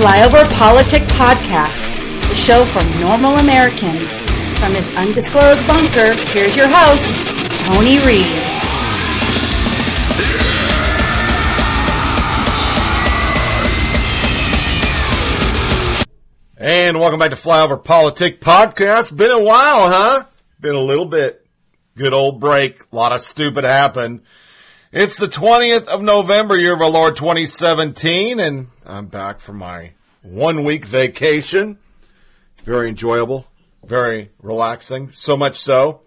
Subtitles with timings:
[0.00, 1.96] Flyover Politic Podcast,
[2.26, 4.10] the show for normal Americans.
[4.58, 7.20] From his undisclosed bunker, here's your host,
[7.58, 8.24] Tony Reed.
[16.56, 19.14] And welcome back to Flyover Politic Podcast.
[19.14, 20.24] Been a while, huh?
[20.58, 21.46] Been a little bit.
[21.94, 22.84] Good old break.
[22.90, 24.22] A lot of stupid happened.
[24.92, 29.92] It's the 20th of November, year of our Lord 2017, and I'm back from my
[30.22, 31.78] one week vacation.
[32.64, 33.46] Very enjoyable,
[33.84, 35.12] very relaxing.
[35.12, 36.00] So much so,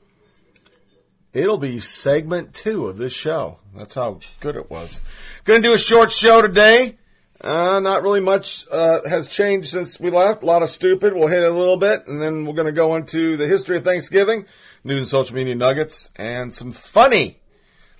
[1.32, 3.60] it'll be segment two of this show.
[3.74, 5.00] That's how good it was.
[5.46, 6.98] Gonna do a short show today.
[7.40, 10.44] Uh, not really much uh, has changed since we left.
[10.44, 11.14] A lot of stupid.
[11.14, 13.76] We'll hit it a little bit, and then we're going to go into the history
[13.76, 14.46] of Thanksgiving,
[14.86, 17.42] news and social media nuggets, and some funny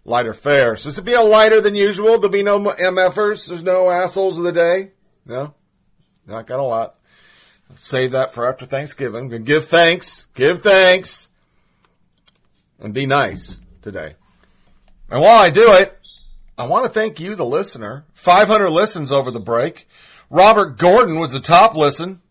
[0.06, 0.76] lighter fare.
[0.76, 2.18] So this will be a lighter than usual.
[2.18, 3.48] There'll be no MFers.
[3.48, 4.92] There's no assholes of the day.
[5.26, 5.54] No,
[6.28, 6.96] not got a lot.
[7.76, 9.30] Save that for after Thanksgiving.
[9.44, 11.28] Give thanks, give thanks,
[12.80, 14.16] and be nice today.
[15.10, 15.98] And while I do it,
[16.58, 18.06] I want to thank you, the listener.
[18.14, 19.88] 500 listens over the break.
[20.30, 22.22] Robert Gordon was the top listen.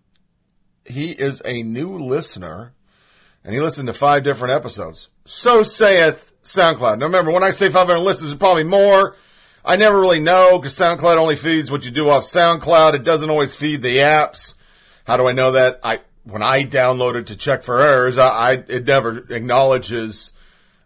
[0.84, 2.72] He is a new listener,
[3.44, 5.08] and he listened to five different episodes.
[5.24, 6.98] So saith SoundCloud.
[6.98, 9.16] Now remember, when I say 500 listens, it's probably more.
[9.64, 12.94] I never really know because SoundCloud only feeds what you do off SoundCloud.
[12.94, 14.54] It doesn't always feed the apps.
[15.04, 15.80] How do I know that?
[15.82, 20.32] I when I download it to check for errors, I, I it never acknowledges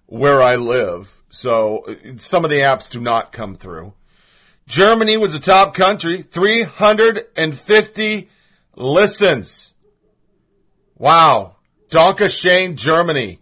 [0.06, 1.16] where I live.
[1.30, 3.94] So uh, some of the apps do not come through.
[4.66, 8.28] Germany was the top country, 350
[8.74, 9.74] listens.
[10.96, 11.56] Wow.
[11.88, 13.38] Donka Shane, Germany.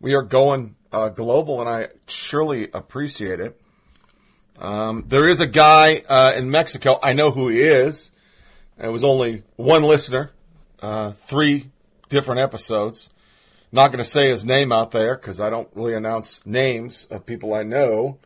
[0.00, 3.60] We are going uh, global, and I surely appreciate it.
[4.58, 6.98] Um, there is a guy uh, in Mexico.
[7.02, 8.12] I know who he is.
[8.78, 10.30] It was only one listener,
[10.82, 11.70] uh, three
[12.08, 13.08] different episodes.
[13.70, 17.24] Not going to say his name out there because I don't really announce names of
[17.24, 18.18] people I know.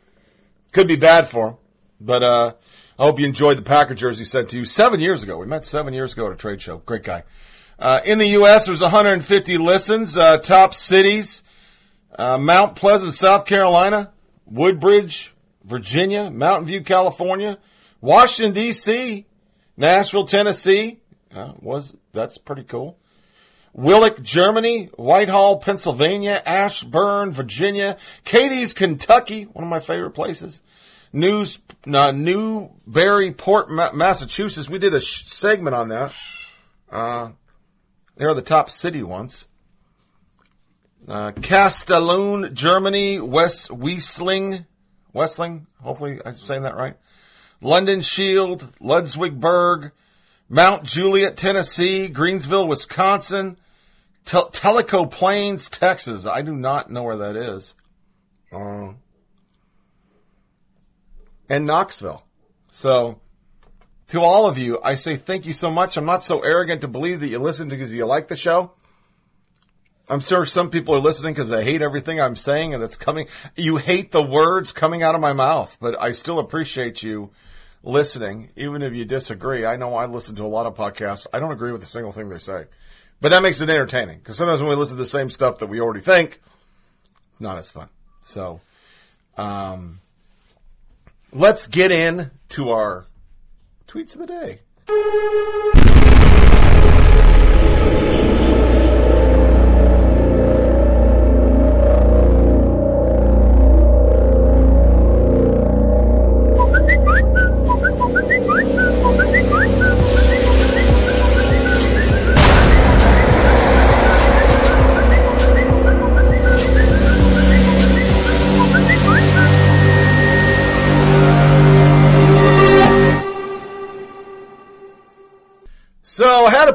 [0.72, 1.56] Could be bad for him,
[2.00, 2.54] but uh,
[2.98, 5.38] I hope you enjoyed the Packer jersey sent to you seven years ago.
[5.38, 6.78] We met seven years ago at a trade show.
[6.78, 7.22] Great guy.
[7.78, 10.16] Uh, in the U.S., there's 150 listens.
[10.16, 11.44] Uh, top cities:
[12.18, 14.12] uh, Mount Pleasant, South Carolina;
[14.46, 17.58] Woodbridge, Virginia; Mountain View, California;
[18.00, 19.26] Washington D.C.,
[19.76, 20.98] Nashville, Tennessee.
[21.34, 22.98] Uh, was that's pretty cool.
[23.76, 29.44] Willich, Germany; Whitehall, Pennsylvania; Ashburn, Virginia; Cadiz, Kentucky.
[29.44, 30.62] One of my favorite places.
[31.12, 34.68] News, uh, Newburyport, Massachusetts.
[34.68, 36.12] We did a sh- segment on that.
[36.90, 37.30] Uh,
[38.16, 39.46] they're the top city ones.
[41.06, 43.20] Uh, Germany.
[43.20, 44.66] West Wiesling,
[45.14, 45.66] Westling.
[45.82, 46.96] Hopefully, I'm saying that right.
[47.60, 49.92] London Shield, Ludwigsburg,
[50.48, 53.56] Mount Juliet, Tennessee, Greensville, Wisconsin,
[54.24, 56.26] Tel- Tellico Plains, Texas.
[56.26, 57.74] I do not know where that is.
[58.52, 58.92] Uh,
[61.48, 62.22] and Knoxville.
[62.72, 63.20] So,
[64.08, 65.96] to all of you, I say thank you so much.
[65.96, 68.72] I'm not so arrogant to believe that you listen because you like the show.
[70.08, 73.26] I'm sure some people are listening because they hate everything I'm saying and that's coming.
[73.56, 77.30] You hate the words coming out of my mouth, but I still appreciate you
[77.86, 79.64] listening, even if you disagree.
[79.64, 81.26] I know I listen to a lot of podcasts.
[81.32, 82.64] I don't agree with a single thing they say,
[83.20, 85.68] but that makes it entertaining because sometimes when we listen to the same stuff that
[85.68, 86.42] we already think,
[87.38, 87.88] not as fun.
[88.24, 88.60] So,
[89.38, 90.00] um,
[91.32, 93.06] let's get in to our
[93.86, 94.60] tweets of the day.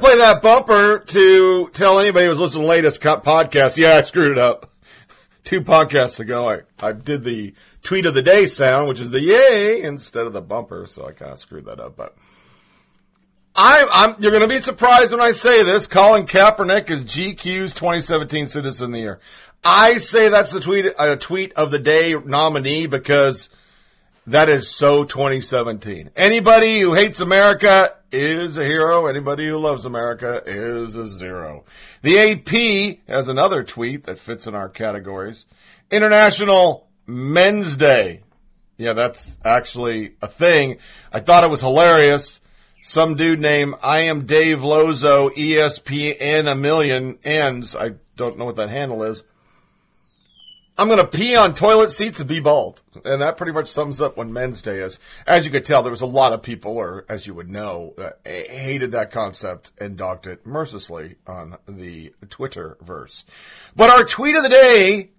[0.01, 3.77] Play that bumper to tell anybody who's listening to the latest podcast.
[3.77, 4.71] Yeah, I screwed it up.
[5.43, 7.53] Two podcasts ago, I, I did the
[7.83, 10.85] tweet of the day sound, which is the yay instead of the bumper.
[10.87, 12.15] So I kind of screwed that up, but
[13.55, 15.87] I'm, I'm, you're going to be surprised when I say this.
[15.87, 19.19] Colin Kaepernick is GQ's 2017 Citizen of the Year.
[19.63, 23.49] I say that's the tweet, a tweet of the day nominee because
[24.27, 26.11] That is so 2017.
[26.15, 29.05] Anybody who hates America is a hero.
[29.07, 31.65] Anybody who loves America is a zero.
[32.01, 35.45] The AP has another tweet that fits in our categories.
[35.89, 38.21] International Men's Day.
[38.77, 40.77] Yeah, that's actually a thing.
[41.11, 42.39] I thought it was hilarious.
[42.81, 47.75] Some dude named I am Dave Lozo ESPN a million ends.
[47.75, 49.23] I don't know what that handle is.
[50.77, 52.81] I'm going to pee on toilet seats and be bald.
[53.05, 54.99] And that pretty much sums up when Men's Day is.
[55.27, 57.93] As you could tell, there was a lot of people, or as you would know,
[57.97, 63.25] uh, hated that concept and dogged it mercilessly on the Twitter verse.
[63.75, 65.11] But our tweet of the day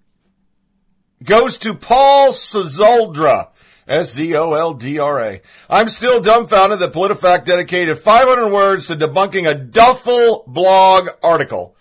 [1.23, 3.49] goes to Paul Szoldra.
[3.89, 5.43] S-Z-O-L-D-R-A.
[5.69, 11.77] I'm still dumbfounded that PolitiFact dedicated 500 words to debunking a duffel blog article.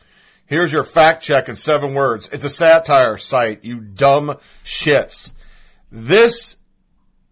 [0.52, 2.28] Here's your fact check in seven words.
[2.34, 5.32] It's a satire site, you dumb shits.
[5.90, 6.58] This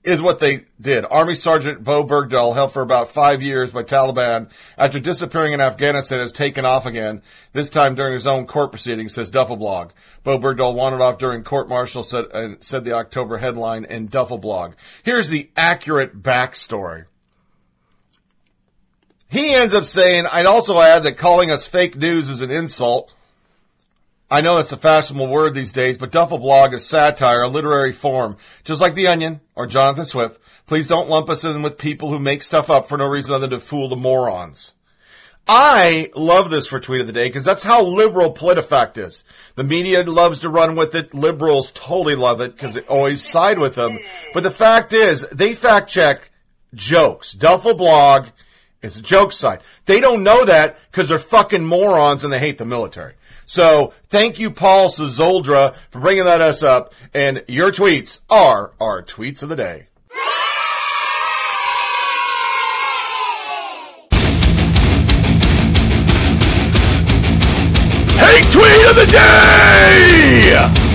[0.06, 1.04] is what they did.
[1.04, 6.20] Army Sergeant Bo Bergdahl, held for about five years by Taliban after disappearing in Afghanistan,
[6.20, 7.22] has taken off again,
[7.52, 11.68] this time during his own court proceedings, says Duffel Bo Bergdahl wanted off during court
[11.68, 14.76] martial, said, uh, said the October headline in Duffel Blog.
[15.04, 17.04] Here's the accurate backstory.
[19.30, 23.14] He ends up saying, I'd also add that calling us fake news is an insult.
[24.32, 27.92] I know it's a fashionable word these days, but duffel blog is satire, a literary
[27.92, 28.38] form.
[28.64, 32.20] Just like The Onion or Jonathan Swift, please don't lump us in with people who
[32.20, 34.74] make stuff up for no reason other than to fool the morons.
[35.48, 39.24] I love this for tweet of the day because that's how liberal PolitiFact is.
[39.56, 41.14] The media loves to run with it.
[41.14, 43.98] Liberals totally love it because they always side with them.
[44.34, 46.30] But the fact is, they fact check
[46.76, 47.34] jokes.
[47.34, 48.28] Duffel blog
[48.82, 49.62] is a joke site.
[49.86, 53.14] They don't know that because they're fucking morons and they hate the military.
[53.46, 56.94] So thank you, Paul Szoldra, for bringing that us up.
[57.14, 59.88] And your tweets are our tweets of the day.
[68.20, 70.89] Hey, tweet of the day!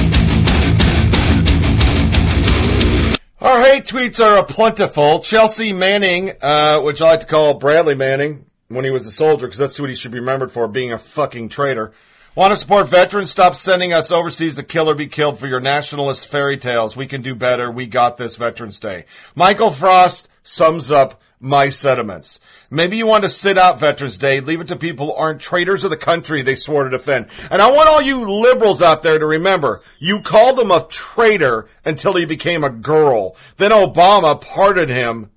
[3.45, 5.21] Our hate tweets are plentiful.
[5.21, 9.47] Chelsea Manning, uh, which I like to call Bradley Manning when he was a soldier,
[9.47, 11.93] because that's what he should be remembered for, being a fucking traitor.
[12.35, 13.31] Want to support veterans?
[13.31, 16.97] Stop sending us overseas to kill or be killed for your nationalist fairy tales.
[16.97, 17.71] We can do better.
[17.71, 19.05] We got this Veterans Day.
[19.35, 22.41] Michael Frost sums up my sentiments.
[22.71, 25.85] Maybe you want to sit out Veterans Day, leave it to people who aren't traitors
[25.85, 27.27] of the country they swore to defend.
[27.51, 31.69] And I want all you liberals out there to remember, you called him a traitor
[31.85, 33.37] until he became a girl.
[33.59, 35.31] Then Obama pardoned him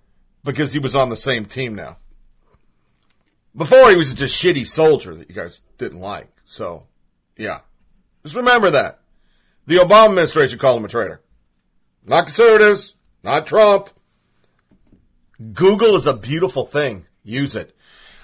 [0.46, 1.98] because he was on the same team now.
[3.54, 6.30] Before he was just a shitty soldier that you guys didn't like.
[6.46, 6.84] So,
[7.36, 7.60] yeah.
[8.24, 9.02] Just remember that.
[9.66, 11.22] The Obama administration called him a traitor.
[12.06, 13.90] Not conservatives, not Trump.
[15.54, 17.06] Google is a beautiful thing.
[17.24, 17.76] Use it.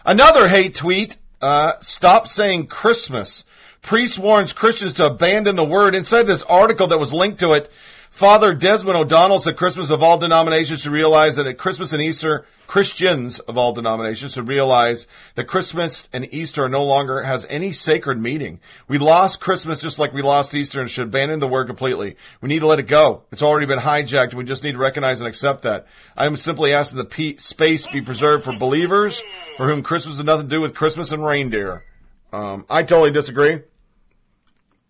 [0.05, 3.45] Another hate tweet, uh, stop saying Christmas.
[3.81, 5.93] Priest warns Christians to abandon the word.
[5.93, 7.71] Inside this article that was linked to it,
[8.13, 12.45] Father Desmond O'Donnell said Christmas of all denominations should realize that at Christmas and Easter,
[12.67, 18.21] Christians of all denominations should realize that Christmas and Easter no longer has any sacred
[18.21, 18.59] meaning.
[18.87, 22.15] We lost Christmas just like we lost Easter and should abandon the word completely.
[22.39, 23.23] We need to let it go.
[23.31, 25.87] It's already been hijacked we just need to recognize and accept that.
[26.15, 29.19] I am simply asking the pe- space be preserved for believers
[29.57, 31.83] for whom Christmas has nothing to do with Christmas and reindeer.
[32.31, 33.61] Um, I totally disagree.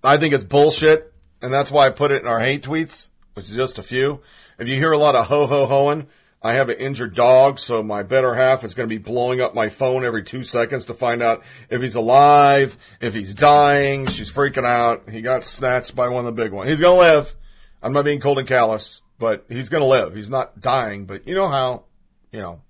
[0.04, 3.50] I think it's bullshit and that's why I put it in our hate tweets which
[3.50, 4.22] is just a few.
[4.60, 6.08] If you hear a lot of ho ho hoing,
[6.42, 9.56] I have an injured dog, so my better half is going to be blowing up
[9.56, 14.08] my phone every two seconds to find out if he's alive, if he's dying.
[14.08, 15.10] She's freaking out.
[15.10, 16.70] He got snatched by one of the big ones.
[16.70, 17.34] He's going to live.
[17.82, 20.16] I'm not being cold and callous, but he's going to live.
[20.16, 21.86] He's not dying, but you know how,
[22.32, 22.62] you know,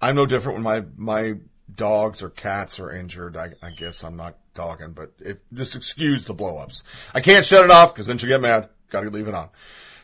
[0.00, 1.34] I'm no different when my, my
[1.74, 3.36] dogs or cats are injured.
[3.36, 6.84] I, I guess I'm not talking, but it, just excuse the blowups.
[7.12, 8.68] I can't shut it off because then she'll get mad.
[8.94, 9.48] Got to leave it on.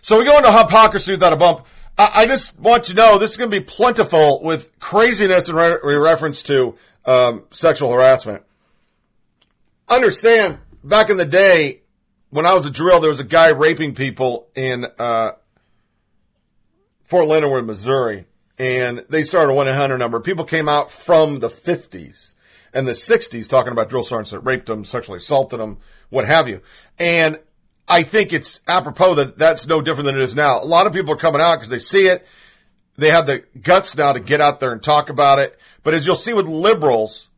[0.03, 1.65] So we go into hypocrisy without a bump.
[1.97, 5.49] I, I just want you to know this is going to be plentiful with craziness
[5.49, 8.43] in re- reference to um, sexual harassment.
[9.89, 11.83] Understand, back in the day,
[12.31, 15.33] when I was a drill, there was a guy raping people in uh,
[17.05, 18.27] Fort Leonard Missouri,
[18.59, 20.19] and they started a 1 800 number.
[20.19, 22.35] People came out from the 50s
[22.73, 25.79] and the 60s talking about drill sergeants that raped them, sexually assaulted them,
[26.09, 26.61] what have you.
[26.99, 27.39] And
[27.91, 30.63] I think it's apropos that that's no different than it is now.
[30.63, 32.25] A lot of people are coming out because they see it.
[32.97, 35.59] They have the guts now to get out there and talk about it.
[35.83, 37.29] But as you'll see with liberals,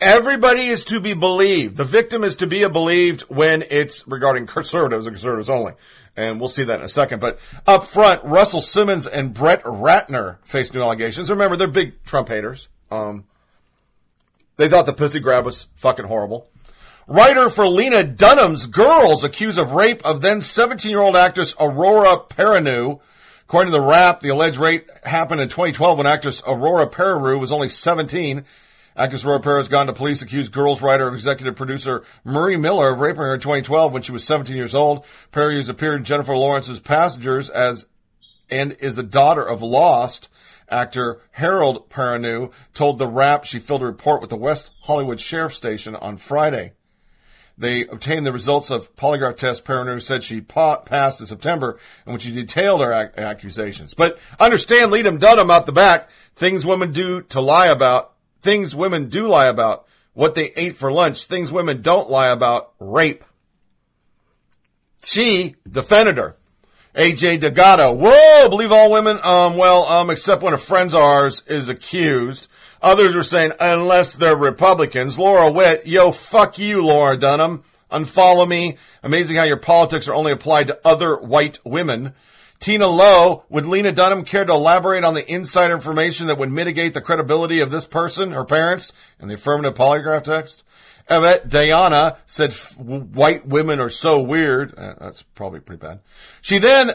[0.00, 1.76] everybody is to be believed.
[1.76, 5.74] The victim is to be believed when it's regarding conservatives and conservatives only.
[6.16, 7.20] And we'll see that in a second.
[7.20, 11.30] But up front, Russell Simmons and Brett Ratner face new allegations.
[11.30, 12.68] Remember, they're big Trump haters.
[12.90, 13.24] Um,
[14.56, 16.48] they thought the pussy grab was fucking horrible.
[17.12, 22.16] Writer for Lena Dunham's Girls accused of rape of then 17 year old actress Aurora
[22.16, 23.00] Perrineau.
[23.42, 27.52] According to the Wrap, the alleged rape happened in 2012 when actress Aurora Perrineau was
[27.52, 28.46] only 17.
[28.96, 32.94] Actress Aurora Perrineau has gone to police accused Girls writer and executive producer Murray Miller
[32.94, 35.04] of raping her in 2012 when she was 17 years old.
[35.32, 37.84] Perrineau has appeared in Jennifer Lawrence's Passengers as
[38.48, 40.30] and is the daughter of Lost
[40.70, 45.54] actor Harold Perrineau told the Wrap she filled a report with the West Hollywood Sheriff
[45.54, 46.72] Station on Friday.
[47.58, 52.12] They obtained the results of polygraph tests Perrineau said she pa- passed in September, in
[52.12, 53.94] which she detailed her ac- accusations.
[53.94, 56.08] But understand, lead them Dunham out the back.
[56.34, 58.14] Things women do to lie about.
[58.40, 59.86] Things women do lie about.
[60.14, 61.26] What they ate for lunch.
[61.26, 62.72] Things women don't lie about.
[62.78, 63.24] Rape.
[65.04, 66.36] She defended her.
[66.94, 67.92] AJ Delgado.
[67.92, 72.48] Whoa, believe all women, um, well, um, except when a friend of ours is accused.
[72.82, 75.18] Others are saying, unless they're Republicans.
[75.18, 77.62] Laura Witt, yo, fuck you, Laura Dunham.
[77.92, 78.78] Unfollow me.
[79.04, 82.14] Amazing how your politics are only applied to other white women.
[82.58, 86.94] Tina Lowe, would Lena Dunham care to elaborate on the inside information that would mitigate
[86.94, 90.64] the credibility of this person, her parents, and the affirmative polygraph text?
[91.10, 94.74] Evet Diana said white women are so weird.
[94.78, 96.00] Uh, that's probably pretty bad.
[96.40, 96.92] She then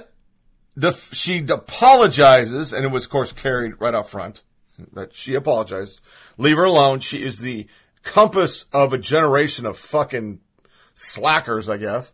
[0.79, 4.44] def- she apologizes, and it was of course carried right out front
[4.93, 6.00] that she apologized.
[6.38, 7.00] Leave her alone.
[7.00, 7.67] She is the
[8.03, 10.39] compass of a generation of fucking
[10.93, 12.13] slackers, I guess.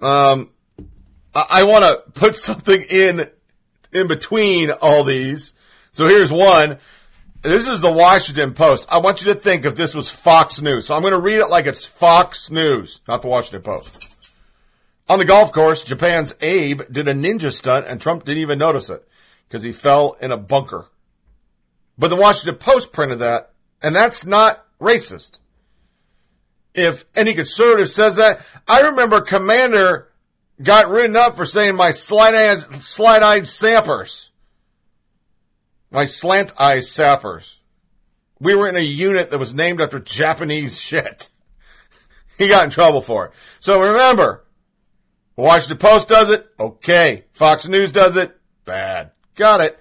[0.00, 0.50] Um,
[1.34, 3.28] I, I want to put something in
[3.92, 5.54] in between all these.
[5.92, 6.78] So here's one.
[7.42, 8.86] This is the Washington Post.
[8.90, 10.86] I want you to think if this was Fox News.
[10.86, 14.08] So I'm going to read it like it's Fox News, not the Washington Post.
[15.08, 18.90] On the golf course, Japan's Abe did a ninja stunt and Trump didn't even notice
[18.90, 19.08] it
[19.48, 20.86] because he fell in a bunker.
[22.00, 23.50] But the Washington Post printed that
[23.82, 25.32] and that's not racist.
[26.74, 30.08] If any conservative says that, I remember Commander
[30.62, 34.30] got written up for saying my slight-eyed, sappers.
[35.90, 37.58] My slant-eyed sappers.
[38.38, 41.28] We were in a unit that was named after Japanese shit.
[42.38, 43.32] he got in trouble for it.
[43.58, 44.46] So remember,
[45.36, 46.48] Washington Post does it.
[46.58, 47.24] Okay.
[47.34, 48.34] Fox News does it.
[48.64, 49.10] Bad.
[49.34, 49.78] Got it.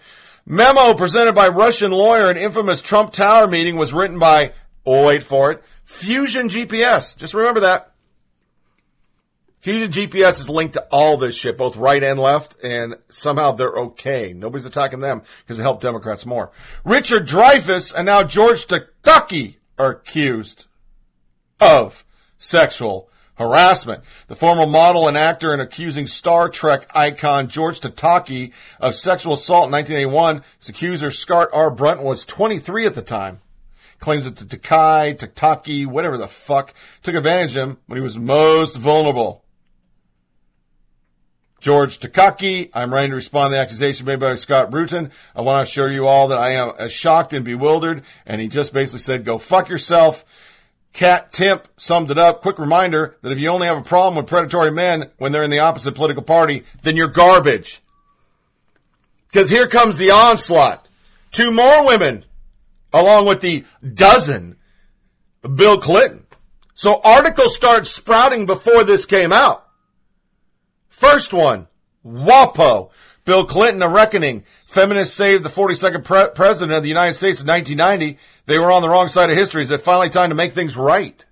[0.51, 4.53] Memo presented by Russian lawyer in infamous Trump Tower meeting was written by,
[4.83, 7.15] oh wait for it, Fusion GPS.
[7.15, 7.93] Just remember that.
[9.59, 13.75] Fusion GPS is linked to all this shit, both right and left, and somehow they're
[13.75, 14.33] okay.
[14.33, 16.51] Nobody's attacking them because they help Democrats more.
[16.83, 20.65] Richard Dreyfuss and now George Takei are accused
[21.59, 22.03] of
[22.39, 24.03] sexual harassment.
[24.27, 29.67] The former model and actor and accusing Star Trek icon George Takei of sexual assault
[29.67, 31.71] in 1981, his accuser Scott R.
[31.71, 33.41] Brunton was 23 at the time
[33.99, 38.17] claims that the Takai, Takaki, whatever the fuck, took advantage of him when he was
[38.17, 39.43] most vulnerable.
[41.59, 45.11] George Takaki, I'm ready to respond to the accusation made by Scott Bruton.
[45.35, 48.03] I want to assure you all that I am shocked and bewildered.
[48.25, 50.23] And he just basically said, go fuck yourself.
[50.93, 52.41] Kat Timpf summed it up.
[52.41, 55.51] Quick reminder that if you only have a problem with predatory men when they're in
[55.51, 57.81] the opposite political party, then you're garbage.
[59.27, 60.87] Because here comes the onslaught.
[61.31, 62.25] Two more women,
[62.91, 64.57] along with the dozen
[65.41, 66.25] Bill Clinton.
[66.73, 69.67] So articles start sprouting before this came out.
[70.87, 71.67] First one,
[72.05, 72.89] WAPO.
[73.25, 74.43] Bill Clinton, a reckoning.
[74.65, 78.17] Feminists saved the 42nd pre- president of the United States in 1990.
[78.49, 79.61] They were on the wrong side of history.
[79.61, 81.23] Is it finally time to make things right?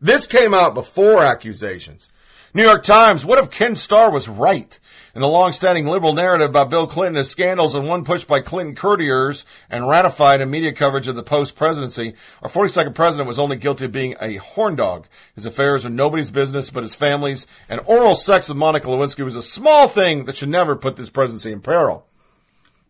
[0.00, 2.08] This came out before accusations.
[2.54, 4.78] New York Times, what if Ken Starr was right?
[5.14, 8.74] In the long-standing liberal narrative about Bill Clinton, his scandals and one pushed by Clinton
[8.74, 13.84] courtiers and ratified in media coverage of the post-presidency, our 42nd president was only guilty
[13.84, 15.06] of being a horn dog.
[15.34, 19.36] His affairs are nobody's business but his family's, and oral sex with Monica Lewinsky was
[19.36, 22.06] a small thing that should never put this presidency in peril.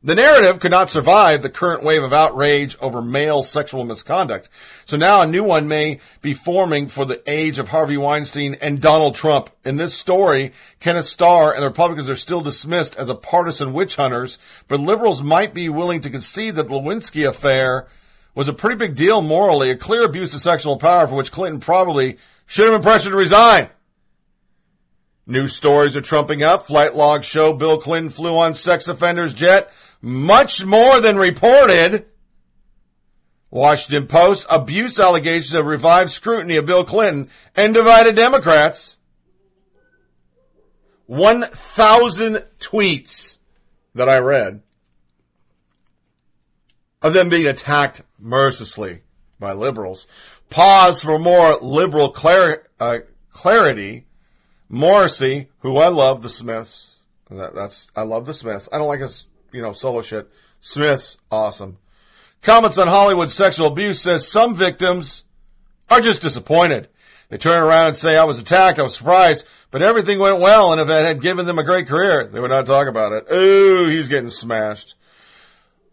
[0.07, 4.51] The narrative could not survive the current wave of outrage over male sexual misconduct.
[4.85, 8.83] So now a new one may be forming for the age of Harvey Weinstein and
[8.83, 9.49] Donald Trump.
[9.65, 13.97] In this story, Kenneth Starr and the Republicans are still dismissed as a partisan witch
[13.97, 17.89] hunters, but liberals might be willing to concede that the Lewinsky affair
[18.35, 21.61] was a pretty big deal morally, a clear abuse of sexual power for which Clinton
[21.61, 23.71] probably should have been pressured to resign.
[25.27, 26.67] New stories are trumping up.
[26.67, 29.71] Flight logs show Bill Clinton flew on sex offenders jet
[30.05, 32.05] much more than reported.
[33.51, 38.97] Washington Post, abuse allegations have revived scrutiny of Bill Clinton and divided Democrats.
[41.07, 43.39] 1,000 tweets
[43.95, 44.63] that I read
[47.01, 49.03] of them being attacked mercilessly
[49.39, 50.07] by liberals.
[50.51, 52.99] Pause for more liberal clar- uh,
[53.31, 54.07] clarity.
[54.69, 56.97] Morrissey, who I love, the Smiths.
[57.31, 58.69] That, that's I love the Smiths.
[58.73, 60.29] I don't like his you know solo shit.
[60.61, 61.79] Smiths, awesome.
[62.43, 65.25] Comments on Hollywood sexual abuse says some victims
[65.89, 66.89] are just disappointed.
[67.29, 70.73] They turn around and say, I was attacked, I was surprised, but everything went well,
[70.73, 73.27] and if it had given them a great career, they would not talk about it.
[73.33, 74.95] Ooh, he's getting smashed.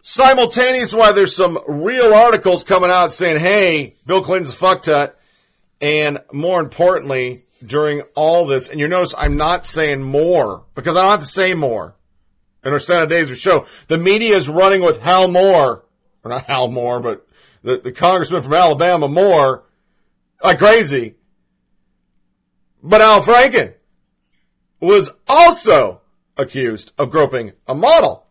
[0.04, 5.20] Simultaneous while there's some real articles coming out saying, hey, Bill Clinton's a fuck tut,
[5.80, 11.02] and more importantly, during all this, and you notice I'm not saying more, because I
[11.02, 11.96] don't have to say more.
[12.64, 15.84] In our Senate Days show, the media is running with Hal Moore,
[16.24, 17.28] or not Hal Moore, but
[17.64, 19.64] the, the congressman from Alabama, Moore,
[20.44, 21.16] like crazy.
[22.84, 23.74] But Al Franken
[24.80, 26.02] was also
[26.38, 28.26] accused of groping a model.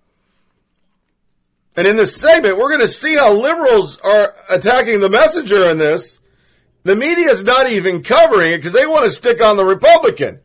[1.77, 5.79] And in this segment, we're going to see how liberals are attacking the messenger in
[5.79, 6.19] this.
[6.83, 10.41] The media is not even covering it because they want to stick on the Republican.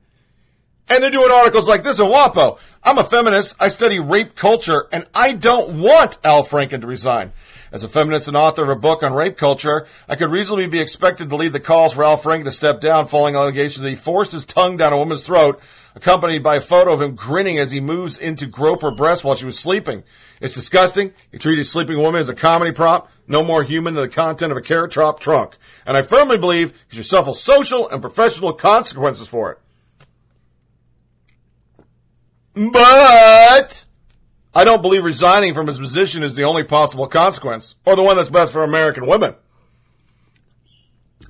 [0.88, 2.60] And they're doing articles like this in WAPO.
[2.84, 3.56] I'm a feminist.
[3.60, 7.34] I study rape culture and I don't want Al Franken to resign.
[7.72, 10.80] As a feminist and author of a book on rape culture, I could reasonably be
[10.80, 13.96] expected to lead the calls for Al Franken to step down following allegations that he
[13.96, 15.60] forced his tongue down a woman's throat,
[15.96, 19.24] accompanied by a photo of him grinning as he moves in to grope her breast
[19.24, 20.04] while she was sleeping.
[20.40, 21.14] It's disgusting.
[21.32, 24.58] He treated sleeping woman as a comedy prop, no more human than the content of
[24.58, 25.58] a carrot top trunk.
[25.88, 29.60] And I firmly believe he should suffer social and professional consequences for it.
[32.56, 33.86] But
[34.54, 38.16] I don't believe resigning from his position is the only possible consequence, or the one
[38.16, 39.36] that's best for American women.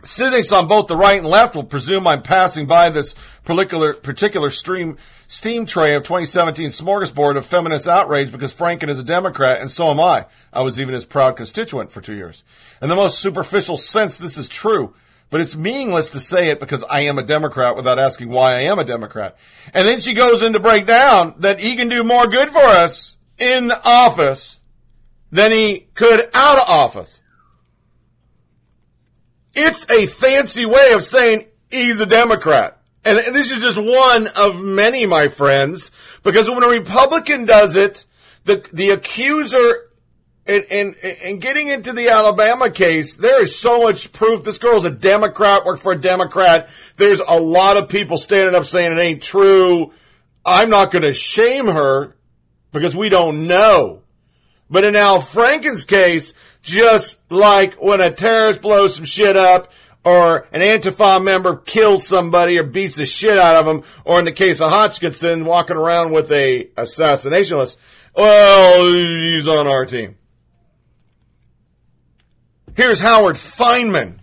[0.04, 4.52] Cynics on both the right and left will presume I'm passing by this particular, particular
[4.52, 9.72] stream, steam tray of 2017 smorgasbord of feminist outrage because Franken is a Democrat and
[9.72, 10.28] so am I.
[10.54, 12.44] I was even his proud constituent for two years.
[12.84, 14.94] In the most superficial sense, this is true,
[15.30, 18.62] but it's meaningless to say it because I am a Democrat without asking why I
[18.62, 19.38] am a Democrat.
[19.74, 22.60] And then she goes in to break down that he can do more good for
[22.60, 24.60] us in office
[25.32, 27.22] than he could out of office.
[29.54, 32.82] It's a fancy way of saying he's a Democrat.
[33.04, 35.92] And, this is just one of many, my friends,
[36.24, 38.06] because when a Republican does it,
[38.46, 39.90] the, the accuser
[40.46, 44.86] and, and, and getting into the Alabama case, there is so much proof this girl's
[44.86, 46.70] a Democrat, worked for a Democrat.
[46.98, 49.92] There's a lot of people standing up saying it ain't true.
[50.46, 52.16] I'm not going to shame her
[52.72, 54.04] because we don't know.
[54.70, 59.72] But in Al Franken's case, just like when a terrorist blows some shit up,
[60.04, 64.26] or an Antifa member kills somebody or beats the shit out of them, or in
[64.26, 67.80] the case of Hodgkinson, walking around with a assassination list,
[68.16, 70.16] well, he's on our team.
[72.76, 74.20] Here's Howard Fineman.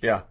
[0.00, 0.22] Yeah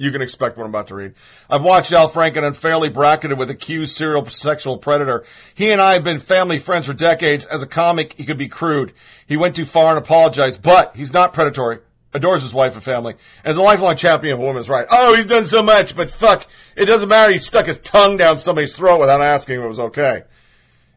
[0.00, 1.12] you can expect what I'm about to read.
[1.50, 5.26] I've watched Al Franken unfairly bracketed with accused serial sexual predator.
[5.54, 7.44] He and I have been family friends for decades.
[7.44, 8.94] As a comic, he could be crude.
[9.26, 11.80] He went too far and apologized, but he's not predatory.
[12.14, 13.16] Adores his wife and family.
[13.44, 14.88] As a lifelong champion of women's rights.
[14.90, 17.34] Oh, he's done so much, but fuck, it doesn't matter.
[17.34, 20.22] He stuck his tongue down somebody's throat without asking if it was okay.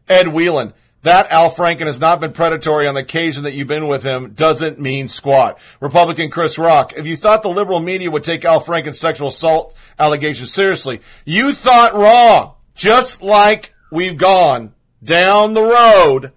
[0.08, 0.72] Ed Whelan.
[1.04, 4.32] That Al Franken has not been predatory on the occasion that you've been with him
[4.32, 5.58] doesn't mean squat.
[5.78, 9.76] Republican Chris Rock, if you thought the liberal media would take Al Franken's sexual assault
[9.98, 12.54] allegations seriously, you thought wrong.
[12.74, 16.32] Just like we've gone down the road.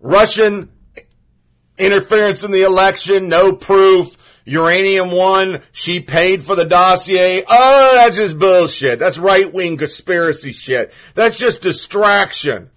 [0.00, 0.70] Russian
[1.78, 4.16] interference in the election, no proof.
[4.48, 7.44] Uranium One, she paid for the dossier.
[7.46, 8.98] Oh, that's just bullshit.
[8.98, 10.92] That's right wing conspiracy shit.
[11.14, 12.70] That's just distraction.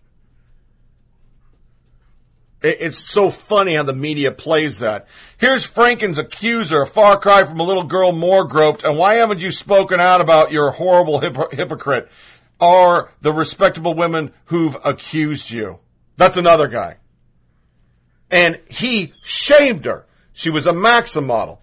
[2.61, 5.07] It's so funny how the media plays that.
[5.37, 9.39] Here's Franken's accuser, a far cry from a little girl more groped, and why haven't
[9.39, 12.09] you spoken out about your horrible hip- hypocrite
[12.59, 15.79] or the respectable women who've accused you?
[16.17, 16.97] That's another guy.
[18.29, 20.05] And he shamed her.
[20.33, 21.61] She was a Maxim model.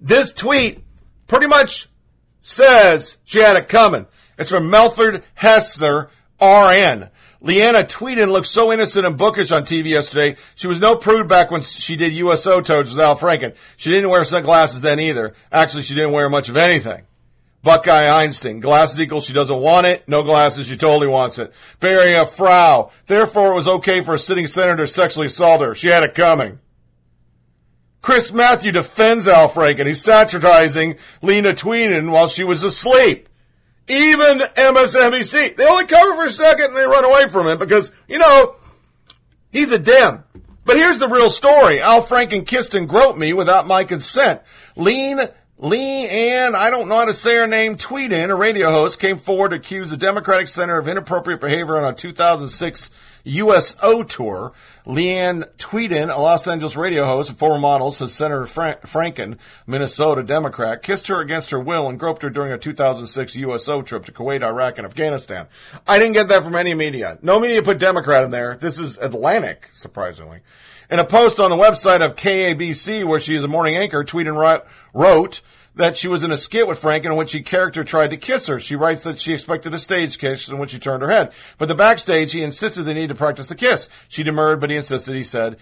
[0.00, 0.82] This tweet
[1.26, 1.88] pretty much
[2.40, 4.06] says she had it coming.
[4.38, 6.08] It's from Melford Hessner,
[6.40, 7.10] RN.
[7.40, 10.36] Leanna tweeted and looked so innocent and bookish on TV yesterday.
[10.54, 13.54] She was no prude back when she did USO toads with Al Franken.
[13.76, 15.34] She didn't wear sunglasses then either.
[15.50, 17.02] Actually, she didn't wear much of anything.
[17.62, 18.60] Buckeye Einstein.
[18.60, 20.08] Glasses equals she doesn't want it.
[20.08, 21.52] No glasses, she totally wants it.
[21.80, 22.90] Beria Frau.
[23.06, 25.74] Therefore, it was okay for a sitting senator to sexually assault her.
[25.74, 26.58] She had it coming.
[28.02, 29.86] Chris Matthew defends Al Franken.
[29.86, 33.28] He's satirizing Lena Tweeden while she was asleep.
[33.88, 35.56] Even MSNBC.
[35.56, 38.56] They only cover for a second and they run away from it because, you know,
[39.50, 40.24] he's a Dem.
[40.64, 41.80] But here's the real story.
[41.80, 44.42] Al Franken kissed and groped me without my consent.
[44.76, 45.20] Lean
[45.58, 49.18] Lee Ann, I don't know how to say her name, Tweeden, a radio host, came
[49.18, 52.90] forward to accuse the Democratic Center of inappropriate behavior on a 2006
[53.24, 54.52] USO tour.
[54.86, 60.82] Leeann Tweeden, a Los Angeles radio host and former model, says Senator Franken, Minnesota Democrat,
[60.82, 64.42] kissed her against her will and groped her during a 2006 USO trip to Kuwait,
[64.42, 65.46] Iraq, and Afghanistan.
[65.86, 67.18] I didn't get that from any media.
[67.22, 68.58] No media put Democrat in there.
[68.60, 70.40] This is Atlantic, surprisingly.
[70.90, 74.64] In a post on the website of KABC, where she is a morning anchor, Tweeden
[74.92, 75.40] wrote,
[75.74, 78.46] that she was in a skit with Frank in which the character tried to kiss
[78.46, 78.58] her.
[78.58, 81.32] She writes that she expected a stage kiss which she turned her head.
[81.58, 83.88] But the backstage, he insisted they need to practice the kiss.
[84.08, 85.14] She demurred, but he insisted.
[85.14, 85.56] He said,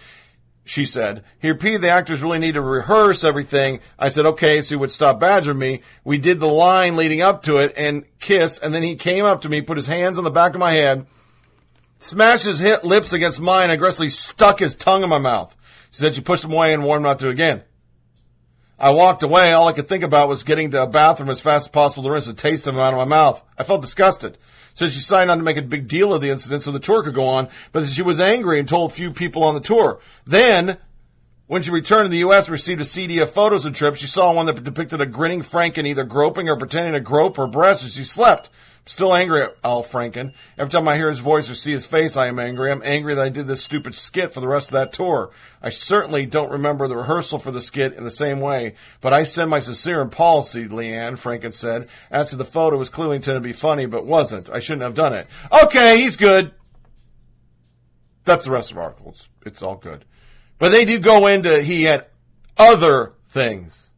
[0.63, 3.79] she said, he repeated the actors really need to rehearse everything.
[3.97, 5.81] I said, okay, so he would stop badgering me.
[6.03, 9.41] We did the line leading up to it and kiss, and then he came up
[9.41, 11.07] to me, put his hands on the back of my head,
[11.99, 15.55] smashed his lips against mine, aggressively stuck his tongue in my mouth.
[15.89, 17.63] She said she pushed him away and warned him not to again.
[18.81, 19.51] I walked away.
[19.51, 22.09] All I could think about was getting to a bathroom as fast as possible to
[22.09, 23.43] rinse the taste of him out of my mouth.
[23.55, 24.39] I felt disgusted.
[24.73, 27.03] So she signed on to make a big deal of the incident so the tour
[27.03, 29.99] could go on, but she was angry and told a few people on the tour.
[30.25, 30.79] Then,
[31.45, 32.45] when she returned to the U.S.
[32.45, 35.43] and received a CD of photos of trips, she saw one that depicted a grinning
[35.43, 38.49] Franken either groping or pretending to grope her breasts as she slept.
[38.87, 40.33] Still angry at Al Franken.
[40.57, 42.71] Every time I hear his voice or see his face, I am angry.
[42.71, 45.29] I'm angry that I did this stupid skit for the rest of that tour.
[45.61, 49.23] I certainly don't remember the rehearsal for the skit in the same way, but I
[49.23, 51.89] send my sincere apology, Leeann, Franken said.
[52.09, 54.49] As to the photo, it was clearly intended to be funny, but wasn't.
[54.49, 55.27] I shouldn't have done it.
[55.63, 56.51] Okay, he's good.
[58.25, 59.11] That's the rest of the article.
[59.11, 60.05] It's, it's all good.
[60.57, 62.07] But they do go into, he had
[62.57, 63.90] other things.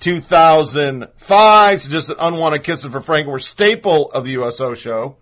[0.00, 5.16] 2005, so just an unwanted kissing for Frank were staple of the USO show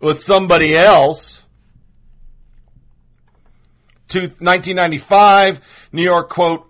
[0.00, 1.42] with somebody else.
[4.08, 5.60] To 1995,
[5.92, 6.68] New York quote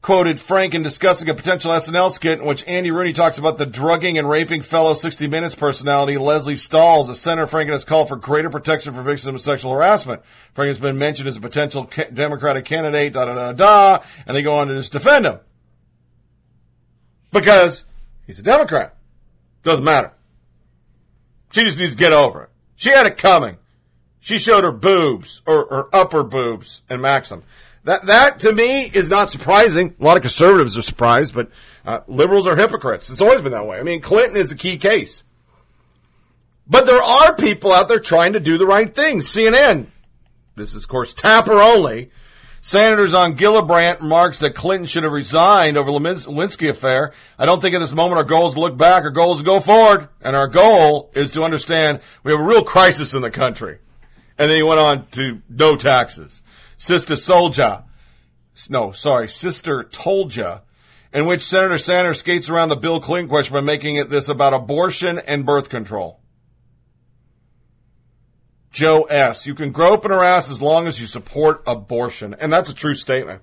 [0.00, 3.66] quoted Frank in discussing a potential SNL skit in which Andy Rooney talks about the
[3.66, 7.08] drugging and raping fellow 60 Minutes personality Lesley Stahl.
[7.08, 10.22] As Senator Franken has called for greater protection for victims of sexual harassment.
[10.56, 14.42] Franken has been mentioned as a potential Democratic candidate, da da da da, and they
[14.42, 15.38] go on to just defend him
[17.32, 17.84] because
[18.26, 18.94] he's a Democrat.
[19.64, 20.12] Doesn't matter.
[21.50, 22.50] She just needs to get over it.
[22.76, 23.56] She had it coming.
[24.20, 27.42] She showed her boobs or her upper boobs in Maxim.
[27.84, 29.94] That that to me is not surprising.
[29.98, 31.50] A lot of conservatives are surprised, but
[31.86, 33.08] uh, liberals are hypocrites.
[33.08, 33.78] It's always been that way.
[33.78, 35.22] I mean, Clinton is a key case.
[36.68, 39.20] But there are people out there trying to do the right thing.
[39.20, 39.86] CNN,
[40.54, 42.10] this is of course Tapper only,
[42.68, 47.14] Senators on Gillibrand remarks that Clinton should have resigned over the Lewinsky affair.
[47.38, 49.04] I don't think at this moment our goal is to look back.
[49.04, 50.10] Our goal is to go forward.
[50.20, 53.78] And our goal is to understand we have a real crisis in the country.
[54.36, 56.42] And then he went on to no taxes.
[56.76, 57.84] Sister Soldier.
[58.68, 60.58] No, sorry, Sister told ya.
[61.10, 64.52] In which Senator Sanders skates around the Bill Clinton question by making it this about
[64.52, 66.20] abortion and birth control.
[68.70, 69.46] Joe S.
[69.46, 72.34] You can grope in her ass as long as you support abortion.
[72.38, 73.42] And that's a true statement.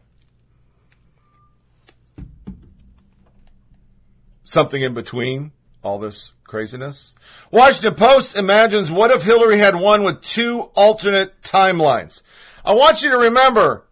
[4.43, 7.13] Something in between all this craziness.
[7.51, 12.21] Washington Post imagines what if Hillary had won with two alternate timelines?
[12.63, 13.85] I want you to remember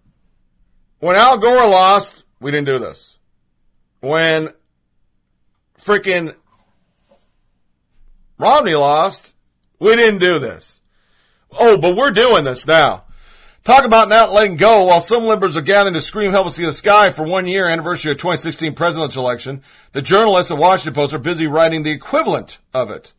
[0.99, 3.17] when Al Gore lost, we didn't do this.
[3.99, 4.53] When
[5.79, 6.35] freaking
[8.37, 9.33] Romney lost,
[9.79, 10.79] we didn't do this.
[11.57, 13.03] Oh, but we're doing this now.
[13.63, 16.65] Talk about not letting go while some liberals are gathering to scream help us see
[16.65, 19.63] the sky for one year anniversary of 2016 presidential election.
[19.93, 23.13] The journalists at Washington Post are busy writing the equivalent of it.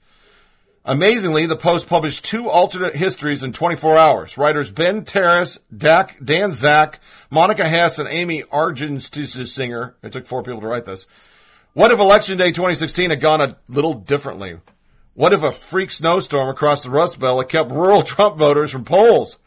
[0.85, 4.37] Amazingly, the Post published two alternate histories in 24 hours.
[4.37, 9.95] Writers Ben Terris, Dak, Dan Zak, Monica Hesse, and Amy Singer.
[10.03, 11.07] It took four people to write this.
[11.73, 14.59] What if Election Day 2016 had gone a little differently?
[15.15, 18.85] What if a freak snowstorm across the Rust Belt had kept rural Trump voters from
[18.85, 19.39] polls?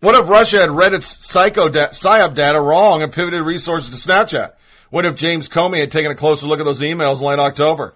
[0.00, 4.08] What if Russia had read its psycho da- PSYOP data wrong and pivoted resources to
[4.08, 4.52] Snapchat?
[4.90, 7.94] What if James Comey had taken a closer look at those emails in late October?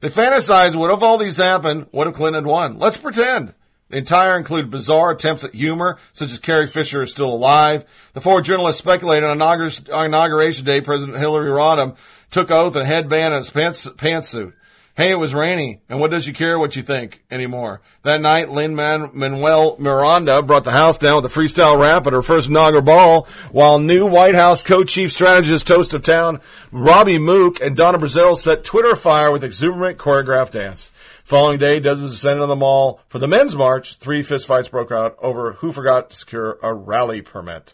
[0.00, 1.86] They fantasize, what if all these happened?
[1.90, 2.78] What if Clinton had won?
[2.78, 3.54] Let's pretend.
[3.90, 7.84] The entire include bizarre attempts at humor, such as Carrie Fisher is still alive.
[8.12, 11.96] The four journalists speculated on inauguration day President Hillary Rodham
[12.30, 14.52] took oath and headband and pants, pantsuit.
[14.98, 17.82] Hey, it was rainy, and what does she care what you think anymore?
[18.02, 22.48] That night, Lin-Manuel Miranda brought the house down with a freestyle rap at her first
[22.48, 26.40] inaugural ball, while new White House co-chief strategist Toast of Town,
[26.72, 30.90] Robbie Mook, and Donna Brazile set Twitter fire with exuberant choreographed dance.
[31.22, 33.98] Following day, dozens descended on the mall for the men's march.
[33.98, 37.72] Three fistfights broke out over who forgot to secure a rally permit.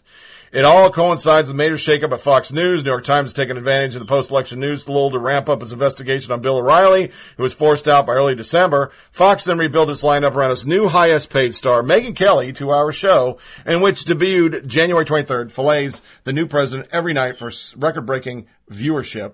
[0.55, 2.81] It all coincides with major shakeup at Fox News.
[2.81, 5.73] New York Times has taken advantage of the post-election news lull to ramp up its
[5.73, 8.89] investigation on Bill O'Reilly, who was forced out by early December.
[9.11, 13.37] Fox then rebuilt its lineup around its new highest paid star, Megyn Kelly, two-hour show,
[13.65, 19.33] in which debuted January 23rd, fillets the new president every night for record-breaking viewership.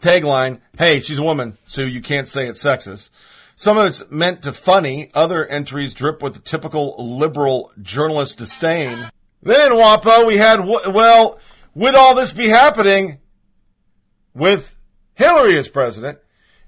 [0.00, 3.10] Tagline, hey, she's a woman, so you can't say it's sexist.
[3.56, 5.10] Some of it's meant to funny.
[5.14, 9.10] Other entries drip with the typical liberal journalist disdain.
[9.42, 11.38] Then, in WAPO, we had, well,
[11.74, 13.18] would all this be happening
[14.34, 14.74] with
[15.14, 16.18] Hillary as president?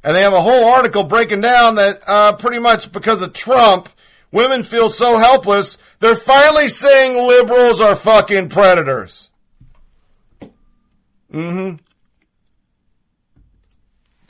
[0.02, 3.88] And they have a whole article breaking down that, uh, pretty much because of Trump,
[4.33, 9.30] women feel so helpless, they're finally saying liberals are fucking predators.
[11.33, 11.76] Mm-hmm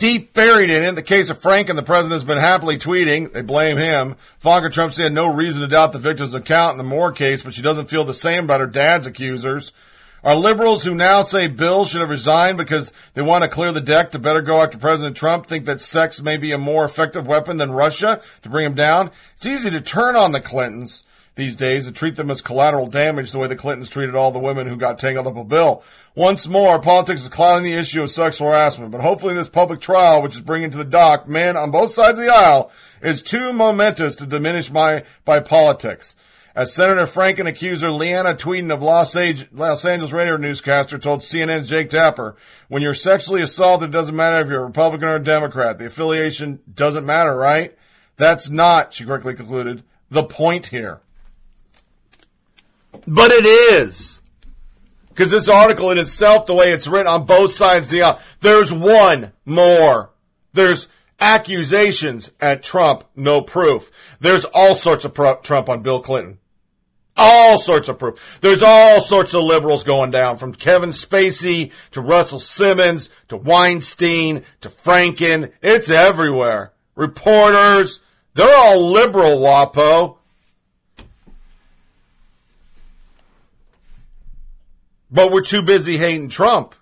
[0.00, 0.88] deep buried in it.
[0.88, 3.32] In the case of Franken, the president has been happily tweeting.
[3.32, 4.16] They blame him.
[4.40, 7.54] Ivanka Trump said no reason to doubt the victim's account in the Moore case, but
[7.54, 9.72] she doesn't feel the same about her dad's accusers.
[10.24, 13.80] Are liberals who now say Bill should have resigned because they want to clear the
[13.80, 17.26] deck to better go after President Trump think that sex may be a more effective
[17.26, 19.10] weapon than Russia to bring him down?
[19.36, 21.04] It's easy to turn on the Clintons
[21.36, 24.38] these days and treat them as collateral damage the way the Clintons treated all the
[24.38, 25.82] women who got tangled up with Bill.
[26.14, 30.22] Once more, politics is clouding the issue of sexual harassment, but hopefully this public trial,
[30.22, 32.70] which is bringing to the dock men on both sides of the aisle,
[33.02, 36.16] is too momentous to diminish my, by politics.
[36.54, 41.68] As Senator Franken accuser Leanna Tweeden of Los, Age, Los Angeles radio newscaster told CNN's
[41.68, 42.36] Jake Tapper,
[42.68, 45.78] when you're sexually assaulted, it doesn't matter if you're a Republican or a Democrat.
[45.78, 47.78] The affiliation doesn't matter, right?
[48.16, 51.00] That's not, she quickly concluded, the point here.
[53.06, 54.20] But it is.
[55.08, 58.72] Because this article in itself, the way it's written on both sides the aisle, there's
[58.72, 60.10] one more.
[60.52, 60.88] There's
[61.20, 63.90] accusations at Trump, no proof.
[64.20, 66.38] There's all sorts of pro- Trump on Bill Clinton.
[67.16, 68.18] All sorts of proof.
[68.40, 74.44] There's all sorts of liberals going down from Kevin Spacey to Russell Simmons to Weinstein
[74.62, 75.52] to Franken.
[75.60, 76.72] It's everywhere.
[76.94, 78.00] Reporters.
[78.34, 80.16] They're all liberal, WAPO.
[85.10, 86.74] But we're too busy hating Trump.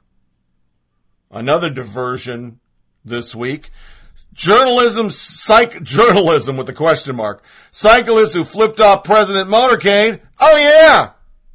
[1.31, 2.61] Another diversion
[3.05, 3.71] this week.
[4.35, 7.43] Journalism, psych, journalism with a question mark.
[7.71, 10.21] Cyclist who flipped off President Motorcade.
[10.39, 11.13] Oh yeah!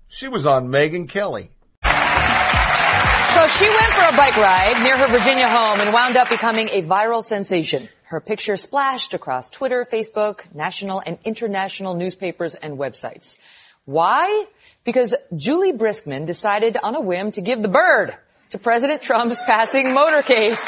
[0.07, 1.49] She was on Megyn Kelly.
[1.83, 6.69] So she went for a bike ride near her Virginia home and wound up becoming
[6.69, 7.89] a viral sensation.
[8.03, 13.37] Her picture splashed across Twitter, Facebook, national and international newspapers and websites.
[13.85, 14.45] Why?
[14.83, 18.15] Because Julie Briskman decided on a whim to give the bird
[18.49, 20.55] to President Trump's passing motorcade.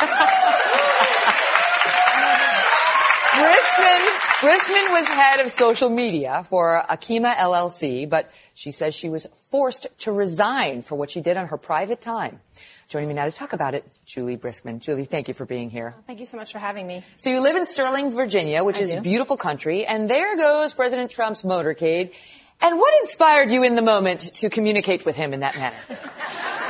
[3.36, 4.00] Briskman,
[4.40, 9.88] Briskman was head of social media for Akima LLC, but she says she was forced
[10.00, 12.40] to resign for what she did on her private time.
[12.88, 14.80] Joining me now to talk about it, Julie Briskman.
[14.80, 15.96] Julie, thank you for being here.
[16.08, 17.04] Thank you so much for having me.
[17.18, 19.00] So you live in Sterling, Virginia, which I is do.
[19.00, 22.14] a beautiful country, and there goes President Trump's motorcade.
[22.62, 25.78] And what inspired you in the moment to communicate with him in that manner?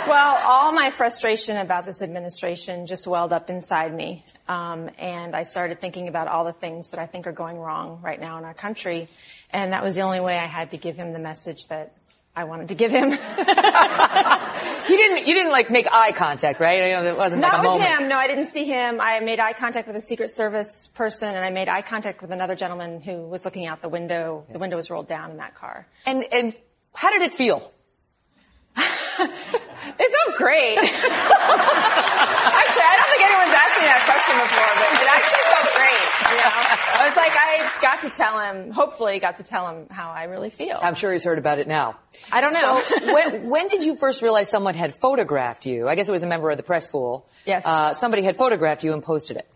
[0.08, 4.24] Well, all my frustration about this administration just welled up inside me.
[4.48, 8.02] Um, and I started thinking about all the things that I think are going wrong
[8.04, 9.08] right now in our country.
[9.50, 11.94] And that was the only way I had to give him the message that
[12.36, 13.18] I wanted to give him.
[14.88, 16.90] You didn't, you didn't like make eye contact, right?
[16.90, 18.02] You know, it wasn't Not like with moment.
[18.02, 18.08] him.
[18.08, 19.02] No, I didn't see him.
[19.02, 22.30] I made eye contact with a Secret Service person and I made eye contact with
[22.30, 24.46] another gentleman who was looking out the window.
[24.52, 25.88] The window was rolled down in that car.
[26.06, 26.54] And, and
[26.94, 27.72] how did it feel?
[29.98, 30.78] It felt great.
[30.80, 30.92] actually,
[32.84, 36.06] I don't think anyone's asked me that question before, but it actually felt great.
[36.26, 36.56] You know,
[36.96, 40.24] I was like, I got to tell him, hopefully got to tell him how I
[40.24, 40.80] really feel.
[40.82, 41.98] I'm sure he's heard about it now.
[42.32, 42.82] I don't know.
[42.88, 45.88] So when, when did you first realize someone had photographed you?
[45.88, 47.28] I guess it was a member of the press pool.
[47.46, 47.66] Yes.
[47.66, 49.48] Uh, somebody had photographed you and posted it.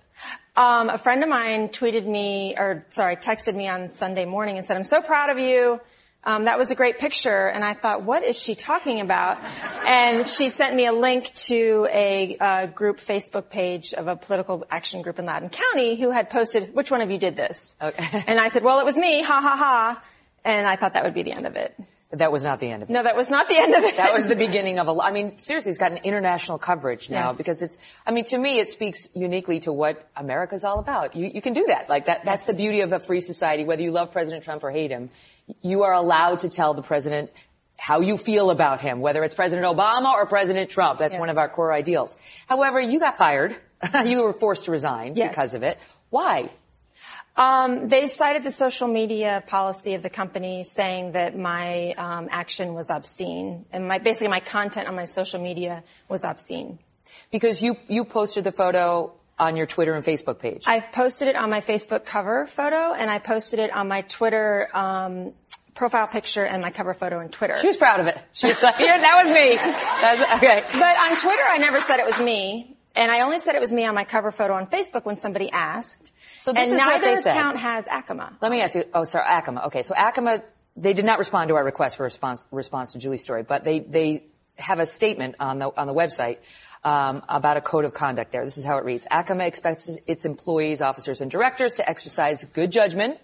[0.55, 4.65] Um, a friend of mine tweeted me, or sorry, texted me on Sunday morning and
[4.65, 5.79] said, I'm so proud of you.
[6.23, 7.47] Um, that was a great picture.
[7.47, 9.37] And I thought, what is she talking about?
[9.87, 14.65] And she sent me a link to a uh, group Facebook page of a political
[14.69, 17.73] action group in Loudoun County who had posted, which one of you did this?
[17.81, 18.23] Okay.
[18.27, 20.03] And I said, well, it was me, ha ha ha.
[20.43, 21.73] And I thought that would be the end of it.
[22.11, 22.93] That was not the end of it.
[22.93, 23.97] No, that was not the end of it.
[23.97, 24.99] That was the beginning of a.
[24.99, 27.37] I mean, seriously, it's gotten international coverage now Yes.
[27.37, 27.77] because it's.
[28.03, 31.15] I mean, to me, it speaks uniquely to what America's all about.
[31.15, 31.87] You you can do that.
[31.87, 32.25] Like that.
[32.25, 33.63] That's the beauty of a free society.
[33.63, 35.11] Whether you love President Trump or hate him,
[35.61, 37.31] you are allowed to tell the president
[37.77, 40.99] how you feel about him, whether it's President Obama or President Trump.
[40.99, 42.17] That's one of our core ideals.
[42.47, 43.55] However, you got fired.
[44.05, 45.29] you were forced to resign Yes.
[45.31, 45.77] because of it.
[46.09, 46.49] Why?
[47.37, 52.73] Um, they cited the social media policy of the company, saying that my um, action
[52.73, 56.79] was obscene, and my basically my content on my social media was obscene.
[57.31, 60.65] Because you you posted the photo on your Twitter and Facebook page.
[60.67, 64.69] I posted it on my Facebook cover photo, and I posted it on my Twitter
[64.75, 65.33] um,
[65.75, 67.57] profile picture and my cover photo on Twitter.
[67.59, 68.17] she was proud of it.
[68.33, 70.63] She was like, "Yeah, that was me." That's okay.
[70.73, 72.75] But on Twitter, I never said it was me.
[72.95, 75.49] And I only said it was me on my cover photo on Facebook when somebody
[75.51, 76.11] asked.
[76.41, 77.37] So this and is what neither they said.
[77.37, 78.33] account has Akima.
[78.41, 78.83] Let me ask you.
[78.93, 79.67] Oh, sorry, Akima.
[79.67, 80.41] Okay, so Akima,
[80.75, 83.79] they did not respond to our request for response response to Juli's story, but they
[83.79, 84.23] they
[84.57, 86.39] have a statement on the on the website
[86.83, 88.31] um, about a code of conduct.
[88.31, 92.43] There, this is how it reads: Akima expects its employees, officers, and directors to exercise
[92.43, 93.19] good judgment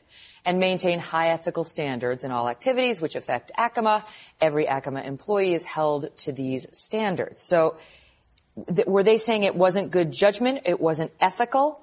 [0.46, 4.04] and maintain high ethical standards in all activities which affect Akima.
[4.40, 7.42] Every Akima employee is held to these standards.
[7.42, 7.78] So,
[8.74, 10.62] th- were they saying it wasn't good judgment?
[10.66, 11.82] It wasn't ethical?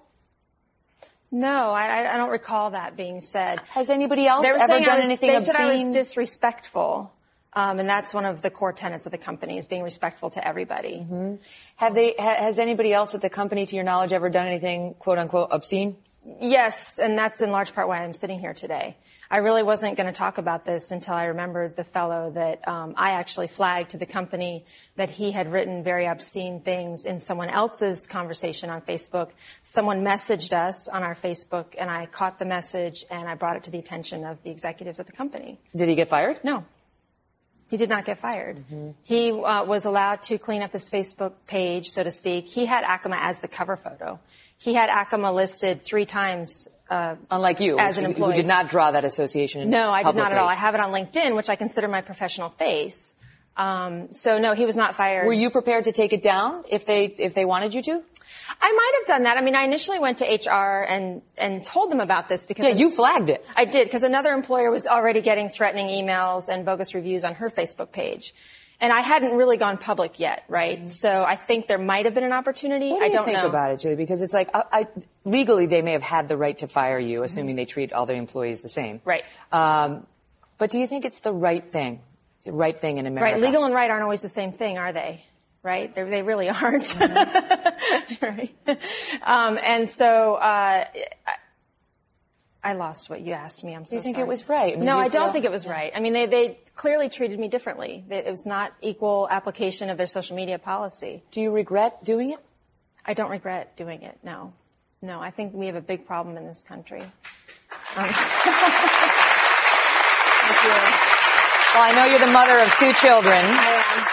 [1.32, 3.58] No, I, I- don't recall that being said.
[3.70, 5.54] Has anybody else ever done was, anything they obscene?
[5.54, 7.10] said I was disrespectful.
[7.54, 10.46] Um, and that's one of the core tenets of the company is being respectful to
[10.46, 10.98] everybody.
[10.98, 11.34] Mm-hmm.
[11.76, 12.14] Have they?
[12.18, 15.48] Ha, has anybody else at the company, to your knowledge, ever done anything "quote unquote"
[15.50, 15.96] obscene?
[16.40, 18.96] Yes, and that's in large part why I'm sitting here today.
[19.28, 22.92] I really wasn't going to talk about this until I remembered the fellow that um,
[22.98, 27.48] I actually flagged to the company that he had written very obscene things in someone
[27.48, 29.30] else's conversation on Facebook.
[29.62, 33.64] Someone messaged us on our Facebook, and I caught the message and I brought it
[33.64, 35.58] to the attention of the executives of the company.
[35.74, 36.38] Did he get fired?
[36.44, 36.66] No.
[37.72, 38.62] He did not get fired.
[39.02, 42.46] He uh, was allowed to clean up his Facebook page, so to speak.
[42.46, 44.20] He had Akima as the cover photo.
[44.58, 46.68] He had Akima listed three times.
[46.90, 48.32] Uh, Unlike you, As an employee.
[48.32, 49.70] who did not draw that association.
[49.70, 50.46] no, I did not at all.
[50.50, 53.14] I have it on LinkedIn, which I consider my professional face.
[53.56, 55.26] Um, so no, he was not fired.
[55.26, 58.02] Were you prepared to take it down if they if they wanted you to?
[58.60, 59.36] I might have done that.
[59.36, 62.74] I mean, I initially went to HR and and told them about this because Yeah,
[62.74, 63.44] you flagged it.
[63.54, 67.50] I did because another employer was already getting threatening emails and bogus reviews on her
[67.50, 68.34] Facebook page.
[68.80, 70.88] And I hadn't really gone public yet, right?
[70.88, 72.86] So I think there might have been an opportunity.
[72.86, 72.94] Mm-hmm.
[72.94, 73.48] What do I you don't think know.
[73.48, 73.94] about it, Juli?
[73.94, 74.86] Because it's like I, I,
[75.24, 78.16] legally they may have had the right to fire you, assuming they treat all their
[78.16, 79.00] employees the same.
[79.04, 79.22] Right.
[79.52, 80.04] Um,
[80.58, 82.00] but do you think it's the right thing?
[82.44, 83.34] The right thing in America?
[83.34, 83.42] Right.
[83.42, 85.24] Legal and right aren't always the same thing, are they?
[85.62, 85.94] Right?
[85.94, 86.84] They're, they really aren't.
[86.86, 88.24] Mm-hmm.
[88.24, 88.54] right.
[89.22, 90.88] Um, and so, uh, I,
[92.64, 93.74] I lost what you asked me.
[93.74, 94.26] I'm so you think sorry.
[94.26, 94.72] it was right?
[94.72, 95.92] I mean, no, do I don't feel- think it was right.
[95.94, 98.04] I mean, they, they clearly treated me differently.
[98.08, 101.22] It was not equal application of their social media policy.
[101.30, 102.38] Do you regret doing it?
[103.04, 104.18] I don't regret doing it.
[104.22, 104.52] No,
[105.00, 105.20] no.
[105.20, 107.02] I think we have a big problem in this country.
[107.96, 108.08] Um,
[110.44, 111.11] Thank you.
[111.74, 113.32] Well, I know you're the mother of two children.
[113.34, 114.06] I am.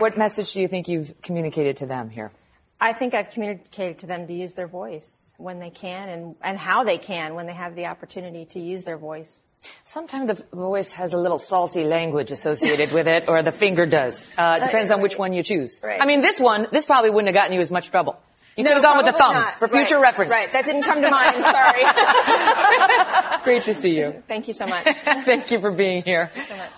[0.00, 2.30] What message do you think you've communicated to them here?
[2.78, 6.58] I think I've communicated to them to use their voice when they can and, and
[6.58, 9.46] how they can when they have the opportunity to use their voice.
[9.84, 14.26] Sometimes the voice has a little salty language associated with it, or the finger does.
[14.38, 15.80] Uh, it depends on which one you choose.
[15.82, 16.00] Right.
[16.00, 18.18] I mean, this one, this probably wouldn't have gotten you as much trouble.
[18.56, 19.58] You could have gone with the thumb not.
[19.58, 20.02] for future Right.
[20.02, 20.32] reference.
[20.32, 20.52] Right.
[20.52, 21.44] That didn't come to mind.
[23.36, 23.42] Sorry.
[23.44, 24.22] Great to see you.
[24.26, 24.84] Thank you so much.
[25.24, 26.30] Thank you for being here.
[26.46, 26.70] so much.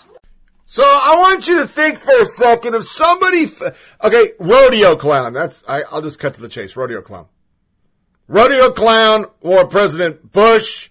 [0.72, 3.44] So I want you to think for a second of somebody.
[3.44, 5.34] F- okay, rodeo clown.
[5.34, 5.62] That's.
[5.68, 6.74] I, I'll just cut to the chase.
[6.76, 7.26] Rodeo clown.
[8.26, 10.88] Rodeo clown or President Bush,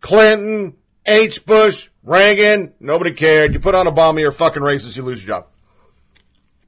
[0.00, 0.74] Clinton,
[1.06, 1.46] H.
[1.46, 2.72] Bush, Reagan.
[2.80, 3.52] Nobody cared.
[3.52, 4.96] You put on Obama, you're fucking racist.
[4.96, 5.46] You lose your job.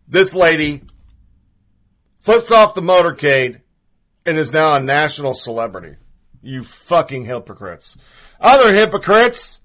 [0.06, 0.82] This lady
[2.20, 3.62] flips off the motorcade
[4.24, 5.96] and is now a national celebrity.
[6.40, 7.96] You fucking hypocrites.
[8.40, 9.58] Other hypocrites.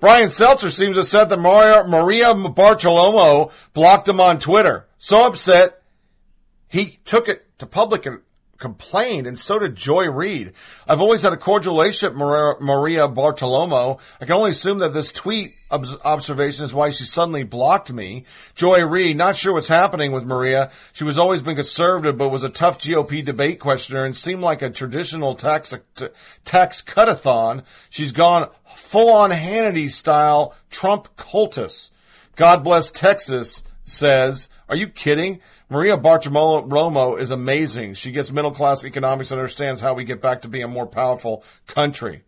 [0.00, 4.86] Brian Stelter seems to said that Maria, Maria Bartiromo blocked him on Twitter.
[4.98, 5.82] So upset,
[6.68, 8.06] he took it to public
[8.58, 10.52] complained, and so did Joy Reid.
[10.86, 13.98] I've always had a cordial relationship Maria, Bartiromo.
[14.20, 18.24] I can only assume that this tweet obs- observation is why she suddenly blocked me.
[18.54, 20.70] Joy Reid, not sure what's happening with Maria.
[20.92, 24.62] She was always been conservative, but was a tough GOP debate questioner and seemed like
[24.62, 25.72] a traditional tax,
[26.44, 27.62] tax cut-a-thon.
[27.90, 31.90] She's gone full-on Hannity style Trump cultist.
[32.34, 35.40] God bless Texas says, are you kidding?
[35.70, 37.94] Maria Bartiromo is amazing.
[37.94, 40.86] She gets middle class economics and understands how we get back to being a more
[40.86, 42.22] powerful country.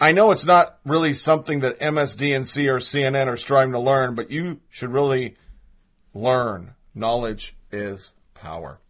[0.00, 4.30] I know it's not really something that MSDNC or CNN are striving to learn, but
[4.30, 5.36] you should really
[6.14, 6.74] learn.
[6.94, 8.80] Knowledge is power.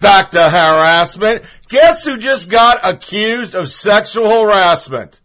[0.00, 1.44] Back to harassment.
[1.68, 5.20] Guess who just got accused of sexual harassment?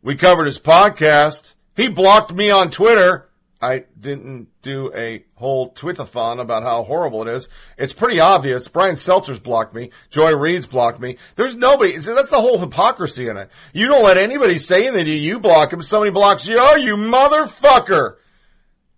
[0.00, 1.54] We covered his podcast.
[1.78, 3.28] He blocked me on Twitter.
[3.62, 7.48] I didn't do a whole tweetathon about how horrible it is.
[7.76, 8.66] It's pretty obvious.
[8.66, 9.90] Brian Stelter's blocked me.
[10.10, 11.18] Joy Reid's blocked me.
[11.36, 11.96] There's nobody.
[11.96, 13.48] That's the whole hypocrisy in it.
[13.72, 15.34] You don't let anybody say anything to you.
[15.34, 15.80] You block him.
[15.80, 16.56] Somebody blocks you.
[16.58, 18.16] Oh, you motherfucker.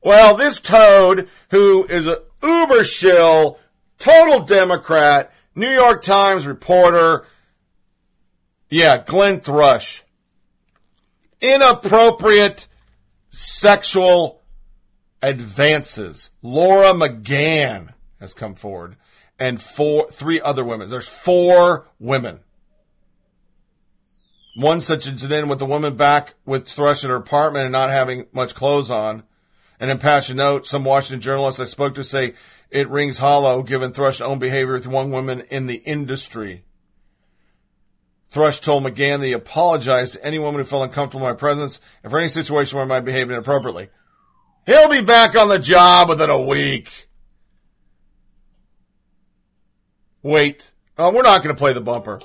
[0.02, 3.58] Well, this toad, who is a uber shill,
[3.98, 7.26] total Democrat, New York Times reporter,
[8.70, 10.02] yeah, Glenn Thrush.
[11.42, 12.68] Inappropriate
[13.30, 14.42] sexual
[15.22, 16.30] advances.
[16.42, 18.96] Laura McGann has come forward,
[19.38, 20.90] and four, three other women.
[20.90, 22.40] There's four women.
[24.56, 28.26] One such incident with the woman back with Thrush in her apartment and not having
[28.32, 29.22] much clothes on.
[29.78, 32.34] An impassioned note, some Washington journalists I spoke to say
[32.70, 36.64] it rings hollow given Thrush's own behavior with one woman in the industry.
[38.30, 41.80] Thrush told McGann that he apologized to any woman who felt uncomfortable in my presence
[42.02, 43.88] and for any situation where I might behave inappropriately.
[44.66, 47.08] He'll be back on the job within a week.
[50.22, 50.70] Wait.
[50.96, 52.20] Oh, we're not going to play the bumper.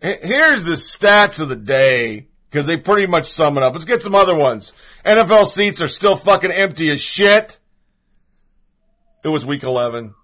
[0.00, 3.72] Here's the stats of the day because they pretty much sum it up.
[3.72, 4.72] Let's get some other ones.
[5.04, 7.58] NFL seats are still fucking empty as shit.
[9.24, 10.14] It was week 11.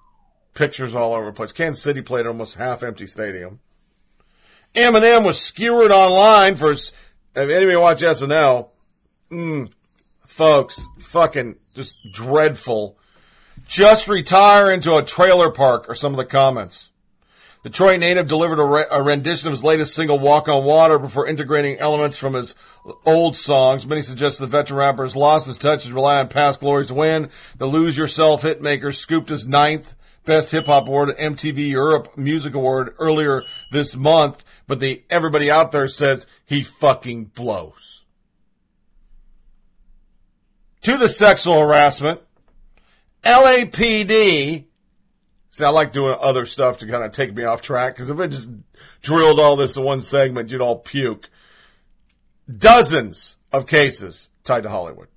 [0.55, 1.53] Pictures all over the place.
[1.53, 3.61] Kansas City played almost half empty stadium.
[4.77, 6.93] Eminem was skewered online for, if
[7.35, 8.69] anybody watch SNL,
[9.31, 9.71] mm,
[10.27, 12.99] folks, fucking just dreadful.
[13.67, 16.91] Just retire into a trailer park are some of the comments.
[17.63, 21.27] Detroit native delivered a, re- a, rendition of his latest single, Walk on Water, before
[21.27, 22.55] integrating elements from his
[23.05, 23.87] old songs.
[23.87, 26.95] Many suggest the veteran rapper has lost his touch and rely on past glories to
[26.95, 27.31] win.
[27.59, 29.97] The Lose Yourself hitmaker scooped his ninth
[30.27, 35.51] Best Hip Hop Award at MTV Europe Music Award earlier this month, but the everybody
[35.51, 37.97] out there says he fucking blows
[40.87, 42.21] to the sexual harassment.
[43.25, 44.67] LAPD.
[45.51, 48.17] See, I like doing other stuff to kind of take me off track because if
[48.21, 48.49] I just
[49.03, 51.29] drilled all this in one segment, you'd all puke.
[52.49, 55.09] Dozens of cases tied to Hollywood.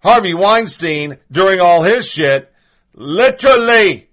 [0.00, 2.52] Harvey Weinstein, during all his shit,
[2.92, 4.10] literally,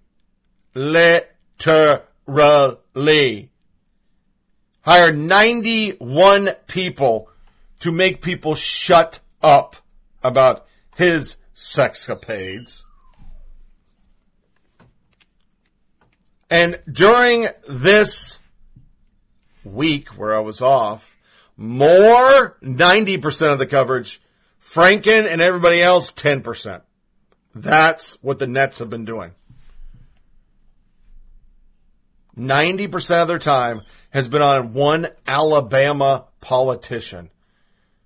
[0.74, 2.00] literally,
[4.82, 7.30] hired 91 people
[7.80, 9.76] to make people shut up
[10.24, 10.66] about
[10.96, 12.84] his sexcapades.
[16.50, 18.40] And during this
[19.64, 21.16] week where I was off,
[21.56, 24.22] more 90% of the coverage,
[24.62, 26.82] Franken and everybody else 10%.
[27.54, 29.32] That's what the Nets have been doing.
[32.38, 37.30] 90% of their time has been on one Alabama politician.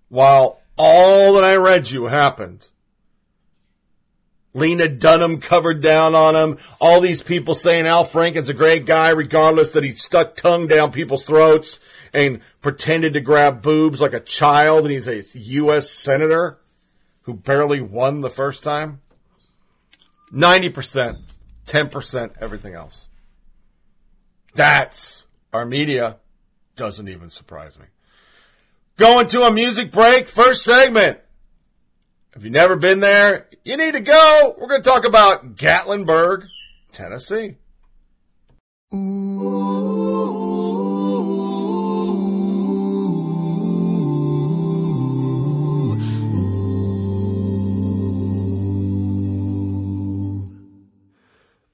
[0.09, 2.67] While all that I read you happened.
[4.53, 6.57] Lena Dunham covered down on him.
[6.79, 10.91] All these people saying Al Franken's a great guy, regardless that he stuck tongue down
[10.91, 11.79] people's throats
[12.13, 15.89] and pretended to grab boobs like a child and he's a U.S.
[15.89, 16.59] Senator
[17.23, 19.01] who barely won the first time.
[20.31, 21.17] 90%,
[21.67, 23.09] 10% everything else.
[24.55, 26.17] That's our media.
[26.75, 27.85] Doesn't even surprise me.
[28.97, 30.27] Going to a music break.
[30.27, 31.19] First segment.
[32.35, 34.55] If you've never been there, you need to go.
[34.57, 36.47] We're going to talk about Gatlinburg,
[36.91, 37.55] Tennessee.
[38.93, 39.75] Ooh.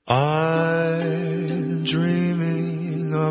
[0.08, 2.21] I'm dreaming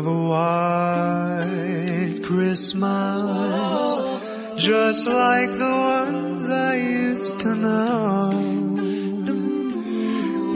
[0.01, 3.89] of a white Christmas
[4.57, 8.31] just like the ones I used to know.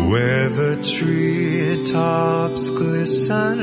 [0.09, 3.59] Where the treetops glisten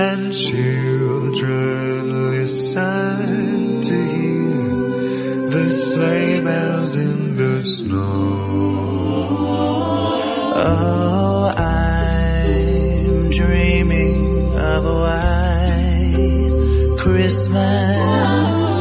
[0.00, 8.40] and children listen to hear the sleigh bells in the snow.
[10.62, 11.39] Oh,
[14.70, 16.50] of white
[16.98, 18.78] Christmas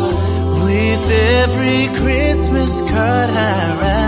[0.63, 3.98] with every Christmas card I write.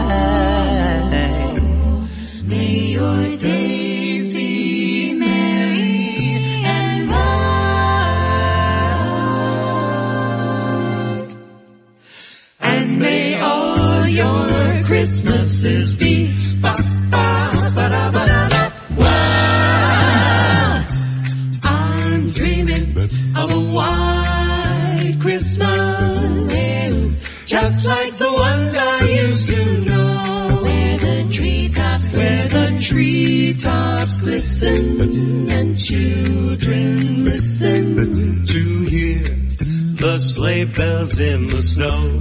[41.02, 42.20] In the snow.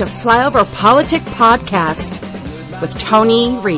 [0.00, 2.22] To Flyover Politic Podcast
[2.80, 3.76] with Tony Reed.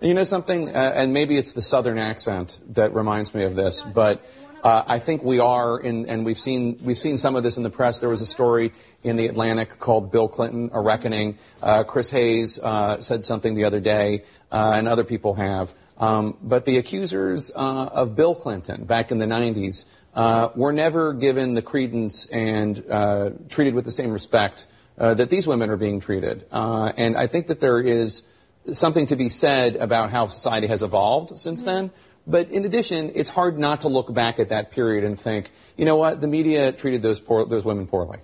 [0.00, 3.82] You know something, uh, and maybe it's the southern accent that reminds me of this,
[3.82, 4.24] but
[4.62, 7.64] uh, I think we are, in, and we've seen we've seen some of this in
[7.64, 7.98] the press.
[7.98, 8.72] There was a story
[9.02, 13.64] in the Atlantic called "Bill Clinton: A Reckoning." Uh, Chris Hayes uh, said something the
[13.64, 14.22] other day,
[14.52, 15.74] uh, and other people have.
[15.98, 19.84] Um, but the accusers uh, of Bill Clinton back in the '90s
[20.14, 24.66] uh, were never given the credence and uh, treated with the same respect
[24.98, 26.46] uh, that these women are being treated.
[26.50, 28.24] Uh, and I think that there is
[28.70, 31.90] something to be said about how society has evolved since then.
[32.26, 35.86] But in addition, it's hard not to look back at that period and think, you
[35.86, 38.18] know what, the media treated those poor, those women poorly.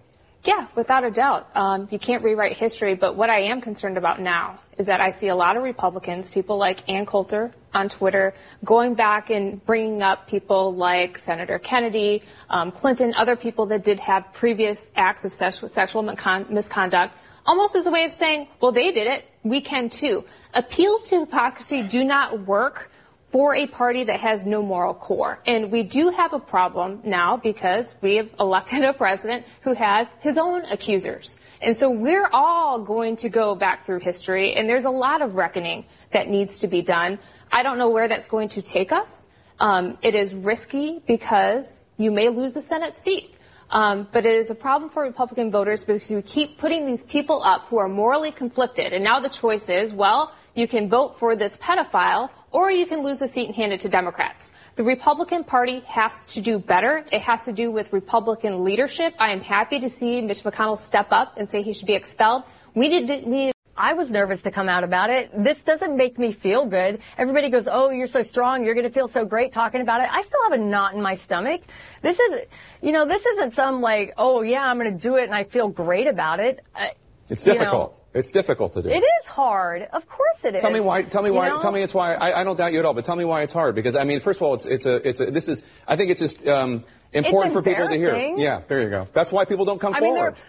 [0.44, 1.48] Yeah, without a doubt.
[1.54, 5.08] Um, you can't rewrite history, but what I am concerned about now is that I
[5.08, 10.02] see a lot of Republicans, people like Ann Coulter on Twitter, going back and bringing
[10.02, 15.32] up people like Senator Kennedy, um, Clinton, other people that did have previous acts of
[15.32, 17.14] sexual, sexual misconduct,
[17.44, 20.24] almost as a way of saying, well, they did it, we can too.
[20.54, 22.90] Appeals to hypocrisy do not work
[23.34, 25.40] for a party that has no moral core.
[25.44, 30.06] And we do have a problem now because we have elected a president who has
[30.20, 31.36] his own accusers.
[31.60, 35.34] And so we're all going to go back through history and there's a lot of
[35.34, 35.84] reckoning
[36.14, 37.18] that needs to be done.
[37.52, 39.26] I don't know where that's going to take us.
[39.60, 43.34] Um, it is risky because you may lose a Senate seat.
[43.70, 47.42] Um, but it is a problem for Republican voters because you keep putting these people
[47.42, 48.92] up who are morally conflicted.
[48.92, 53.02] And now the choice is, well, you can vote for this pedophile or you can
[53.02, 54.52] lose a seat and hand it to Democrats.
[54.76, 57.04] The Republican Party has to do better.
[57.10, 59.14] It has to do with Republican leadership.
[59.18, 62.44] I am happy to see Mitch McConnell step up and say he should be expelled.
[62.74, 65.30] We need to, we need I was nervous to come out about it.
[65.36, 67.00] This doesn't make me feel good.
[67.18, 68.64] Everybody goes, "Oh, you're so strong.
[68.64, 71.02] You're going to feel so great talking about it." I still have a knot in
[71.02, 71.62] my stomach.
[72.02, 72.42] This is,
[72.82, 75.44] you know, this isn't some like, "Oh yeah, I'm going to do it and I
[75.44, 76.86] feel great about it." Uh,
[77.28, 78.02] It's you know, difficult.
[78.14, 78.88] it's difficult to do.
[78.90, 79.82] it is hard.
[79.92, 80.62] Of course it is.
[80.62, 81.02] Tell me why.
[81.02, 81.48] Tell me You why.
[81.48, 81.58] know?
[81.58, 82.14] Tell me it's why.
[82.14, 83.74] I, I don't doubt you at all, but tell me why it's hard.
[83.74, 85.64] Because I mean, first of all, it's it's a it's a this is.
[85.88, 88.14] I think it's just um, important for people to hear.
[88.36, 89.08] Yeah, there you go.
[89.12, 90.34] That's why people don't come I forward.
[90.36, 90.42] there,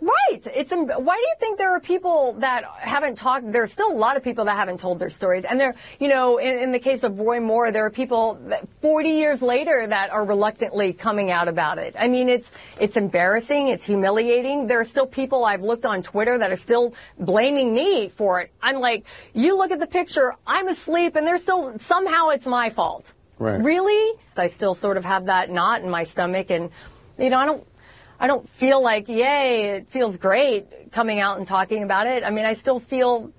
[0.00, 0.46] Right.
[0.54, 0.84] It's why
[1.16, 3.50] do you think there are people that haven't talked?
[3.50, 6.38] There's still a lot of people that haven't told their stories, and there, you know,
[6.38, 10.10] in, in the case of Roy Moore, there are people that 40 years later that
[10.10, 11.94] are reluctantly coming out about it.
[11.98, 14.66] I mean, it's it's embarrassing, it's humiliating.
[14.66, 18.50] There are still people I've looked on Twitter that are still blaming me for it.
[18.62, 22.70] I'm like, you look at the picture, I'm asleep, and they're still somehow it's my
[22.70, 23.14] fault.
[23.38, 23.62] Right.
[23.62, 24.18] Really?
[24.36, 26.70] I still sort of have that knot in my stomach, and
[27.18, 27.66] you know, I don't.
[28.18, 32.24] I don't feel like, yay, it feels great coming out and talking about it.
[32.24, 33.30] I mean, I still feel,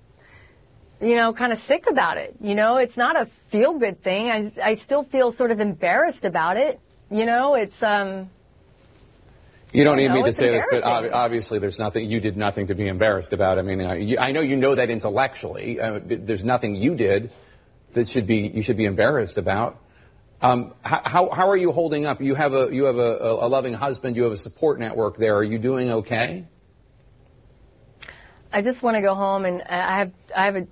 [1.01, 2.36] you know, kind of sick about it.
[2.41, 4.30] You know, it's not a feel good thing.
[4.30, 6.80] I, I still feel sort of embarrassed about it.
[7.09, 8.30] You know, it's, um,
[9.73, 12.38] You don't need know, me to say this, but ob- obviously there's nothing, you did
[12.38, 13.57] nothing to be embarrassed about.
[13.57, 15.80] I mean, I, you, I know you know that intellectually.
[15.80, 17.32] Uh, there's nothing you did
[17.93, 19.78] that should be, you should be embarrassed about.
[20.42, 22.22] Um, how, are you holding up?
[22.22, 25.36] You have a, you have a, a loving husband, you have a support network there.
[25.36, 26.46] Are you doing okay?
[28.54, 30.68] I just want to go home and I have, I have a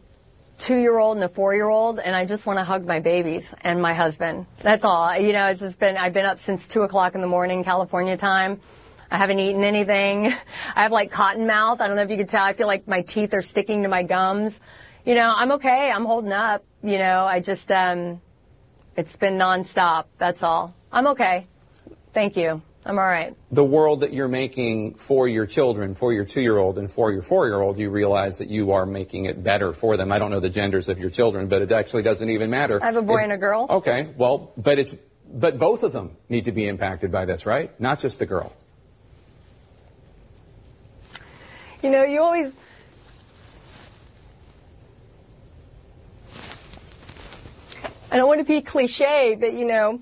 [0.60, 3.00] two year old and a four year old and I just want to hug my
[3.00, 4.46] babies and my husband.
[4.60, 5.18] That's all.
[5.18, 8.18] You know, it's just been, I've been up since two o'clock in the morning, California
[8.18, 8.62] time.
[9.10, 10.28] I haven't eaten anything.
[10.76, 11.82] I have like cotton mouth.
[11.82, 12.44] I don't know if you can tell.
[12.44, 14.60] I feel like my teeth are sticking to my gums.
[15.06, 15.90] You know, I'm okay.
[15.90, 16.64] I'm holding up.
[16.84, 18.22] You know, I just, um,
[18.96, 20.06] it's been nonstop.
[20.18, 20.74] That's all.
[20.92, 21.46] I'm okay.
[22.14, 22.62] Thank you.
[22.88, 23.36] I'm all right.
[23.52, 27.80] The world that you're making for your children, for your two-year-old and for your four-year-old,
[27.80, 30.12] you realize that you are making it better for them.
[30.12, 32.82] I don't know the genders of your children, but it actually doesn't even matter.
[32.82, 33.66] I have a boy If- and a girl.
[33.70, 34.96] Okay, well, but it's
[35.28, 37.78] but both of them need to be impacted by this, right?
[37.82, 38.54] Not just the girl.
[41.82, 42.52] You know, you always.
[48.16, 50.00] I don't want to be cliche, but you know,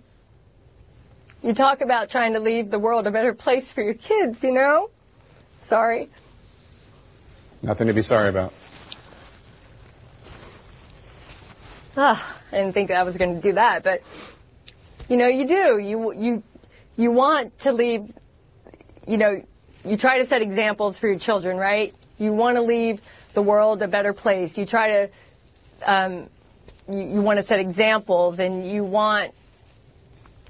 [1.42, 4.52] you talk about trying to leave the world a better place for your kids, you
[4.52, 4.92] know?
[5.64, 6.12] Sorry.
[7.64, 8.54] Nothing to be sorry about.
[11.98, 14.04] Ah, I didn't think I was going to do that, but
[15.10, 15.80] you know, you do.
[15.80, 16.44] You you
[16.96, 18.06] you want to leave.
[19.08, 19.44] You know,
[19.84, 21.96] you try to set examples for your children, right?
[22.20, 23.02] You want to leave
[23.34, 24.56] the world a better place.
[24.56, 25.10] You try to.
[25.84, 26.30] Um,
[26.90, 29.34] you, you want to set examples, and you want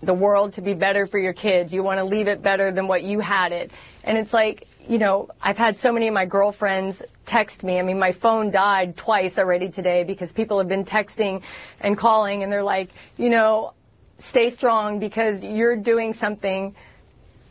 [0.01, 1.73] the world to be better for your kids.
[1.73, 3.71] You want to leave it better than what you had it.
[4.03, 7.79] And it's like, you know, I've had so many of my girlfriends text me.
[7.79, 11.41] I mean, my phone died twice already today because people have been texting
[11.79, 13.73] and calling and they're like, you know,
[14.19, 16.75] stay strong because you're doing something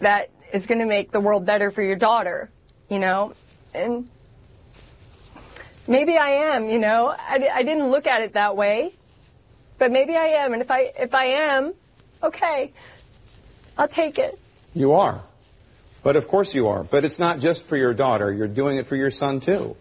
[0.01, 2.51] that is going to make the world better for your daughter,
[2.91, 3.33] you know?
[3.72, 4.09] And
[5.87, 8.95] maybe I am, you know, I, I didn't look at it that way,
[9.78, 10.53] but maybe I am.
[10.53, 11.74] And if I, if I am,
[12.22, 12.72] okay,
[13.76, 14.39] I'll take it.
[14.74, 15.22] You are.
[16.03, 16.83] But of course you are.
[16.83, 18.33] But it's not just for your daughter.
[18.33, 19.76] You're doing it for your son too.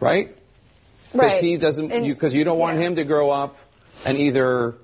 [0.00, 0.36] Right?
[1.12, 1.42] Because Right.
[1.42, 2.86] he doesn't, because you, don't want yeah.
[2.86, 3.56] him to grow up
[4.04, 4.74] and either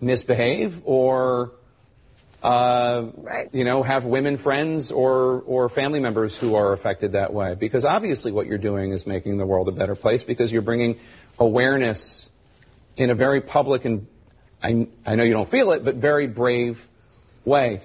[0.00, 1.52] misbehave or,
[2.42, 3.48] uh, Right.
[3.52, 7.54] you know, have women friends or, or family members who are affected that way.
[7.54, 10.98] Because obviously what you're doing is making the world a better place because you're bringing
[11.38, 12.28] awareness
[12.96, 14.06] in a very public and
[14.62, 16.86] I, I know you don't feel it, but very brave
[17.44, 17.80] way.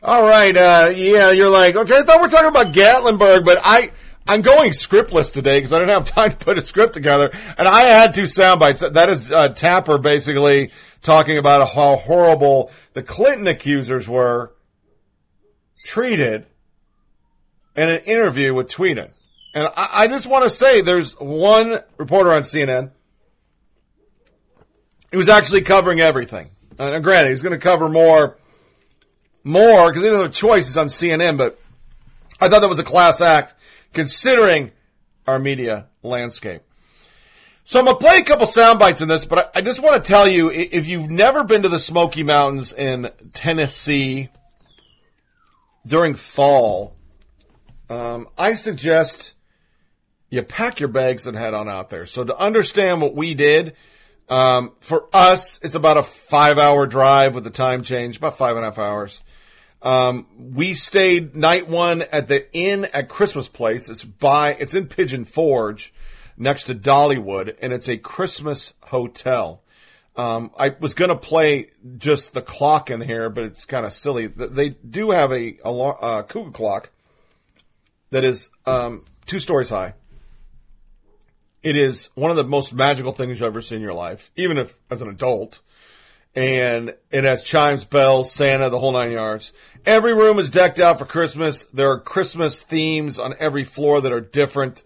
[0.00, 3.58] All right, uh, yeah, you're like, okay, I thought we are talking about Gatlinburg, but
[3.64, 3.90] I,
[4.28, 7.66] I'm going scriptless today because I didn't have time to put a script together, and
[7.66, 8.80] I had two sound bites.
[8.80, 10.70] That is uh, Tapper basically
[11.02, 14.54] talking about how horrible the Clinton accusers were
[15.84, 16.46] treated
[17.76, 19.10] in an interview with Tweeden.
[19.54, 22.90] And I, I just want to say there's one reporter on CNN
[25.10, 26.50] he was actually covering everything.
[26.78, 28.36] Uh, now granted, he's going to cover more
[29.44, 30.66] more because he doesn't have a choice.
[30.66, 31.58] He's on CNN, but
[32.40, 33.54] I thought that was a class act
[33.92, 34.72] considering
[35.26, 36.62] our media landscape.
[37.68, 40.08] So I'm gonna play a couple sound bites in this, but I, just want to
[40.08, 44.30] tell you if you've never been to the Smoky Mountains in Tennessee
[45.84, 46.94] during fall,
[47.90, 49.34] um, I suggest
[50.30, 52.06] you pack your bags and head on out there.
[52.06, 53.74] So to understand what we did,
[54.30, 58.56] um, for us, it's about a five hour drive with the time change, about five
[58.56, 59.22] and a half hours.
[59.82, 63.90] Um, we stayed night one at the inn at Christmas Place.
[63.90, 65.92] It's by, it's in Pigeon Forge
[66.38, 69.62] next to Dollywood and it's a Christmas hotel.
[70.16, 73.92] Um, I was going to play just the clock in here, but it's kind of
[73.92, 74.26] silly.
[74.26, 76.90] They do have a, a, uh, cuckoo clock
[78.10, 79.94] that is, um, two stories high.
[81.62, 84.58] It is one of the most magical things you've ever seen in your life, even
[84.58, 85.60] if as an adult.
[86.34, 89.52] and it has chimes, bells, Santa, the whole nine yards.
[89.84, 91.64] Every room is decked out for Christmas.
[91.72, 94.82] There are Christmas themes on every floor that are different.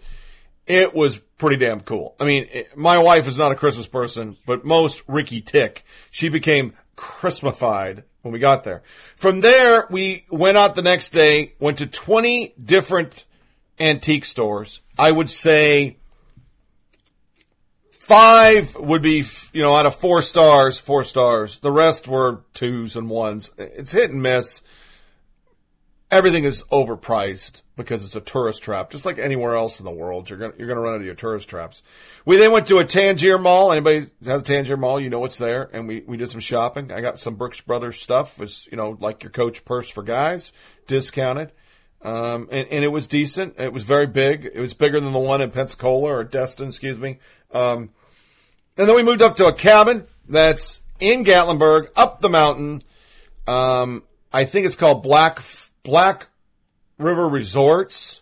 [0.73, 2.17] It was pretty damn cool.
[2.19, 5.85] I mean, it- my wife is not a Christmas person, but most Ricky Tick.
[6.11, 8.83] She became Christmified when we got there.
[9.17, 13.27] From there, we went out the next day, went to 20 different
[13.79, 14.81] antique stores.
[14.99, 15.99] I would say
[17.91, 21.59] five would be, you know, out of four stars, four stars.
[21.59, 23.51] The rest were twos and ones.
[23.59, 24.63] It's hit and miss.
[26.13, 30.29] Everything is overpriced because it's a tourist trap, just like anywhere else in the world.
[30.29, 31.83] You're gonna you're gonna run into your tourist traps.
[32.27, 33.73] We then went to a Tanger Mall.
[33.73, 36.93] Anybody has a Tanger Mall, you know what's there, and we we did some shopping.
[36.93, 38.35] I got some Brooks Brothers stuff.
[38.35, 40.53] It was you know like your Coach purse for guys,
[40.87, 41.51] discounted.
[42.03, 43.59] Um, and, and it was decent.
[43.59, 44.45] It was very big.
[44.45, 47.21] It was bigger than the one in Pensacola or Destin, excuse me.
[47.53, 47.91] Um,
[48.77, 52.83] and then we moved up to a cabin that's in Gatlinburg, up the mountain.
[53.47, 54.03] Um,
[54.33, 55.41] I think it's called Black
[55.85, 56.29] Black
[56.97, 58.21] River Resorts.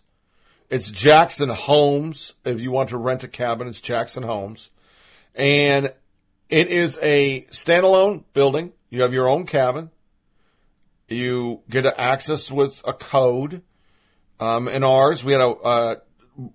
[0.70, 2.32] It's Jackson Homes.
[2.44, 4.70] If you want to rent a cabin, it's Jackson Homes,
[5.34, 5.92] and
[6.48, 8.72] it is a standalone building.
[8.88, 9.90] You have your own cabin.
[11.08, 13.62] You get access with a code.
[14.38, 15.96] Um, in ours, we had a, a,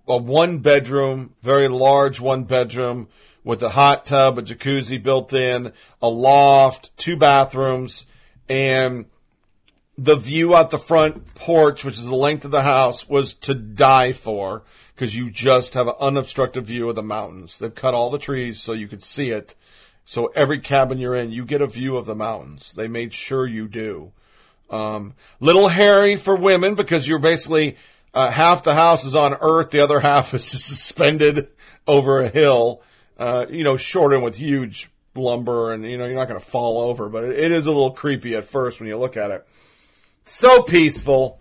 [0.07, 3.09] a one bedroom, very large one bedroom
[3.43, 8.07] with a hot tub, a jacuzzi built in, a loft, two bathrooms,
[8.49, 9.05] and
[9.97, 13.53] the view out the front porch, which is the length of the house, was to
[13.53, 17.57] die for because you just have an unobstructed view of the mountains.
[17.57, 19.55] They've cut all the trees so you could see it.
[20.05, 22.71] So every cabin you're in, you get a view of the mountains.
[22.75, 24.11] They made sure you do.
[24.69, 27.77] Um, little hairy for women because you're basically
[28.13, 31.49] uh, half the house is on earth, the other half is suspended
[31.87, 32.81] over a hill.
[33.17, 36.81] Uh, you know, shortened with huge lumber, and you know you're not going to fall
[36.81, 39.47] over, but it, it is a little creepy at first when you look at it.
[40.25, 41.39] So peaceful.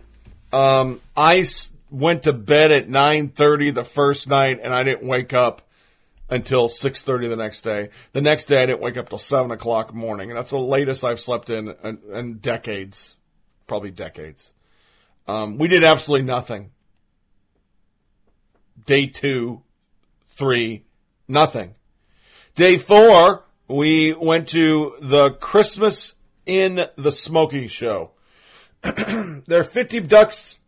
[0.53, 1.45] Um, I
[1.89, 5.63] went to bed at 9:30 the first night, and I didn't wake up
[6.29, 7.89] until 6.30 the next day.
[8.13, 10.29] The next day I didn't wake up till 7 o'clock morning.
[10.29, 13.15] And that's the latest I've slept in, in, in decades.
[13.67, 14.51] Probably decades.
[15.27, 16.71] Um, we did absolutely nothing.
[18.85, 19.63] Day two,
[20.35, 20.85] three,
[21.27, 21.75] nothing.
[22.55, 26.13] Day four, we went to the Christmas
[26.45, 28.11] in the Smoking Show.
[29.47, 30.59] there are 50 ducks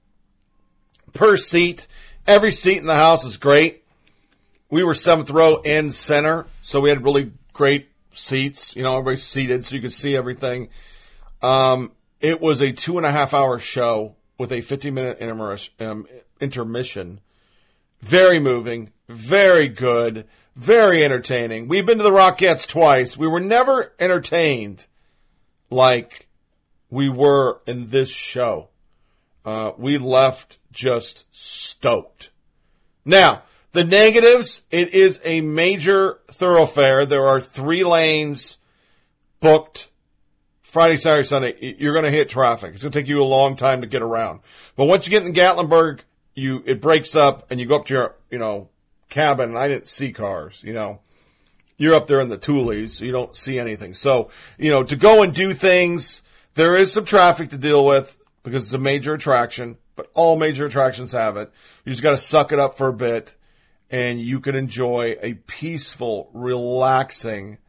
[1.13, 1.87] per seat.
[2.25, 3.83] Every seat in the house is great
[4.69, 8.75] we were seventh row and center, so we had really great seats.
[8.75, 10.69] You know, everybody's seated, so you could see everything.
[11.41, 15.21] Um, it was a two and a half hour show with a 50 minute
[15.79, 16.07] um,
[16.41, 17.21] intermission.
[18.01, 21.67] Very moving, very good, very entertaining.
[21.67, 23.17] We've been to the Rockettes twice.
[23.17, 24.85] We were never entertained
[25.69, 26.26] like
[26.89, 28.69] we were in this show.
[29.45, 32.29] Uh, we left just stoked.
[33.05, 37.05] Now, the negatives, it is a major thoroughfare.
[37.05, 38.57] There are three lanes
[39.39, 39.87] booked
[40.61, 41.75] Friday, Saturday, Sunday.
[41.79, 42.73] You're going to hit traffic.
[42.73, 44.41] It's going to take you a long time to get around.
[44.75, 46.01] But once you get in Gatlinburg,
[46.35, 48.69] you, it breaks up and you go up to your, you know,
[49.09, 49.49] cabin.
[49.49, 50.99] And I didn't see cars, you know.
[51.77, 53.93] You're up there in the Toolies, so you don't see anything.
[53.93, 56.23] So, you know, to go and do things,
[56.57, 60.65] there is some traffic to deal with because it's a major attraction, but all major
[60.65, 61.51] attractions have it.
[61.85, 63.35] You just got to suck it up for a bit
[63.91, 67.59] and you can enjoy a peaceful, relaxing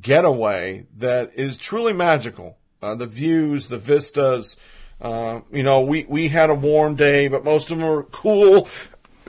[0.00, 2.56] getaway that is truly magical.
[2.80, 4.56] Uh, the views, the vistas,
[5.00, 8.68] uh, you know, we, we had a warm day, but most of them were cool.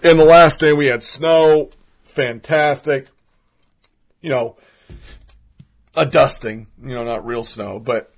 [0.03, 1.71] And the last day we had snow,
[2.03, 3.07] fantastic.
[4.21, 4.57] You know,
[5.95, 8.13] a dusting, you know, not real snow, but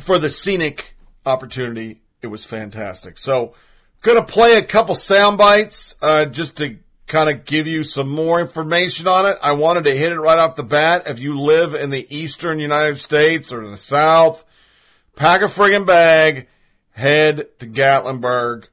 [0.00, 3.18] for the scenic opportunity, it was fantastic.
[3.18, 3.54] So,
[4.02, 6.78] gonna play a couple sound bites, uh, just to
[7.10, 9.36] kind of give you some more information on it.
[9.42, 11.04] I wanted to hit it right off the bat.
[11.06, 14.44] If you live in the eastern United States or the south,
[15.16, 16.46] pack a friggin' bag,
[16.92, 18.66] head to Gatlinburg.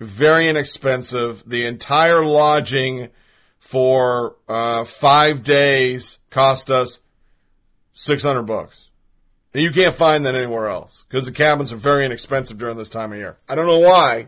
[0.00, 1.42] Very inexpensive.
[1.46, 3.10] The entire lodging
[3.58, 7.00] for, uh, five days cost us
[7.92, 8.85] 600 bucks.
[9.56, 12.90] And you can't find that anywhere else because the cabins are very inexpensive during this
[12.90, 13.38] time of year.
[13.48, 14.26] I don't know why,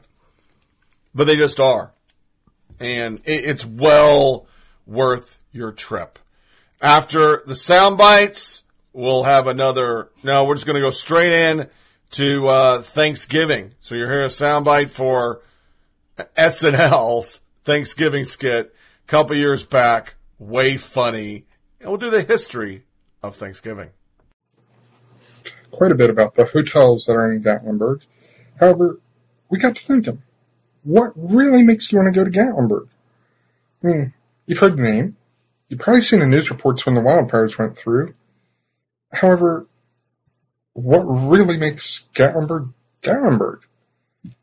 [1.15, 1.93] but they just are.
[2.81, 4.47] And it, it's well
[4.87, 6.19] worth your trip.
[6.81, 8.63] After the sound bites,
[8.95, 10.09] we'll have another.
[10.23, 11.69] No, we're just going to go straight in
[12.13, 13.75] to uh, Thanksgiving.
[13.83, 15.43] So you're hearing a soundbite for
[16.39, 18.75] SNL's Thanksgiving skit
[19.05, 20.15] a couple years back.
[20.39, 21.45] Way funny.
[21.83, 22.85] And we'll do the history
[23.23, 23.91] of Thanksgiving.
[25.71, 28.05] Quite a bit about the hotels that are in Gatlinburg.
[28.59, 28.99] However,
[29.49, 30.23] we got to thinking,
[30.83, 32.89] what really makes you want to go to Gatlinburg?
[33.83, 34.15] I mean,
[34.47, 35.17] you've heard the name.
[35.69, 38.15] You've probably seen the news reports when the wildfires went through.
[39.13, 39.67] However,
[40.73, 43.61] what really makes Gatlinburg Gatlinburg?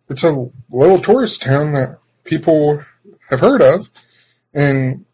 [0.09, 2.83] It's a little tourist town that people
[3.29, 3.89] have heard of,
[4.53, 5.05] and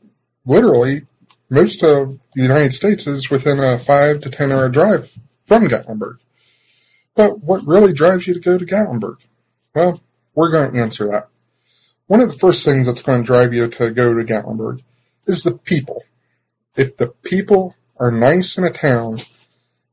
[0.46, 1.02] literally
[1.50, 6.18] most of the United States is within a five to ten hour drive from Gatlinburg.
[7.16, 9.18] But what really drives you to go to Gatlinburg?
[9.76, 10.02] Well,
[10.34, 11.30] we're going to answer that.
[12.08, 14.82] One of the first things that's going to drive you to go to Gatlinburg
[15.26, 16.04] is the people.
[16.76, 19.18] If the people are nice in a town,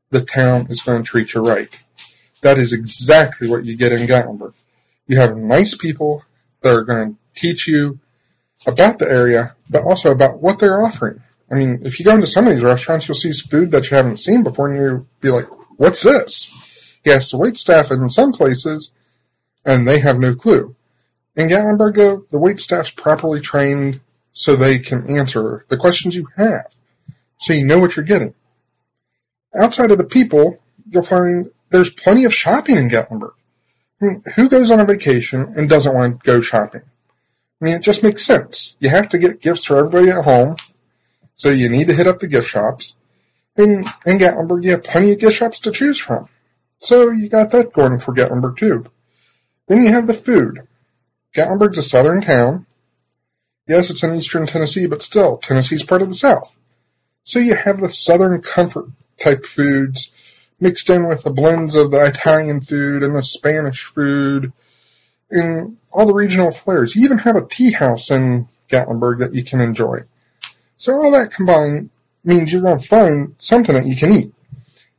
[0.09, 1.69] the town is going to treat you right.
[2.41, 4.53] That is exactly what you get in Gatlinburg.
[5.07, 6.23] You have nice people
[6.61, 7.99] that are going to teach you
[8.65, 11.21] about the area, but also about what they're offering.
[11.51, 13.97] I mean, if you go into some of these restaurants, you'll see food that you
[13.97, 15.47] haven't seen before and you'll be like,
[15.77, 16.55] what's this?
[17.05, 18.91] Ask the wait staff in some places
[19.65, 20.75] and they have no clue.
[21.35, 26.73] In Gatlinburg, the wait staff's properly trained so they can answer the questions you have.
[27.39, 28.35] So you know what you're getting.
[29.57, 33.33] Outside of the people, you'll find there's plenty of shopping in Gatlinburg.
[34.01, 36.81] I mean, who goes on a vacation and doesn't want to go shopping?
[37.61, 38.75] I mean, it just makes sense.
[38.79, 40.55] You have to get gifts for everybody at home,
[41.39, 42.95] so you need to hit up the gift shops.
[43.55, 46.27] In, in Gatlinburg, you have plenty of gift shops to choose from.
[46.79, 48.85] So you got that going for Gatlinburg too.
[49.65, 50.67] Then you have the food.
[51.33, 52.65] Gatlinburg's a southern town.
[53.69, 56.59] Yes, it's in eastern Tennessee, but still, Tennessee's part of the South.
[57.23, 58.87] So you have the southern comfort
[59.17, 60.11] type foods
[60.59, 64.51] mixed in with the blends of the Italian food and the Spanish food
[65.31, 66.97] and all the regional flares.
[66.97, 70.03] You even have a tea house in Gatlinburg that you can enjoy.
[70.79, 71.89] So all that combined
[72.23, 74.33] means you're going to find something that you can eat.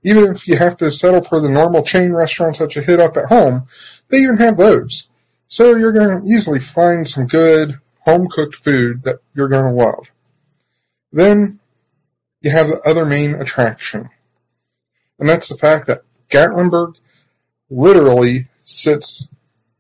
[0.03, 3.17] Even if you have to settle for the normal chain restaurants that you hit up
[3.17, 3.67] at home,
[4.09, 5.09] they even have those.
[5.49, 9.71] So you're going to easily find some good home cooked food that you're going to
[9.71, 10.11] love.
[11.13, 11.61] Then
[12.43, 14.11] you have the other main attraction.
[15.19, 16.99] And that's the fact that Gatlinburg
[17.71, 19.27] literally sits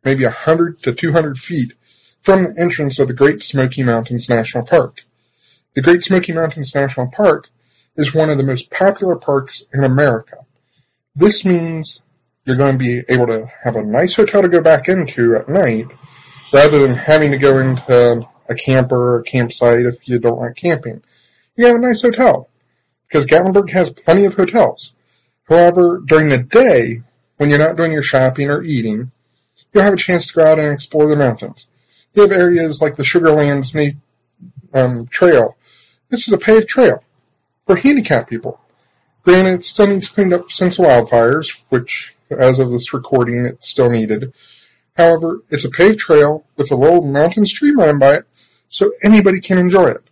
[0.02, 1.74] maybe 100 to 200 feet
[2.22, 5.02] from the entrance of the Great Smoky Mountains National Park.
[5.72, 7.48] The Great Smoky Mountains National Park
[7.94, 10.38] is one of the most popular parks in America.
[11.14, 12.02] This means
[12.44, 15.48] you're going to be able to have a nice hotel to go back into at
[15.48, 15.86] night
[16.52, 20.56] rather than having to go into a camper or a campsite if you don't like
[20.56, 21.02] camping.
[21.54, 22.48] You have a nice hotel
[23.06, 24.94] because Gatlinburg has plenty of hotels.
[25.48, 27.02] However, during the day,
[27.36, 29.12] when you're not doing your shopping or eating,
[29.72, 31.68] you'll have a chance to go out and explore the mountains.
[32.12, 33.94] You have areas like the Sugarlands
[34.74, 35.56] um, Trail.
[36.10, 37.04] This is a paved trail
[37.62, 38.60] for handicapped people.
[39.22, 44.32] Granted, still needs cleaned up since wildfires, which, as of this recording, it still needed.
[44.96, 48.24] However, it's a paved trail with a little mountain stream running by it,
[48.68, 50.02] so anybody can enjoy it.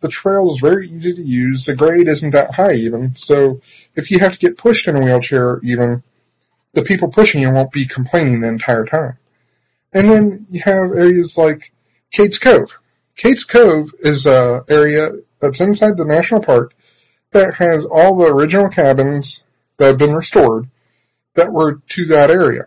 [0.00, 1.66] The trail is very easy to use.
[1.66, 3.60] The grade isn't that high even, so
[3.94, 6.02] if you have to get pushed in a wheelchair even,
[6.72, 9.18] the people pushing you won't be complaining the entire time.
[9.92, 11.72] And then you have areas like
[12.12, 12.78] Cades Cove.
[13.16, 15.12] Cades Cove is a area
[15.44, 16.74] that's inside the national park
[17.32, 19.42] that has all the original cabins
[19.76, 20.68] that have been restored
[21.34, 22.66] that were to that area.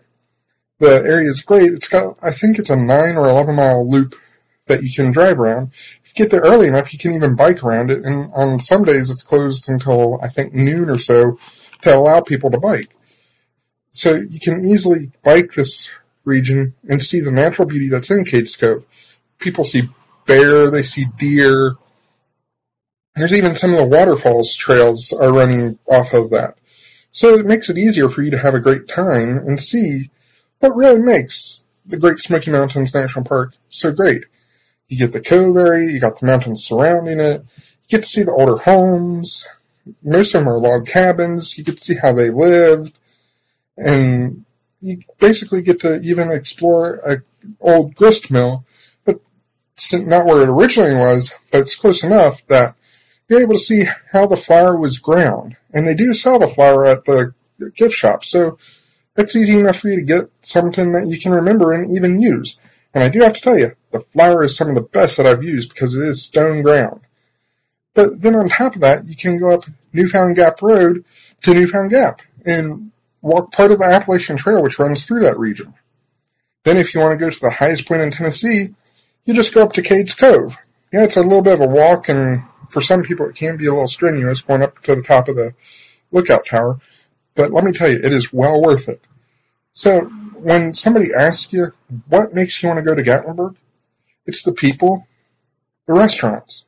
[0.78, 1.72] The area is great.
[1.72, 4.14] It's got, I think it's a nine or 11 mile loop
[4.66, 5.72] that you can drive around.
[6.04, 8.04] If you get there early enough, you can even bike around it.
[8.04, 11.38] And on some days it's closed until I think noon or so
[11.82, 12.90] to allow people to bike.
[13.90, 15.88] So you can easily bike this
[16.24, 18.84] region and see the natural beauty that's in Cades Cove.
[19.38, 19.88] People see
[20.26, 21.76] bear, they see deer.
[23.18, 26.56] There's even some of the waterfalls trails are running off of that.
[27.10, 30.10] So it makes it easier for you to have a great time and see
[30.60, 34.24] what really makes the Great Smoky Mountains National Park so great.
[34.88, 38.22] You get the cove area, you got the mountains surrounding it, you get to see
[38.22, 39.46] the older homes.
[40.02, 41.56] Most of them are log cabins.
[41.56, 42.92] You get to see how they lived
[43.78, 44.44] and
[44.80, 47.22] you basically get to even explore a
[47.60, 48.64] old grist mill,
[49.04, 49.20] but
[49.92, 52.74] not where it originally was, but it's close enough that
[53.28, 55.56] you're able to see how the flour was ground.
[55.72, 57.34] And they do sell the flour at the
[57.74, 58.58] gift shop, so
[59.16, 62.58] it's easy enough for you to get something that you can remember and even use.
[62.94, 65.26] And I do have to tell you, the flour is some of the best that
[65.26, 67.00] I've used because it is stone ground.
[67.94, 71.04] But then on top of that, you can go up Newfound Gap Road
[71.42, 75.74] to Newfound Gap and walk part of the Appalachian Trail which runs through that region.
[76.64, 78.74] Then if you want to go to the highest point in Tennessee,
[79.24, 80.56] you just go up to Cades Cove.
[80.92, 83.66] Yeah, it's a little bit of a walk, and for some people it can be
[83.66, 85.54] a little strenuous going up to the top of the
[86.10, 86.78] lookout tower.
[87.34, 89.02] But let me tell you, it is well worth it.
[89.72, 91.72] So when somebody asks you
[92.08, 93.56] what makes you want to go to Gatlinburg,
[94.24, 95.06] it's the people,
[95.86, 96.64] the restaurants,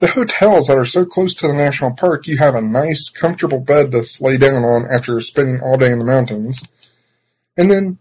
[0.00, 2.26] the hotels that are so close to the national park.
[2.26, 5.98] You have a nice, comfortable bed to lay down on after spending all day in
[5.98, 6.62] the mountains,
[7.56, 7.98] and then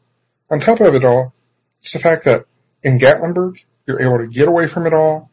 [0.49, 1.33] on top of it all,
[1.81, 2.45] it's the fact that
[2.81, 5.31] in Gatlinburg you're able to get away from it all,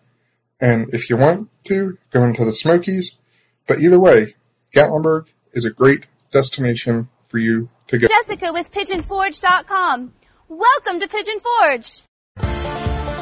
[0.61, 3.15] and if you want to, go into the Smokies.
[3.69, 4.35] But either way,
[4.75, 8.09] Gatlinburg is a great destination for you to go.
[8.09, 10.13] Jessica with PigeonForge.com.
[10.49, 12.03] Welcome to Pigeon Forge.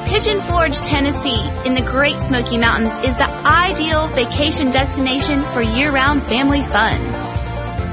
[0.07, 6.22] Pigeon Forge, Tennessee, in the Great Smoky Mountains, is the ideal vacation destination for year-round
[6.24, 7.01] family fun.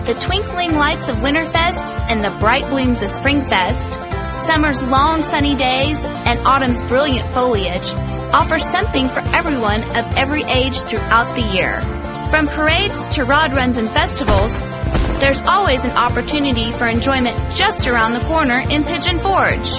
[0.05, 4.10] The twinkling lights of Winterfest and the bright blooms of Springfest,
[4.45, 7.93] summer's long sunny days, and autumn's brilliant foliage
[8.33, 11.81] offer something for everyone of every age throughout the year.
[12.29, 14.57] From parades to rod runs and festivals,
[15.19, 19.69] there's always an opportunity for enjoyment just around the corner in Pigeon Forge.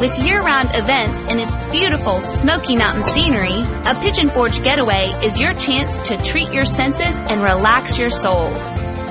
[0.00, 5.54] With year-round events and its beautiful Smoky Mountain scenery, a Pigeon Forge getaway is your
[5.54, 8.50] chance to treat your senses and relax your soul.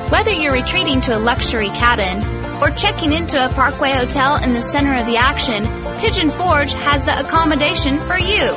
[0.09, 2.19] Whether you're retreating to a luxury cabin
[2.61, 5.65] or checking into a Parkway hotel in the center of the action,
[5.99, 8.47] Pigeon Forge has the accommodation for you.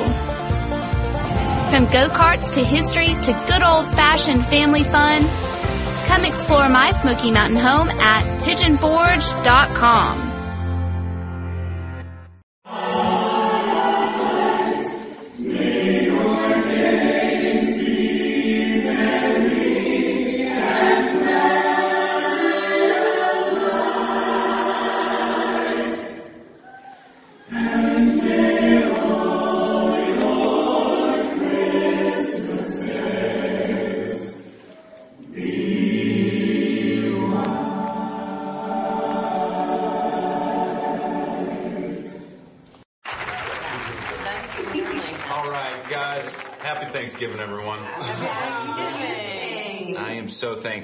[1.69, 5.23] From go-karts to history to good old-fashioned family fun,
[6.07, 10.33] come explore my Smoky Mountain home at pigeonforge.com.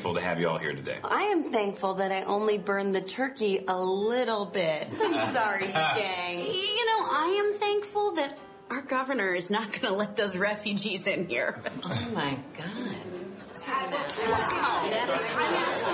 [0.10, 0.98] thankful to have you all here today.
[1.04, 4.88] I am thankful that I only burned the turkey a little bit.
[5.00, 6.40] I'm sorry, gang.
[6.40, 8.40] You know, I am thankful that
[8.72, 11.62] our governor is not going to let those refugees in here.
[11.84, 13.19] Oh my god.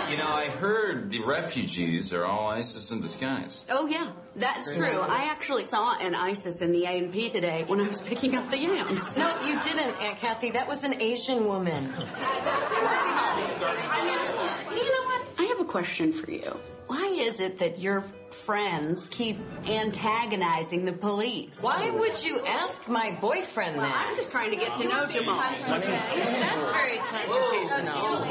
[0.09, 3.63] You know, I heard the refugees are all ISIS in disguise.
[3.69, 5.01] Oh, yeah, that's true.
[5.01, 8.57] I actually saw an ISIS in the A&P today when I was picking up the
[8.57, 9.17] yams.
[9.17, 10.51] No, you didn't, Aunt Kathy.
[10.51, 11.83] That was an Asian woman.
[11.83, 11.91] You
[14.91, 15.21] know what?
[15.38, 16.59] I have a question for you.
[16.88, 21.61] Why is it that your friends keep antagonizing the police?
[21.61, 24.07] Why would you ask my boyfriend Well, that?
[24.09, 25.36] I'm just trying to get to know Jamal.
[25.38, 28.23] That's very constitutional.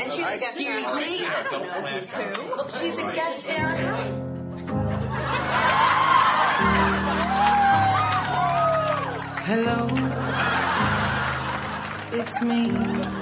[0.00, 1.26] And she's a guest Excuse me?
[1.26, 2.50] I don't know who's who.
[2.56, 5.20] Well, she's a guest in our house.
[9.46, 9.88] Hello,
[12.12, 13.19] it's me.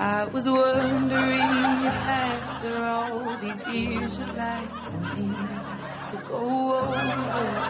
[0.00, 5.28] I was wondering if after all these years you'd like to me
[6.10, 7.60] to go over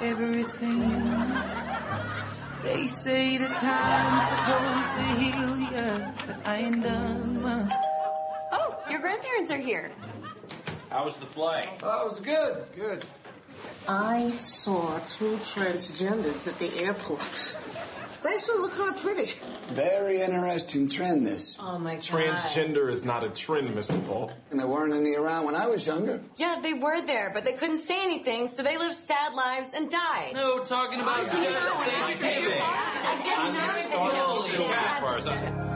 [0.00, 1.32] everything.
[2.62, 7.72] They say the time's supposed to heal ya, but I ain't done much.
[8.52, 9.90] Oh, your grandparents are here.
[10.90, 11.70] How was the flight?
[11.82, 12.64] Oh, it was good.
[12.76, 13.04] Good.
[13.88, 17.58] I saw two transgenders at the airport.
[18.24, 19.32] They still look kind of pretty.
[19.68, 21.58] Very interesting trend, this.
[21.60, 22.02] Oh my god.
[22.02, 24.02] Transgender is not a trend, Mr.
[24.06, 24.32] Paul.
[24.50, 26.22] And there weren't any around when I was younger.
[26.36, 29.90] Yeah, they were there, but they couldn't say anything, so they lived sad lives and
[29.90, 30.32] died.
[30.32, 32.60] No, talking about Thanksgiving.
[33.96, 35.73] Oh,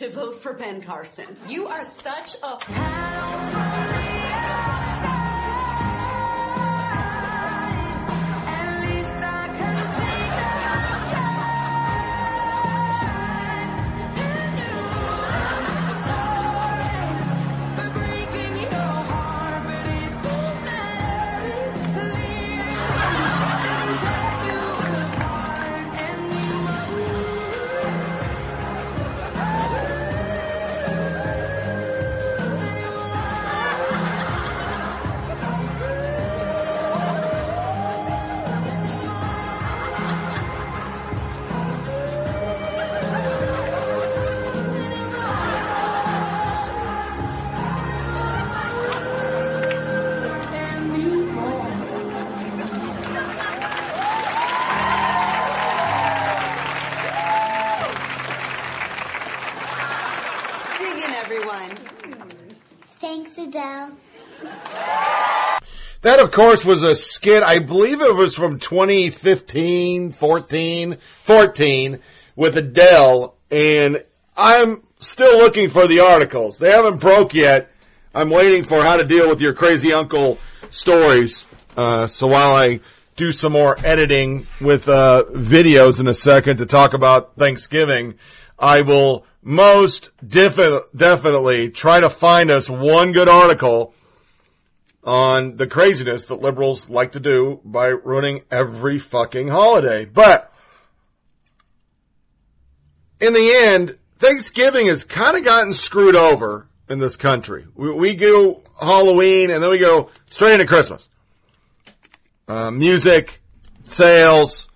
[0.00, 1.36] to vote for Ben Carson.
[1.46, 2.56] You are such a
[66.10, 67.44] That, of course, was a skit.
[67.44, 71.98] I believe it was from 2015, 14, 14
[72.34, 73.36] with Adele.
[73.48, 74.04] And
[74.36, 76.58] I'm still looking for the articles.
[76.58, 77.70] They haven't broke yet.
[78.12, 80.40] I'm waiting for how to deal with your crazy uncle
[80.70, 81.46] stories.
[81.76, 82.80] Uh, so while I
[83.14, 88.14] do some more editing with uh, videos in a second to talk about Thanksgiving,
[88.58, 93.94] I will most defi- definitely try to find us one good article
[95.10, 100.04] on the craziness that liberals like to do by ruining every fucking holiday.
[100.04, 100.54] But
[103.20, 107.66] in the end, Thanksgiving has kind of gotten screwed over in this country.
[107.74, 111.08] We, we go Halloween and then we go straight into Christmas.
[112.46, 113.42] Uh, music,
[113.82, 114.68] sales,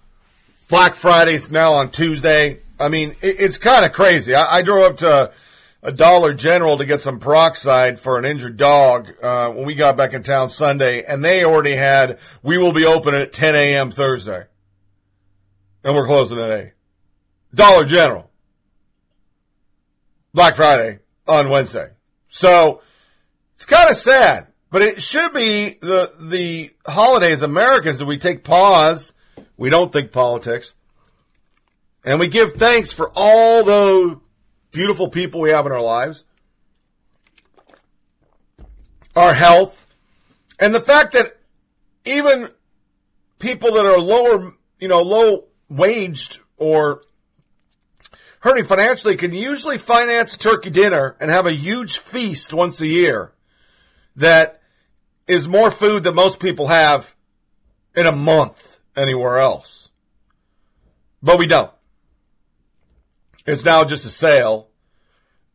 [0.68, 2.59] Black Friday's now on Tuesday.
[2.80, 4.35] I mean, it, it's kind of crazy.
[4.35, 5.32] I, I drove up to
[5.85, 9.99] a Dollar General to get some peroxide for an injured dog uh, when we got
[9.99, 13.93] back in town Sunday, and they already had, we will be open at 10 a.m.
[13.93, 14.47] Thursday.
[15.85, 16.72] And we're closing at 8.
[17.55, 18.30] Dollar General.
[20.32, 21.91] Black Friday on Wednesday.
[22.30, 22.80] So
[23.55, 28.43] it's kind of sad, but it should be the the holidays Americans that we take
[28.43, 29.12] pause.
[29.57, 30.74] We don't think politics,
[32.05, 34.20] and we give thanks for all the
[34.75, 36.25] beautiful people we have in our lives,
[39.16, 39.87] our health,
[40.59, 41.39] and the fact that
[42.05, 42.49] even
[43.39, 47.03] people that are lower, you know, low waged or
[48.41, 52.87] hurting financially can usually finance a turkey dinner and have a huge feast once a
[52.87, 53.33] year
[54.16, 54.61] that
[55.27, 57.14] is more food than most people have
[57.97, 59.89] in a month anywhere else.
[61.22, 61.70] But we don't.
[63.47, 64.71] It's now just a sale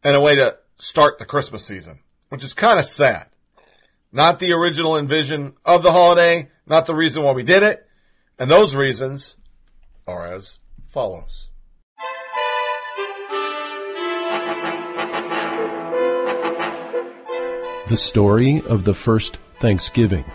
[0.04, 3.26] and a way to start the Christmas season, which is kind of sad.
[4.12, 7.88] Not the original envision of the holiday, not the reason why we did it,
[8.38, 9.38] and those reasons
[10.08, 10.60] are as
[10.90, 11.48] follows.
[17.88, 20.26] The story of the first Thanksgiving.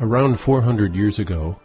[0.00, 1.60] Around 400 years ago,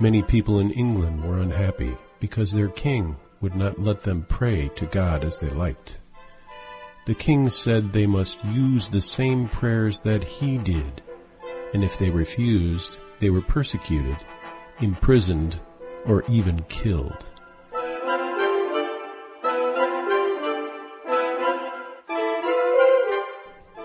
[0.00, 4.86] many people in England were unhappy because their king would not let them pray to
[4.86, 5.98] God as they liked.
[7.06, 11.02] The king said they must use the same prayers that he did,
[11.72, 14.18] and if they refused, they were persecuted,
[14.80, 15.60] imprisoned,
[16.04, 17.24] or even killed.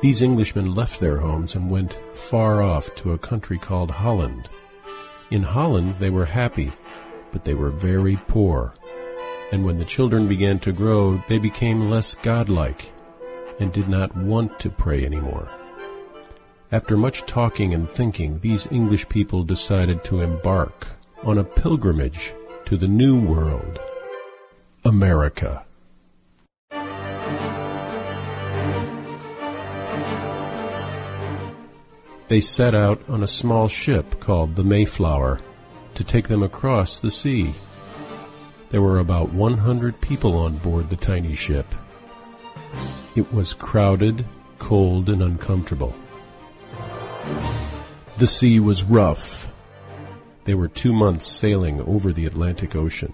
[0.01, 4.49] These Englishmen left their homes and went far off to a country called Holland.
[5.33, 6.71] In Holland they were happy,
[7.31, 8.75] but they were very poor.
[9.51, 12.91] And when the children began to grow, they became less godlike
[13.59, 15.49] and did not want to pray anymore.
[16.71, 20.89] After much talking and thinking, these English people decided to embark
[21.23, 22.35] on a pilgrimage
[22.65, 23.79] to the New World,
[24.85, 25.65] America.
[32.33, 35.39] They set out on a small ship called the Mayflower
[35.93, 37.53] to take them across the sea.
[38.71, 41.67] There were about 100 people on board the tiny ship.
[43.15, 44.25] It was crowded,
[44.57, 45.93] cold, and uncomfortable.
[48.17, 49.47] The sea was rough.
[50.45, 53.13] They were two months sailing over the Atlantic Ocean.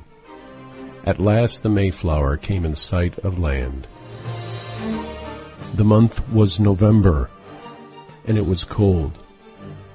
[1.03, 3.85] At last the Mayflower came in sight of land.
[5.73, 7.29] The month was November,
[8.25, 9.17] and it was cold.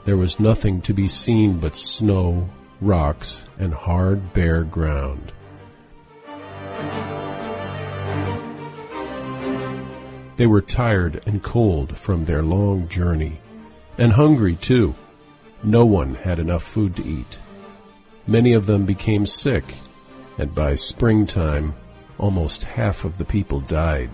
[0.05, 2.48] There was nothing to be seen but snow,
[2.80, 5.32] rocks, and hard, bare ground.
[10.36, 13.40] They were tired and cold from their long journey,
[13.96, 14.94] and hungry too.
[15.62, 17.38] No one had enough food to eat.
[18.26, 19.76] Many of them became sick,
[20.36, 21.74] and by springtime,
[22.18, 24.10] almost half of the people died.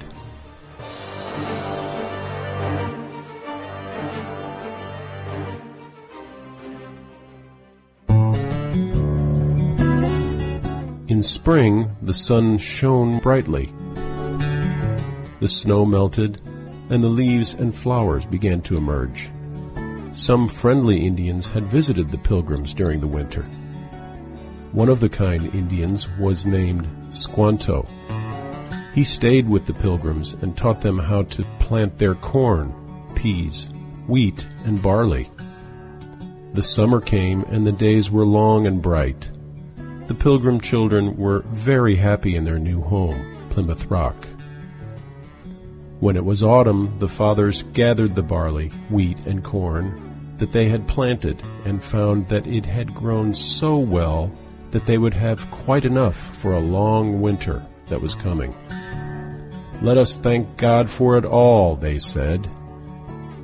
[11.20, 13.70] In spring, the sun shone brightly.
[15.40, 16.40] The snow melted,
[16.88, 19.28] and the leaves and flowers began to emerge.
[20.14, 23.42] Some friendly Indians had visited the pilgrims during the winter.
[24.72, 27.86] One of the kind Indians was named Squanto.
[28.94, 32.72] He stayed with the pilgrims and taught them how to plant their corn,
[33.14, 33.68] peas,
[34.08, 35.30] wheat, and barley.
[36.54, 39.30] The summer came and the days were long and bright.
[40.10, 44.16] The Pilgrim children were very happy in their new home, Plymouth Rock.
[46.00, 50.88] When it was autumn, the fathers gathered the barley, wheat, and corn that they had
[50.88, 54.32] planted and found that it had grown so well
[54.72, 58.52] that they would have quite enough for a long winter that was coming.
[59.80, 62.50] Let us thank God for it all, they said.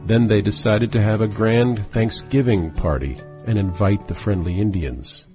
[0.04, 5.25] Then they decided to have a grand Thanksgiving party and invite the friendly Indians.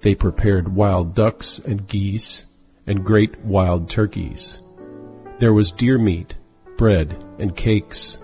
[0.00, 2.46] They prepared wild ducks and geese
[2.86, 4.58] and great wild turkeys.
[5.38, 6.36] There was deer meat,
[6.76, 8.18] bread, and cakes.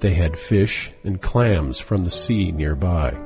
[0.00, 3.16] They had fish and clams from the sea nearby.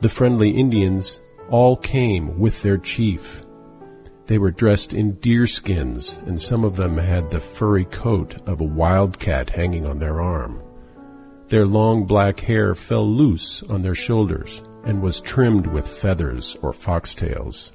[0.00, 1.20] The friendly Indians
[1.50, 3.44] all came with their chief.
[4.26, 8.60] They were dressed in deer skins, and some of them had the furry coat of
[8.60, 10.62] a wildcat hanging on their arm.
[11.48, 16.72] Their long black hair fell loose on their shoulders and was trimmed with feathers or
[16.72, 17.72] foxtails.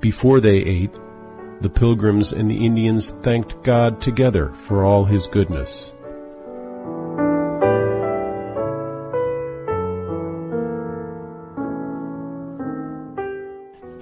[0.00, 0.94] Before they ate,
[1.60, 5.94] the pilgrims and the Indians thanked God together for all his goodness.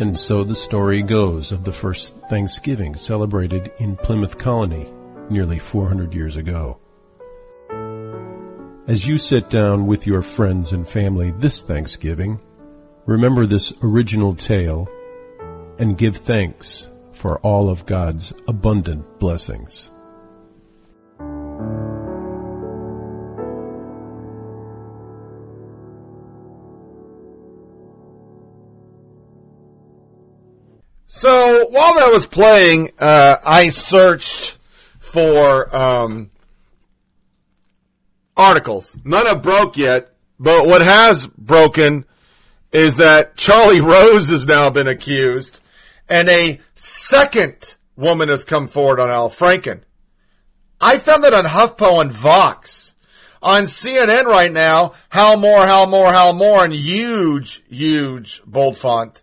[0.02, 4.92] And so the story goes of the first Thanksgiving celebrated in Plymouth Colony
[5.30, 6.81] nearly 400 years ago.
[8.88, 12.40] As you sit down with your friends and family this Thanksgiving,
[13.06, 14.88] remember this original tale
[15.78, 19.92] and give thanks for all of God's abundant blessings.
[31.06, 34.56] So while that was playing, uh, I searched
[34.98, 36.31] for um,
[38.36, 38.96] articles.
[39.04, 42.04] None have broke yet, but what has broken
[42.72, 45.60] is that Charlie Rose has now been accused,
[46.08, 49.82] and a second woman has come forward on Al Franken.
[50.80, 52.94] I found that on HuffPo and Vox.
[53.40, 59.22] On CNN right now, how more, how more, how more, and huge, huge bold font.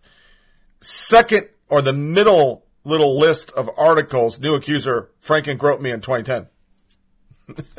[0.81, 6.47] Second or the middle little list of articles, new accuser Franken groped me in 2010.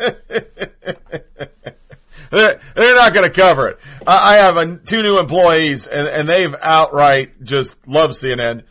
[2.31, 2.61] they're,
[2.95, 3.79] not going to cover it.
[4.07, 8.65] I, have a, two new employees, and, and they've outright just love CNN,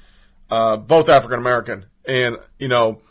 [0.49, 3.01] uh, both African American, and you know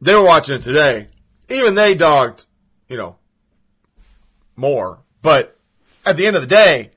[0.00, 1.08] they were watching it today.
[1.48, 2.44] Even they dogged,
[2.88, 3.16] you know,
[4.56, 4.98] more.
[5.22, 5.56] But
[6.04, 6.90] at the end of the day,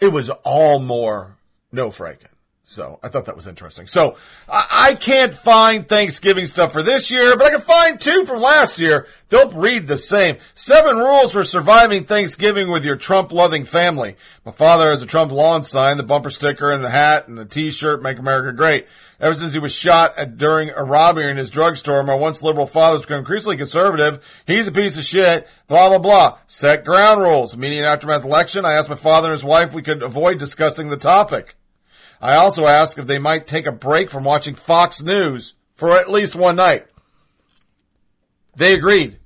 [0.00, 1.36] it was all more
[1.72, 2.28] no Franken.
[2.68, 3.86] So I thought that was interesting.
[3.86, 4.16] So
[4.48, 8.40] I, I can't find Thanksgiving stuff for this year, but I can find two from
[8.40, 9.06] last year.
[9.28, 10.38] They'll read the same.
[10.56, 14.16] Seven rules for surviving Thanksgiving with your Trump loving family.
[14.44, 17.44] My father has a Trump lawn sign, the bumper sticker and the hat and the
[17.44, 18.88] t-shirt, make America great.
[19.20, 22.66] Ever since he was shot at, during a robbery in his drugstore, my once liberal
[22.66, 24.42] father's become increasingly conservative.
[24.44, 25.46] He's a piece of shit.
[25.68, 26.38] Blah blah blah.
[26.48, 27.54] Set ground rules.
[27.54, 30.88] Immediate aftermath election, I asked my father and his wife if we could avoid discussing
[30.88, 31.54] the topic.
[32.20, 36.10] I also asked if they might take a break from watching Fox News for at
[36.10, 36.86] least one night.
[38.56, 39.18] They agreed.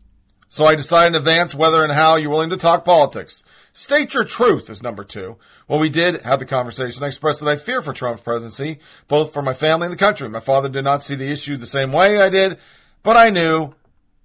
[0.49, 3.45] So I decided in advance whether and how you're willing to talk politics.
[3.73, 5.37] State your truth is number two.
[5.69, 7.05] Well, we did have the conversation.
[7.05, 10.29] I expressed that I fear for Trump's presidency, both for my family and the country.
[10.29, 12.59] My father did not see the issue the same way I did,
[13.05, 13.75] but I knew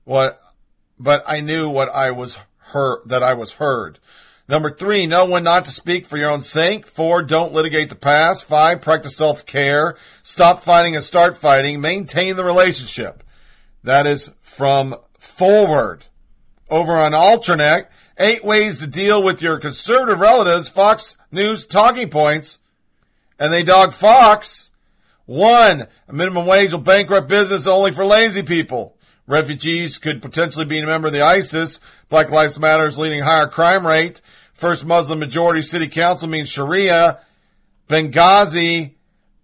[0.04, 0.42] what,
[0.98, 4.00] but I knew what I was heard, that I was heard.
[4.48, 6.86] Number three, know when not to speak for your own sake.
[6.86, 8.46] Four, don't litigate the past.
[8.46, 9.98] Five, practice self-care.
[10.22, 11.82] Stop fighting and start fighting.
[11.82, 13.24] Maintain the relationship.
[13.84, 16.06] That is from Forward.
[16.70, 17.88] Over on AlterNet,
[18.20, 22.60] eight ways to deal with your conservative relatives, Fox News talking points,
[23.40, 24.70] and they dog Fox.
[25.26, 28.95] One, a minimum wage will bankrupt business only for lazy people.
[29.27, 31.80] Refugees could potentially be a member of the ISIS.
[32.10, 34.22] Black Lives Matter is leading higher crime rate.
[34.53, 37.19] First Muslim majority city council means Sharia.
[37.89, 38.91] Benghazi.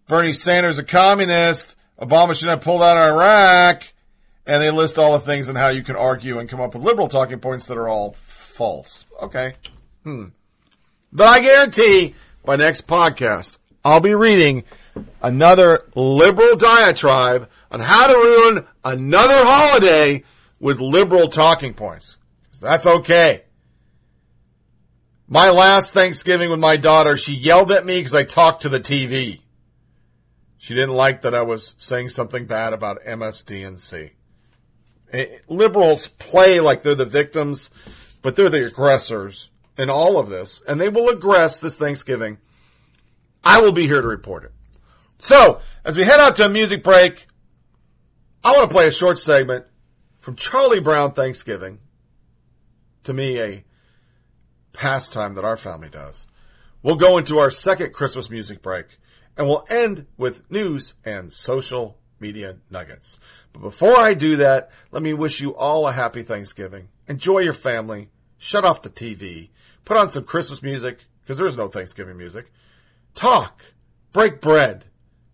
[0.07, 1.75] Bernie Sanders a communist.
[1.99, 3.83] Obama should have pulled out of Iraq.
[4.45, 6.83] And they list all the things and how you can argue and come up with
[6.83, 9.05] liberal talking points that are all false.
[9.21, 9.53] Okay.
[10.03, 10.25] Hmm.
[11.13, 14.63] But I guarantee by next podcast, I'll be reading
[15.21, 20.23] another liberal diatribe on how to ruin another holiday
[20.60, 22.18] with liberal talking points.
[22.61, 23.45] That's okay.
[25.27, 28.80] My last Thanksgiving with my daughter, she yelled at me because I talked to the
[28.80, 29.39] TV.
[30.57, 34.11] She didn't like that I was saying something bad about MSDNC.
[35.11, 37.72] Eh, Liberals play like they're the victims,
[38.22, 42.38] but they're the aggressors in all of this, and they will aggress this Thanksgiving.
[43.43, 44.52] I will be here to report it.
[45.18, 47.26] So, as we head out to a music break,
[48.43, 49.65] I want to play a short segment
[50.19, 51.77] from Charlie Brown Thanksgiving.
[53.03, 53.63] To me, a
[54.73, 56.26] pastime that our family does.
[56.81, 58.97] We'll go into our second Christmas music break,
[59.38, 63.19] and we'll end with news and social media nuggets.
[63.53, 66.88] But before I do that, let me wish you all a happy Thanksgiving.
[67.07, 68.09] Enjoy your family.
[68.39, 69.49] Shut off the TV.
[69.85, 72.51] Put on some Christmas music, because there is no Thanksgiving music.
[73.13, 73.61] Talk.
[74.13, 74.85] Break bread.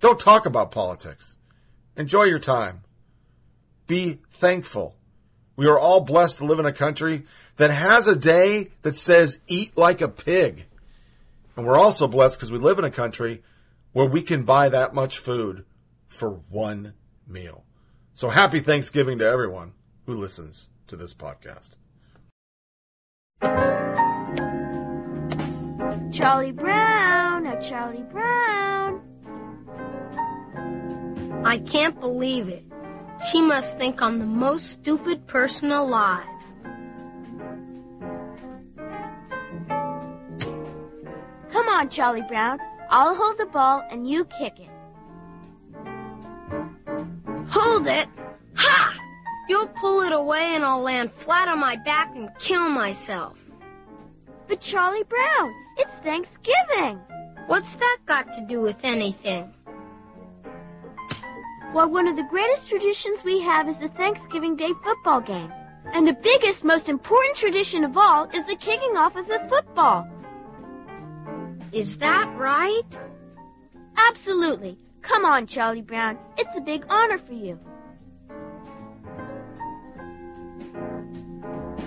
[0.02, 1.38] Don't talk about politics.
[1.96, 2.82] Enjoy your time.
[3.88, 4.96] Be thankful.
[5.56, 7.24] We are all blessed to live in a country
[7.56, 10.66] that has a day that says eat like a pig.
[11.56, 13.42] And we're also blessed because we live in a country
[13.94, 15.66] where we can buy that much food
[16.08, 16.94] for one
[17.28, 17.64] meal.
[18.14, 19.74] So happy Thanksgiving to everyone
[20.06, 21.72] who listens to this podcast.
[26.12, 29.02] Charlie Brown, oh Charlie Brown.
[31.44, 32.64] I can't believe it.
[33.26, 36.26] She must think I'm the most stupid person alive.
[41.52, 42.60] Come on, Charlie Brown.
[42.90, 44.70] I'll hold the ball and you kick it.
[47.50, 48.08] Hold it!
[48.56, 48.94] Ha!
[49.50, 53.44] You'll pull it away and I'll land flat on my back and kill myself.
[54.48, 57.00] But Charlie Brown, it's Thanksgiving.
[57.48, 59.54] What's that got to do with anything?
[61.78, 65.54] Why, one of the greatest traditions we have is the Thanksgiving Day football game.
[65.94, 70.08] And the biggest, most important tradition of all is the kicking off of the football.
[71.72, 72.98] Is that right?
[73.96, 74.80] Absolutely.
[75.04, 76.18] Come on, Charlie Brown.
[76.36, 77.60] It's a big honor for you.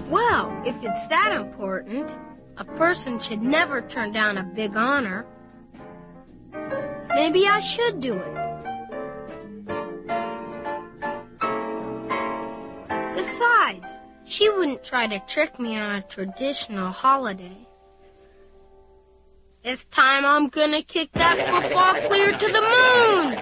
[0.08, 2.14] Well, if it's that important,
[2.58, 5.26] a person should never turn down a big honor.
[7.08, 8.39] Maybe I should do it.
[13.40, 17.56] Besides, she wouldn't try to trick me on a traditional holiday.
[19.64, 23.32] This time I'm gonna kick that football clear to the moon!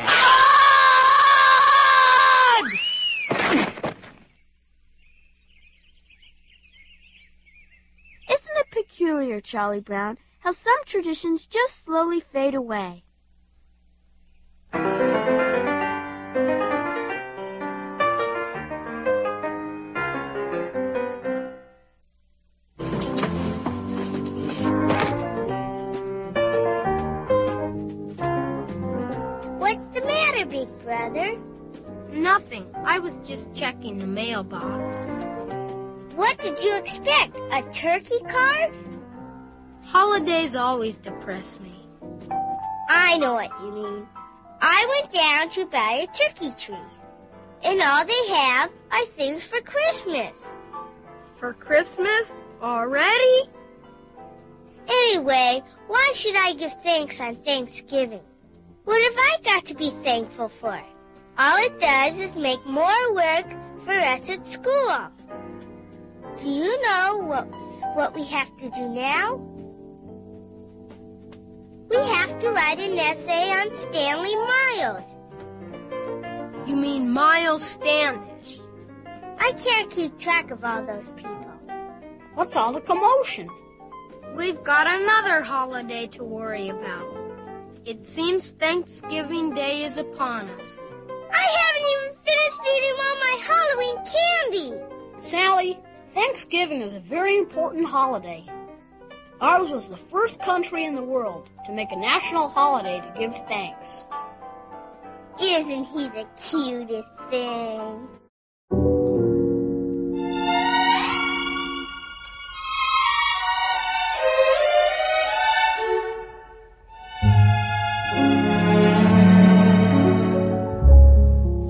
[8.30, 13.02] Isn't it peculiar, Charlie Brown, how some traditions just slowly fade away?
[30.68, 31.38] Big brother?
[32.10, 32.66] Nothing.
[32.84, 35.06] I was just checking the mailbox.
[36.14, 37.36] What did you expect?
[37.52, 38.76] A turkey card?
[39.82, 41.74] Holidays always depress me.
[42.90, 44.06] I know what you mean.
[44.60, 46.76] I went down to buy a turkey tree.
[47.62, 50.52] And all they have are things for Christmas.
[51.38, 52.40] For Christmas?
[52.62, 53.50] Already?
[54.88, 58.20] Anyway, why should I give thanks on Thanksgiving?
[58.89, 60.82] What have I got to be thankful for?
[61.36, 63.44] All it does is make more work
[63.81, 64.98] for us at school.
[66.39, 67.44] Do you know what,
[67.94, 69.35] what we have to do now?
[71.90, 75.19] We have to write an essay on Stanley Miles.
[76.66, 78.59] You mean Miles Standish?
[79.39, 81.52] I can't keep track of all those people.
[82.36, 83.51] What's all the commotion?
[84.35, 87.07] We've got another holiday to worry about.
[87.89, 90.78] It seems Thanksgiving Day is upon us.
[91.32, 95.27] I haven't even finished eating all my Halloween candy.
[95.27, 95.81] Sally,
[96.12, 98.44] Thanksgiving is a very important holiday.
[99.40, 103.35] Ours was the first country in the world to make a national holiday to give
[103.48, 104.06] thanks.
[105.40, 108.06] Isn't he the cutest thing?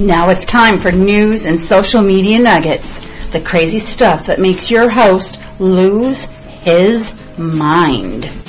[0.00, 3.04] Now it's time for news and social media nuggets.
[3.32, 8.39] The crazy stuff that makes your host lose his mind.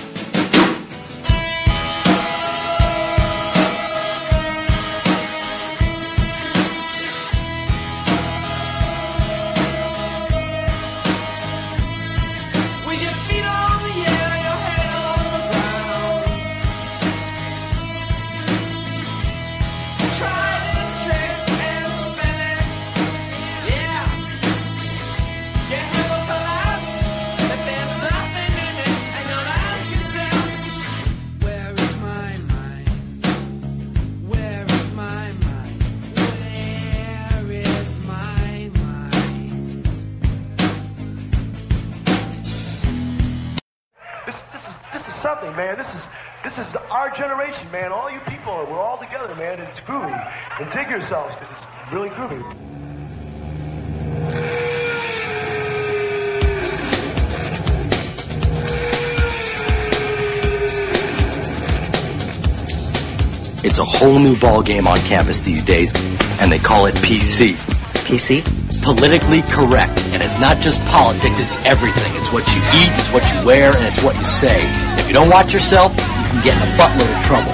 [64.01, 65.93] Whole new ball game on campus these days,
[66.41, 67.53] and they call it PC.
[68.09, 68.41] PC?
[68.81, 69.93] Politically correct.
[70.09, 72.09] And it's not just politics, it's everything.
[72.17, 74.65] It's what you eat, it's what you wear, and it's what you say.
[74.97, 77.53] If you don't watch yourself, you can get in a buttload of trouble.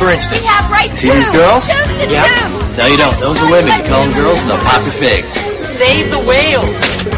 [0.00, 1.20] For instance, We have rights see too.
[1.20, 1.68] these girls?
[1.68, 2.48] Choose yeah.
[2.80, 3.16] No, you don't.
[3.20, 3.76] Those are women.
[3.76, 5.32] You call them girls, and they'll pop your figs.
[5.76, 6.64] Save the whales.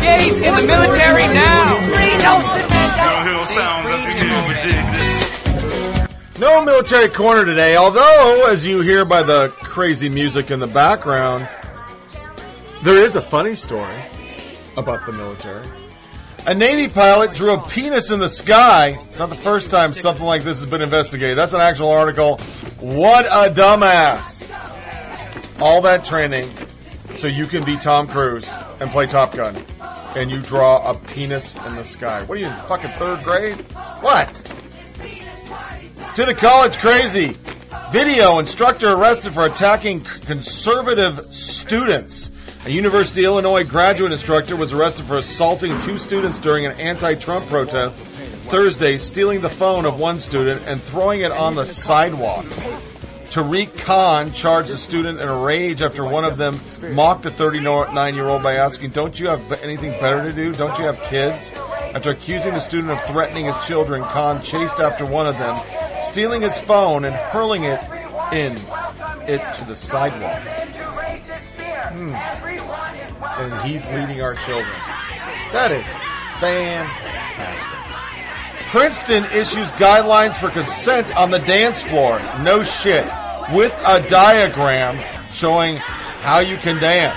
[0.02, 1.74] Gays in the military now.
[1.86, 2.18] Free
[6.38, 11.48] No military corner today, although, as you hear by the crazy music in the background,
[12.84, 14.00] there is a funny story
[14.76, 15.66] about the military.
[16.46, 19.00] A Navy pilot drew a penis in the sky.
[19.08, 21.36] It's not the first time something like this has been investigated.
[21.36, 22.38] That's an actual article.
[22.78, 24.48] What a dumbass.
[25.60, 26.48] All that training
[27.16, 28.48] so you can be Tom Cruise
[28.78, 29.56] and play Top Gun.
[30.14, 32.22] And you draw a penis in the sky.
[32.22, 33.56] What are you in fucking third grade?
[34.02, 34.57] What?
[36.18, 37.36] To the college crazy.
[37.92, 42.32] Video instructor arrested for attacking conservative students.
[42.66, 47.46] A University of Illinois graduate instructor was arrested for assaulting two students during an anti-Trump
[47.46, 47.98] protest
[48.48, 52.46] Thursday, stealing the phone of one student and throwing it on the sidewalk.
[53.30, 56.58] Tariq Khan charged a student in a rage after one of them
[56.94, 60.52] mocked the 39 year old by asking, Don't you have anything better to do?
[60.52, 61.52] Don't you have kids?
[61.94, 65.60] After accusing the student of threatening his children, Khan chased after one of them,
[66.04, 67.82] stealing his phone and hurling it
[68.32, 68.56] in
[69.28, 70.42] it to the sidewalk.
[71.92, 72.14] Hmm.
[73.40, 74.74] And he's leading our children.
[75.52, 75.86] That is
[76.40, 77.87] fantastic.
[78.70, 82.20] Princeton issues guidelines for consent on the dance floor.
[82.42, 83.04] No shit.
[83.54, 87.16] With a diagram showing how you can dance.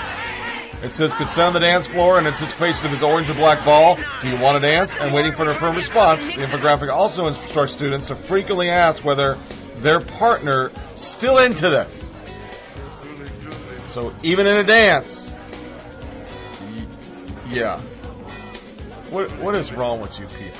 [0.82, 3.98] It says consent on the dance floor in anticipation of his orange and black ball.
[4.22, 4.94] Do you want to dance?
[4.96, 6.24] And waiting for an affirmative response.
[6.24, 9.36] The infographic also instructs students to frequently ask whether
[9.76, 12.10] their partner still into this.
[13.88, 15.34] So even in a dance,
[17.50, 17.78] yeah.
[19.10, 20.51] What what is wrong with you people?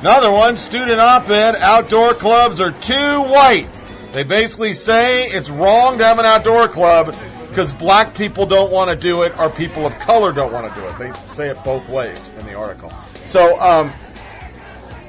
[0.00, 3.84] Another one, student op-ed, outdoor clubs are too white.
[4.12, 7.16] They basically say it's wrong to have an outdoor club
[7.48, 10.80] because black people don't want to do it or people of color don't want to
[10.80, 10.98] do it.
[10.98, 12.92] They say it both ways in the article.
[13.26, 13.90] So, um,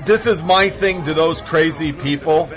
[0.05, 2.49] this is my thing to those crazy people.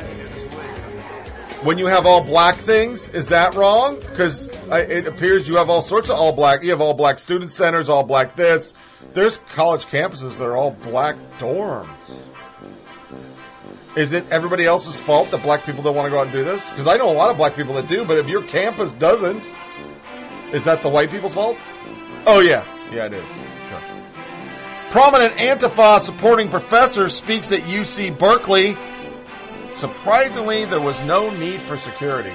[1.65, 4.01] When you have all black things, is that wrong?
[4.01, 6.65] Because uh, it appears you have all sorts of all black.
[6.65, 8.75] You have all black student centers, all black this.
[9.15, 11.89] There's college campuses that are all black dorms.
[13.95, 16.43] Is it everybody else's fault that black people don't want to go out and do
[16.43, 16.69] this?
[16.71, 19.45] Because I know a lot of black people that do, but if your campus doesn't,
[20.53, 21.57] is that the white people's fault?
[22.27, 22.65] Oh, yeah.
[22.91, 23.29] Yeah, it is.
[23.69, 23.81] Sure.
[24.91, 28.77] Prominent Antifa supporting professor speaks at UC Berkeley.
[29.75, 32.33] Surprisingly, there was no need for security.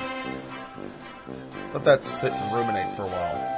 [1.74, 3.58] Let that sit and ruminate for a while.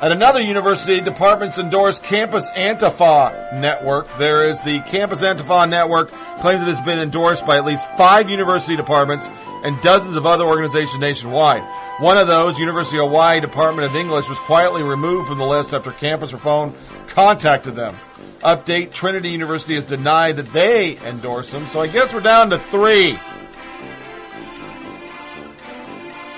[0.00, 4.06] At another university, departments endorse Campus Antifa Network.
[4.18, 6.10] There is the Campus Antifa Network
[6.40, 9.30] claims it has been endorsed by at least five university departments
[9.62, 11.62] and dozens of other organizations nationwide.
[12.00, 15.72] One of those, University of Hawaii Department of English, was quietly removed from the list
[15.72, 16.74] after Campus Reform
[17.06, 17.96] contacted them.
[18.44, 22.58] Update, Trinity University has denied that they endorse them, so I guess we're down to
[22.58, 23.18] three.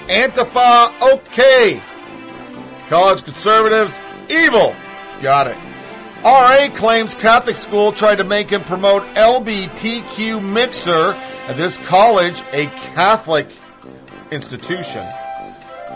[0.06, 1.82] Antifa, okay.
[2.88, 3.98] College conservatives,
[4.30, 4.76] evil.
[5.20, 5.56] Got it.
[6.22, 11.12] RA claims Catholic school tried to make him promote LBTQ mixer
[11.48, 13.48] at this college, a Catholic
[14.30, 15.04] institution.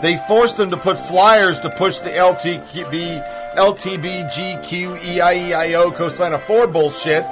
[0.01, 7.25] They forced them to put flyers to push the LTB, LTBGQEIEIO cosine of 4 bullshit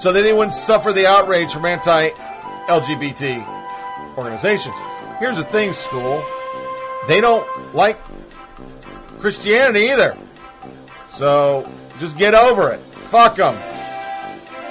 [0.00, 3.44] so that they wouldn't suffer the outrage from anti-LGBT
[4.16, 4.76] organizations.
[5.18, 6.24] Here's the thing, school.
[7.06, 7.98] They don't like
[9.20, 10.16] Christianity either.
[11.12, 11.68] So
[12.00, 12.80] just get over it.
[13.10, 13.54] Fuck them.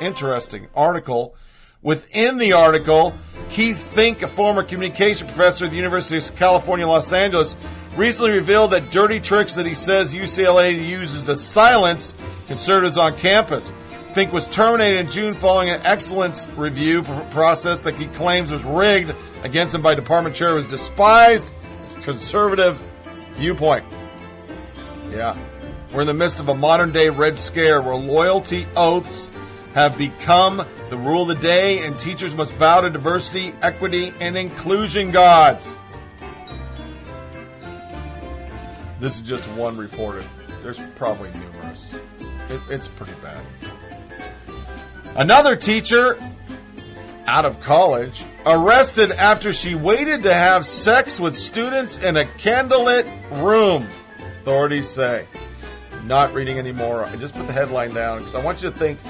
[0.00, 1.36] Interesting article.
[1.82, 3.14] Within the article,
[3.50, 7.54] Keith Fink, a former communication professor at the University of California, Los Angeles,
[7.96, 12.14] recently revealed that dirty tricks that he says UCLA uses to silence
[12.46, 13.74] conservatives on campus.
[14.14, 19.14] Fink was terminated in June following an excellence review process that he claims was rigged
[19.44, 21.52] against him by department chair who despised
[21.88, 22.80] his conservative
[23.34, 23.84] viewpoint.
[25.10, 25.36] Yeah.
[25.92, 29.30] We're in the midst of a modern day Red Scare where loyalty oaths
[29.74, 34.36] have become the rule of the day and teachers must bow to diversity, equity, and
[34.36, 35.78] inclusion gods.
[38.98, 40.24] This is just one reported.
[40.62, 41.88] There's probably numerous.
[42.48, 43.44] It, it's pretty bad.
[45.16, 46.18] Another teacher
[47.26, 53.06] out of college arrested after she waited to have sex with students in a candlelit
[53.42, 53.86] room.
[54.46, 55.26] Authorities say.
[56.04, 57.04] Not reading anymore.
[57.04, 59.00] I just put the headline down because I want you to think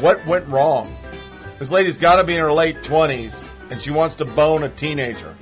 [0.00, 0.92] what went wrong.
[1.60, 3.32] This lady's got to be in her late 20s
[3.70, 5.36] and she wants to bone a teenager.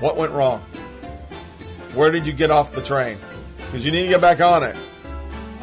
[0.00, 0.60] What went wrong?
[1.94, 3.18] Where did you get off the train?
[3.58, 4.74] Because you need to get back on it.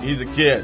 [0.02, 0.64] He's a kid.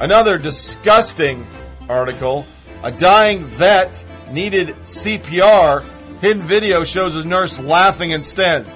[0.00, 1.46] Another disgusting
[1.90, 2.46] article.
[2.82, 5.84] A dying vet needed CPR.
[6.22, 8.66] Hidden video shows a nurse laughing instead.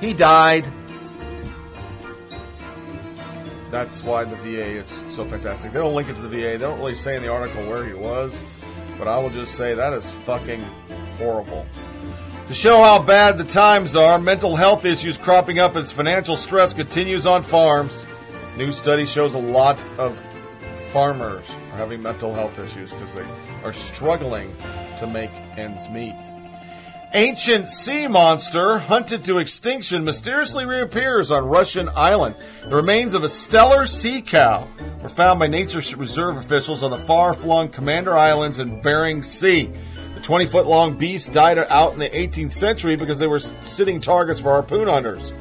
[0.00, 0.64] He died.
[3.70, 5.72] That's why the VA is so fantastic.
[5.72, 6.40] They don't link it to the VA.
[6.40, 8.34] They don't really say in the article where he was,
[8.98, 10.60] but I will just say that is fucking
[11.18, 11.66] horrible.
[12.48, 16.74] To show how bad the times are, mental health issues cropping up as financial stress
[16.74, 18.04] continues on farms.
[18.56, 20.18] New study shows a lot of
[20.92, 23.24] farmers are having mental health issues because they
[23.62, 24.52] are struggling
[24.98, 26.16] to make ends meet.
[27.12, 32.36] Ancient sea monster hunted to extinction mysteriously reappears on Russian island.
[32.62, 34.68] The remains of a stellar sea cow
[35.02, 39.72] were found by nature reserve officials on the far-flung Commander Islands in Bering Sea.
[40.14, 44.38] The 20-foot long beast died out in the 18th century because they were sitting targets
[44.38, 45.32] for harpoon hunters,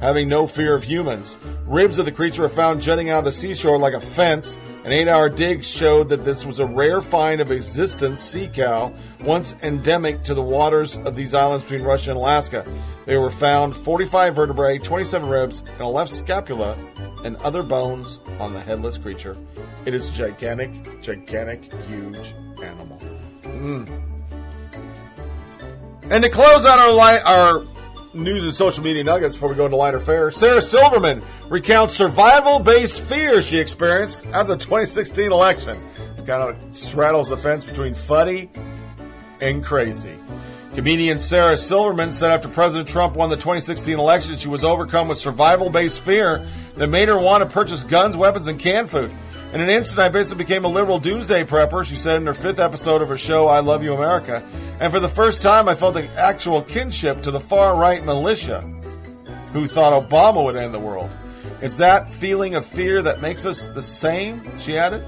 [0.00, 1.36] having no fear of humans.
[1.66, 4.58] Ribs of the creature were found jutting out of the seashore like a fence.
[4.84, 9.54] An eight-hour dig showed that this was a rare find of existence sea cow, once
[9.62, 12.66] endemic to the waters of these islands between Russia and Alaska.
[13.06, 16.76] They were found 45 vertebrae, 27 ribs, and a left scapula,
[17.24, 19.36] and other bones on the headless creature.
[19.86, 22.98] It is a gigantic, gigantic, huge animal.
[23.42, 24.02] Mm.
[26.10, 27.64] And to close out our li- our
[28.14, 33.00] news and social media nuggets before we go into lighter fare, Sarah Silverman recounts survival-based
[33.02, 35.76] fear she experienced after the 2016 election.
[36.18, 38.50] It kind of straddles the fence between funny
[39.40, 40.16] and crazy.
[40.74, 45.18] Comedian Sarah Silverman said after President Trump won the 2016 election, she was overcome with
[45.18, 49.10] survival-based fear that made her want to purchase guns, weapons, and canned food.
[49.52, 52.58] In an instant, I basically became a liberal doomsday prepper, she said in her fifth
[52.58, 54.42] episode of her show, I Love You America.
[54.80, 58.62] And for the first time, I felt an actual kinship to the far right militia
[59.52, 61.10] who thought Obama would end the world.
[61.60, 65.04] It's that feeling of fear that makes us the same, she added.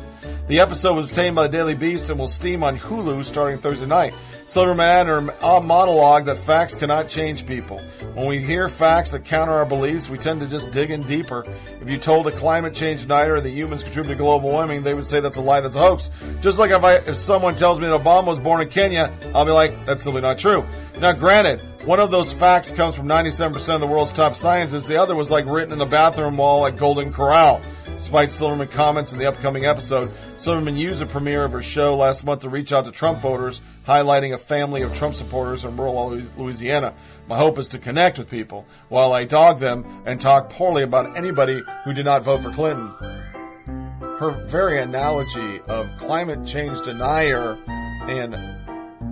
[0.48, 3.86] The episode was obtained by the Daily Beast and will steam on Hulu starting Thursday
[3.86, 4.12] night.
[4.46, 7.78] Silverman added her monologue that facts cannot change people.
[8.14, 11.44] When we hear facts that counter our beliefs, we tend to just dig in deeper.
[11.80, 15.06] If you told a climate change denier that humans contribute to global warming, they would
[15.06, 16.10] say that's a lie, that's a hoax.
[16.40, 19.44] Just like if I, if someone tells me that Obama was born in Kenya, I'll
[19.44, 20.64] be like, that's simply not true.
[20.98, 24.86] Now, granted, one of those facts comes from 97% of the world's top scientists.
[24.86, 27.60] The other was like written in the bathroom wall at Golden Corral.
[27.84, 32.24] Despite Silverman comments in the upcoming episode, Silverman used the premiere of her show last
[32.24, 36.10] month to reach out to Trump voters, highlighting a family of Trump supporters in rural
[36.36, 36.94] Louisiana.
[37.28, 41.16] My hope is to connect with people while I dog them and talk poorly about
[41.16, 42.88] anybody who did not vote for Clinton.
[44.18, 47.58] Her very analogy of climate change denier
[48.06, 48.34] and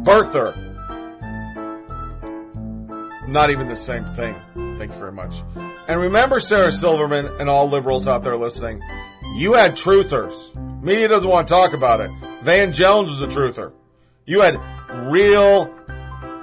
[0.07, 0.72] birther,
[3.29, 4.35] not even the same thing.
[4.79, 5.43] Thank you very much.
[5.89, 8.83] And remember, Sarah Silverman and all liberals out there listening,
[9.35, 10.35] you had truthers.
[10.83, 12.11] Media doesn't want to talk about it.
[12.43, 13.73] Van Jones was a truther.
[14.27, 14.59] You had
[15.11, 15.73] real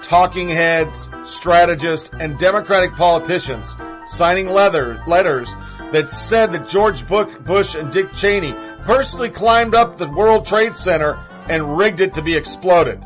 [0.02, 3.76] talking heads, strategists, and Democratic politicians
[4.08, 5.54] signing leather, letters
[5.92, 8.54] that said that George Bush and Dick Cheney
[8.84, 11.16] personally climbed up the World Trade Center
[11.48, 13.04] and rigged it to be exploded.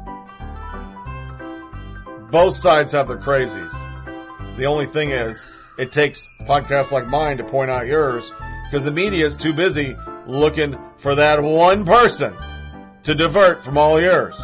[2.34, 3.72] Both sides have their crazies.
[4.58, 5.40] The only thing is,
[5.78, 8.34] it takes podcasts like mine to point out yours
[8.72, 9.96] because the media is too busy
[10.26, 12.34] looking for that one person
[13.04, 14.42] to divert from all yours.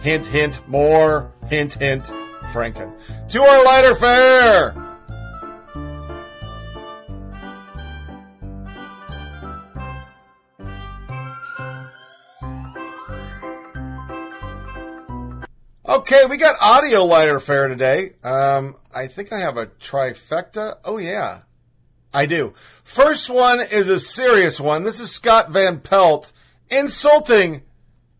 [0.00, 1.32] Hint, hint, more.
[1.48, 2.04] Hint, hint,
[2.52, 2.96] Franken.
[3.30, 4.81] To our lighter fare!
[16.02, 18.14] Okay, we got audio lighter fare today.
[18.24, 20.78] Um, I think I have a trifecta.
[20.84, 21.42] Oh yeah,
[22.12, 22.54] I do.
[22.82, 24.82] First one is a serious one.
[24.82, 26.32] This is Scott Van Pelt
[26.68, 27.62] insulting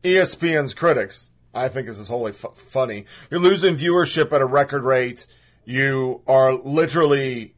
[0.04, 1.30] ESPN's critics.
[1.52, 3.06] I think this is wholly f- funny.
[3.32, 5.26] You're losing viewership at a record rate.
[5.64, 7.56] You are literally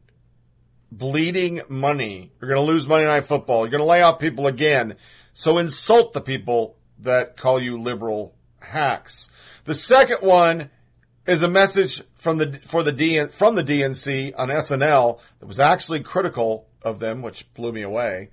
[0.91, 2.31] bleeding money.
[2.41, 3.59] You're going to lose Monday Night Football.
[3.59, 4.95] You're going to lay off people again.
[5.35, 9.29] So insult the people that call you liberal hacks.
[9.65, 10.69] The second one
[11.25, 15.59] is a message from the for the DN, from the DNC on SNL that was
[15.59, 18.29] actually critical of them, which blew me away.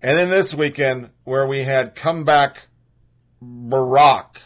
[0.00, 2.68] And then this weekend, where we had comeback
[3.42, 4.36] Barack,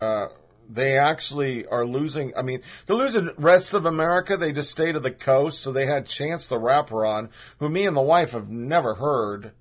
[0.00, 0.28] uh,
[0.68, 2.32] they actually are losing.
[2.36, 4.36] I mean, they're losing rest of America.
[4.36, 7.84] They just stayed to the coast, so they had Chance the Rapper on, who me
[7.84, 9.52] and the wife have never heard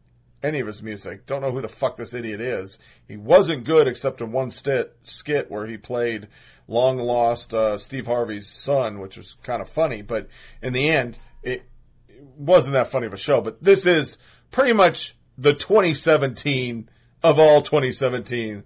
[0.46, 1.26] any of his music.
[1.26, 2.78] Don't know who the fuck this idiot is.
[3.08, 6.28] He wasn't good except in one stit, skit where he played
[6.68, 10.02] long lost uh, Steve Harvey's son, which was kind of funny.
[10.02, 10.30] But
[10.62, 11.64] in the end, it,
[12.08, 13.42] it wasn't that funny of a show.
[13.42, 14.18] But this is
[14.52, 16.90] pretty much the 2017
[17.24, 18.64] of all 2017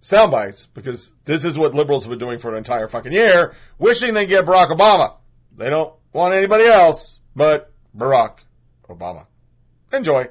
[0.00, 3.54] sound bites because this is what liberals have been doing for an entire fucking year,
[3.78, 5.14] wishing they get Barack Obama.
[5.56, 8.38] They don't want anybody else but Barack
[8.88, 9.26] Obama.
[9.92, 10.28] Enjoy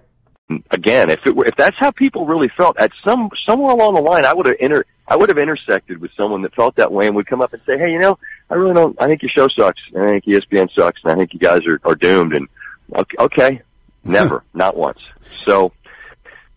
[0.72, 4.02] again, if it were, if that's how people really felt, at some somewhere along the
[4.02, 7.06] line, I would have inter I would have intersected with someone that felt that way
[7.06, 8.18] and would come up and say, "Hey, you know,
[8.50, 9.00] I really don't.
[9.02, 9.82] I think your show sucks.
[9.94, 11.02] And I think ESPN sucks.
[11.04, 12.48] And I think you guys are are doomed." And
[12.94, 13.62] okay, okay
[14.04, 14.12] hmm.
[14.12, 15.00] never, not once.
[15.46, 15.72] So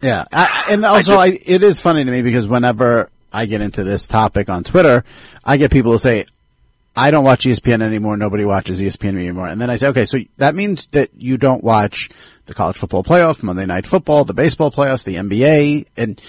[0.00, 3.84] Yeah, I, and also I, it is funny to me because whenever I get into
[3.84, 5.04] this topic on Twitter,
[5.44, 6.24] I get people who say,
[6.96, 8.16] "I don't watch ESPN anymore.
[8.16, 11.62] Nobody watches ESPN anymore." And then I say, "Okay, so that means that you don't
[11.62, 12.08] watch
[12.48, 16.20] the college football playoff, Monday Night Football, the baseball playoffs, the NBA, and."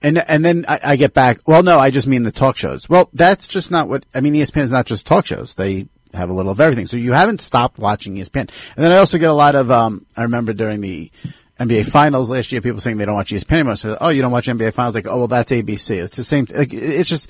[0.00, 1.40] And and then I, I get back.
[1.44, 2.88] Well, no, I just mean the talk shows.
[2.88, 4.34] Well, that's just not what I mean.
[4.34, 5.54] ESPN is not just talk shows.
[5.54, 6.86] They have a little of everything.
[6.86, 8.48] So you haven't stopped watching ESPN.
[8.76, 9.72] And then I also get a lot of.
[9.72, 11.10] Um, I remember during the
[11.58, 13.76] NBA Finals last year, people saying they don't watch ESPN anymore.
[13.76, 14.94] So, oh, you don't watch NBA Finals?
[14.94, 16.02] Like, oh, well, that's ABC.
[16.02, 16.46] It's the same.
[16.54, 17.28] Like, it's just.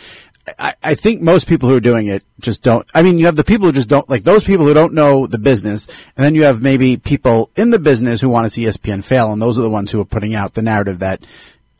[0.59, 2.89] I, I think most people who are doing it just don't.
[2.95, 5.27] I mean, you have the people who just don't like those people who don't know
[5.27, 8.65] the business, and then you have maybe people in the business who want to see
[8.65, 11.25] ESPN fail, and those are the ones who are putting out the narrative that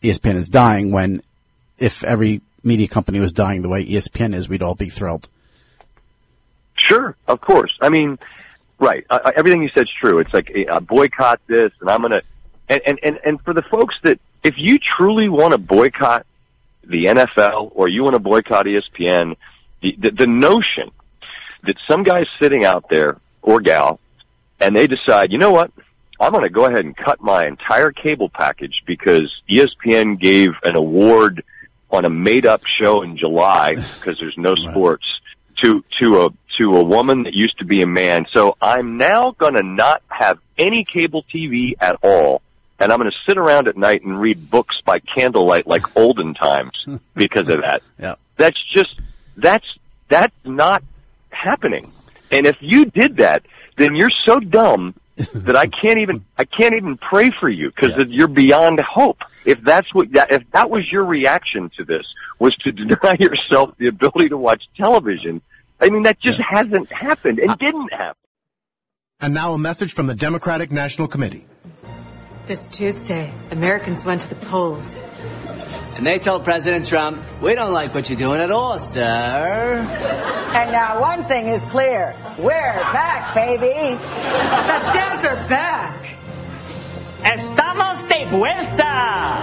[0.03, 0.93] ESPN is dying.
[0.93, 1.23] When
[1.79, 5.29] if every media company was dying the way ESPN is, we'd all be thrilled.
[6.77, 7.77] Sure, of course.
[7.81, 8.19] I mean,
[8.79, 9.05] right.
[9.11, 10.19] Uh, everything you said's true.
[10.19, 12.23] It's like uh, boycott this, and I'm gonna.
[12.69, 16.27] And, and and and for the folks that, if you truly want to boycott
[16.89, 19.37] the NFL or you want to boycott ESPN,
[19.83, 20.91] the, the the notion
[21.65, 24.01] that some guy's sitting out there or gal,
[24.61, 25.71] and they decide, you know what,
[26.21, 30.77] I'm going to go ahead and cut my entire cable package because ESPN gave an
[30.77, 31.45] award
[31.91, 35.05] on a made up show in July because there's no sports
[35.63, 38.27] to to a to a woman that used to be a man.
[38.33, 42.43] So I'm now going to not have any cable TV at all.
[42.79, 46.35] And I'm going to sit around at night and read books by candlelight like olden
[46.35, 46.73] times
[47.15, 47.83] because of that.
[47.99, 48.15] Yeah.
[48.37, 49.01] That's just,
[49.37, 49.67] that's,
[50.09, 50.83] that's not
[51.31, 51.93] happening.
[52.31, 53.43] And if you did that,
[53.77, 58.11] then you're so dumb that I can't even, I can't even pray for you because
[58.11, 59.19] you're beyond hope.
[59.45, 62.05] If that's what, that, if that was your reaction to this,
[62.39, 65.43] was to deny yourself the ability to watch television,
[65.81, 68.17] I mean, that just hasn't happened and didn't happen.
[69.21, 71.47] And now a message from the Democratic National Committee.
[72.49, 74.91] This Tuesday, Americans went to the polls.
[75.97, 79.03] And they told President Trump, we don't like what you're doing at all, sir.
[80.55, 82.17] And now one thing is clear.
[82.39, 83.99] We're back, baby.
[83.99, 86.07] The Dems are back.
[87.19, 89.37] Estamos de vuelta.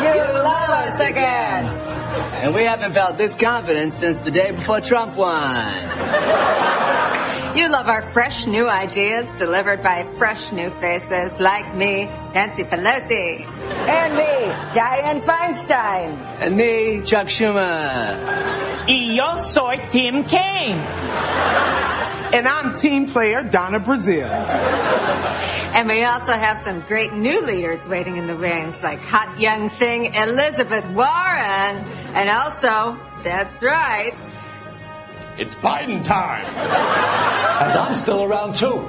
[0.00, 0.14] You
[0.44, 1.97] love us again.
[2.18, 5.74] And we haven't felt this confident since the day before Trump won.
[7.56, 13.46] You love our fresh new ideas delivered by fresh new faces like me, Nancy Pelosi.
[13.88, 16.18] And me, Diane Feinstein.
[16.40, 18.16] And me, Chuck Schumer.
[18.86, 20.78] Y yo soy Tim Kaine.
[22.30, 24.28] And I'm team player Donna Brazile.
[25.74, 29.70] And we also have some great new leaders waiting in the wings, like hot young
[29.70, 31.84] thing Elizabeth Warren.
[32.14, 34.12] And also, that's right,
[35.38, 36.44] It's Biden time.
[36.44, 38.84] and I'm still around too.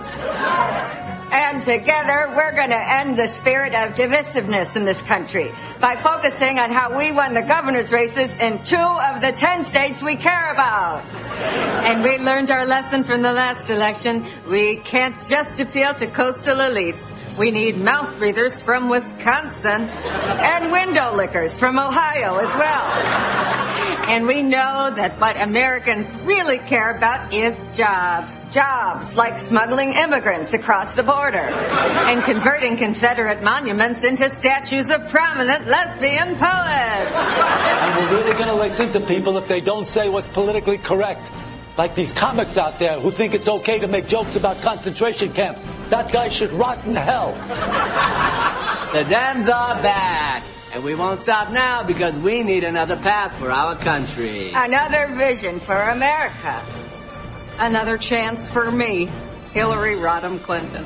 [1.31, 6.57] And together, we're going to end the spirit of divisiveness in this country by focusing
[6.57, 10.51] on how we won the governor's races in two of the ten states we care
[10.51, 11.07] about.
[11.85, 14.25] And we learned our lesson from the last election.
[14.47, 17.13] We can't just appeal to coastal elites.
[17.39, 22.83] We need mouth breathers from Wisconsin and window lickers from Ohio as well.
[24.09, 28.29] And we know that what Americans really care about is jobs.
[28.53, 35.65] Jobs like smuggling immigrants across the border and converting Confederate monuments into statues of prominent
[35.65, 37.11] lesbian poets.
[37.15, 41.25] And we're really going to listen to people if they don't say what's politically correct.
[41.79, 45.63] Like these comics out there who think it's okay to make jokes about concentration camps.
[45.87, 47.31] That guy should rot in hell.
[48.91, 50.43] The Dems are back.
[50.73, 54.51] And we won't stop now because we need another path for our country.
[54.53, 56.61] Another vision for America.
[57.59, 59.07] Another chance for me,
[59.53, 60.85] Hillary Rodham Clinton.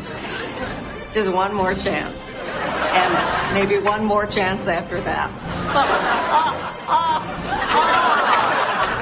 [1.11, 2.35] Just one more chance.
[2.37, 5.31] And maybe one more chance after that.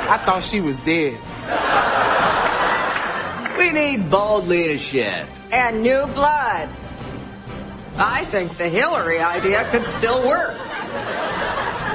[0.09, 1.19] I thought she was dead.
[3.57, 5.27] We need bold leadership.
[5.51, 6.69] And new blood.
[7.97, 10.57] I think the Hillary idea could still work.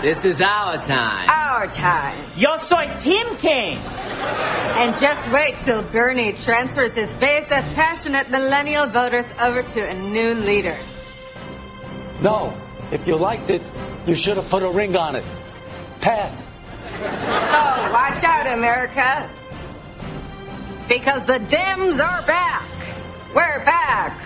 [0.03, 1.29] This is our time.
[1.29, 2.17] Our time.
[2.37, 3.79] Yo soy Tim King.
[4.77, 9.95] And just wait till Bernie transfers his base of passionate millennial voters over to a
[9.95, 10.77] new leader.
[12.21, 12.55] No,
[12.93, 13.63] if you liked it,
[14.07, 15.25] you should have put a ring on it.
[16.01, 16.53] Pass.
[17.01, 19.29] So watch out, America.
[20.89, 22.65] Because the Dems are back.
[23.35, 24.21] We're back.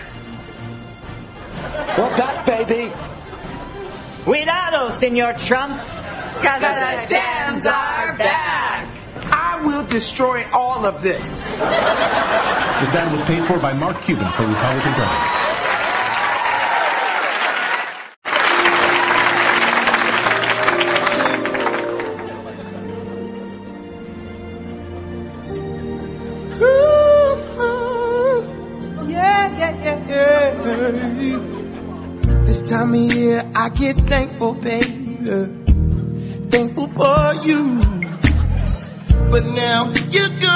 [1.97, 2.93] We're back, baby.
[4.23, 5.81] Cuidado, Senor Trump.
[6.35, 8.87] Because the Dems are back.
[9.31, 11.41] I will destroy all of this.
[11.55, 15.50] This ad was paid for by Mark Cuban for Republican President.
[33.61, 35.17] I get thankful, baby.
[36.49, 37.79] Thankful for you.
[39.29, 40.49] But now you're gone,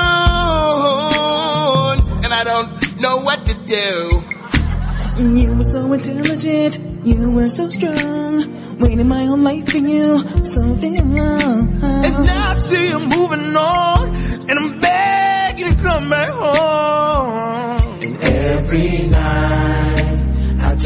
[2.26, 4.23] and I don't know what to do.
[5.22, 8.44] You were so intelligent, you were so strong.
[8.80, 11.80] Waiting my whole life for you, something wrong.
[11.84, 14.15] And now I see you moving on,
[14.49, 16.11] and I'm begging to come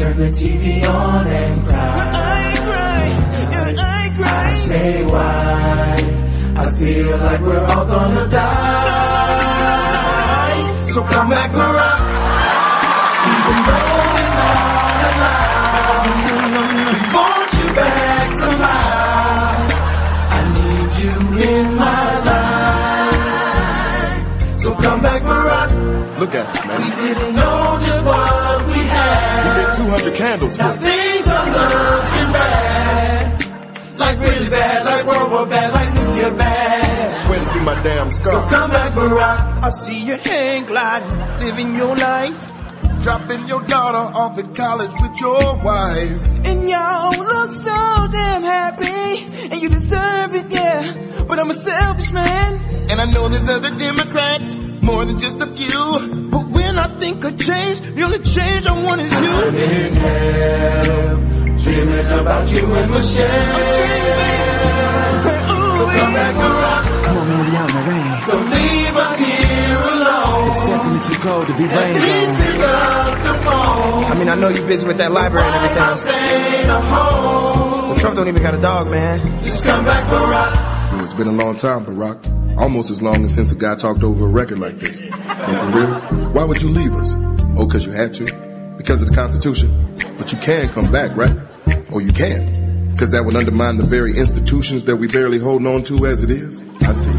[0.00, 1.78] turn the TV on and cry.
[1.78, 3.04] I cry,
[3.60, 4.46] and I cry.
[4.48, 5.96] I say why?
[6.56, 8.90] I feel like we're all gonna die.
[10.92, 12.02] So come back around.
[13.32, 16.04] Even though it's not allowed,
[16.88, 19.68] we want you back somehow.
[20.36, 21.16] I need you
[21.52, 23.36] in my life.
[24.62, 25.70] So come back around.
[26.20, 26.59] Look at us,
[29.90, 30.76] 200 candles Now it.
[30.78, 33.98] things are looking bad.
[33.98, 37.12] Like really bad, like World War bad, like nuclear bad.
[37.26, 39.64] Sweating through my damn So come back, Barack.
[39.64, 42.38] I see your hand gliding, living your life.
[43.02, 46.46] Dropping your daughter off at college with your wife.
[46.46, 51.24] And y'all look so damn happy, and you deserve it, yeah.
[51.26, 52.60] But I'm a selfish man.
[52.90, 56.19] And I know there's other Democrats, more than just a few.
[56.80, 59.18] But when I think of change, the only change I want is you.
[59.20, 61.16] I'm in hell,
[61.60, 63.54] dreaming about you and Michelle.
[65.76, 67.04] So come back, Barack.
[67.04, 68.10] Come on, man, we out in the rain.
[68.28, 70.48] Don't leave us here alone.
[70.50, 72.46] It's definitely too cold to be rain Please gone.
[72.46, 74.04] pick up the phone.
[74.04, 76.12] I mean, I know you're busy with that library and I'll everything.
[76.12, 77.88] say the home.
[77.90, 79.20] Well, Trump don't even got a dog, man.
[79.42, 80.69] Just come back, Barack.
[81.20, 82.56] Been a long time, Barack.
[82.56, 85.00] Almost as long as since a guy talked over a record like this.
[85.00, 85.12] And
[85.60, 87.12] for real, why would you leave us?
[87.58, 88.24] Oh, because you had to?
[88.78, 89.94] Because of the Constitution?
[90.16, 91.36] But you can come back, right?
[91.92, 92.46] Or you can't?
[92.92, 96.30] Because that would undermine the very institutions that we barely holding on to as it
[96.30, 96.64] is?
[96.80, 97.12] I see.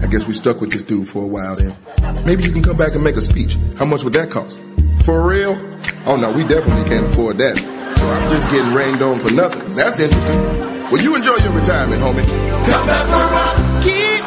[0.00, 1.76] I guess we stuck with this dude for a while then.
[2.24, 3.58] Maybe you can come back and make a speech.
[3.76, 4.58] How much would that cost?
[5.04, 5.60] For real?
[6.06, 7.58] Oh no, we definitely can't afford that.
[7.58, 9.72] So I'm just getting rained on for nothing.
[9.74, 10.75] That's interesting.
[10.90, 12.24] Well, you enjoy your retirement, homie.
[12.70, 13.82] Come back, Barack.
[13.82, 14.22] Keep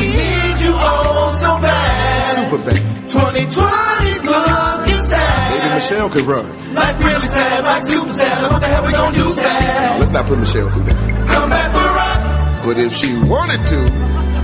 [0.00, 2.34] We need you all so bad.
[2.34, 2.80] Super bad.
[3.06, 5.52] 2020's looking sad.
[5.52, 6.46] Maybe Michelle could run.
[6.74, 8.50] Like really sad, like super sad.
[8.52, 10.00] What the hell we gonna do sad?
[10.00, 11.28] Let's not put Michelle through that.
[11.28, 12.64] Come back, Barack.
[12.64, 13.78] But if she wanted to,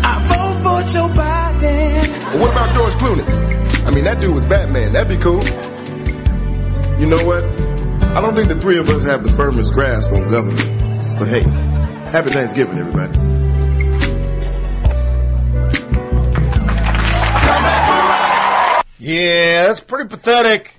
[0.05, 2.09] I vote for Joe Biden.
[2.35, 3.87] well, what about George Clooney?
[3.87, 4.93] I mean, that dude was Batman.
[4.93, 5.43] That'd be cool.
[7.01, 7.43] You know what?
[8.15, 10.82] I don't think the three of us have the firmest grasp on government.
[11.18, 11.43] But hey,
[12.10, 13.18] happy Thanksgiving, everybody.
[18.98, 20.76] Yeah, that's pretty pathetic,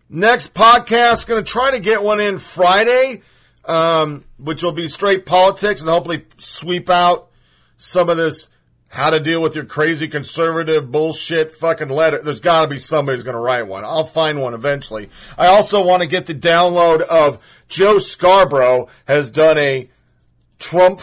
[0.09, 3.23] Next podcast, going to try to get one in Friday,
[3.65, 7.29] um, which will be straight politics and hopefully sweep out
[7.77, 8.49] some of this
[8.89, 12.23] how to deal with your crazy conservative bullshit fucking letter.
[12.23, 13.85] There's got to be somebody who's going to write one.
[13.85, 15.11] I'll find one eventually.
[15.37, 19.91] I also want to get the download of Joe Scarborough has done a
[20.61, 21.01] Trump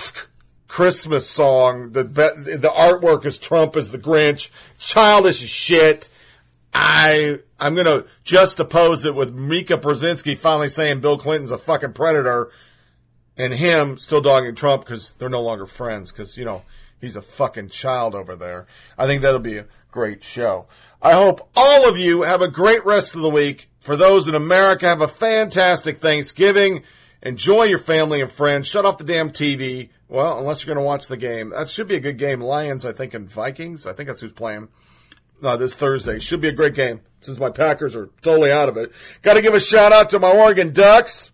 [0.69, 1.91] Christmas song.
[1.91, 4.49] The the artwork is Trump as the Grinch.
[4.79, 6.07] Childish shit.
[6.73, 11.93] I I'm gonna just oppose it with Mika Brzezinski finally saying Bill Clinton's a fucking
[11.93, 12.51] predator,
[13.37, 16.63] and him still dogging Trump because they're no longer friends because you know
[16.99, 18.67] he's a fucking child over there.
[18.97, 20.67] I think that'll be a great show.
[21.01, 23.69] I hope all of you have a great rest of the week.
[23.79, 26.83] For those in America, have a fantastic Thanksgiving.
[27.21, 28.67] Enjoy your family and friends.
[28.67, 29.89] Shut off the damn TV.
[30.09, 31.49] Well, unless you're going to watch the game.
[31.49, 32.39] That should be a good game.
[32.39, 33.85] Lions, I think, and Vikings.
[33.85, 34.69] I think that's who's playing
[35.41, 36.19] uh, this Thursday.
[36.19, 38.91] Should be a great game since my Packers are totally out of it.
[39.21, 41.31] Got to give a shout out to my Oregon Ducks.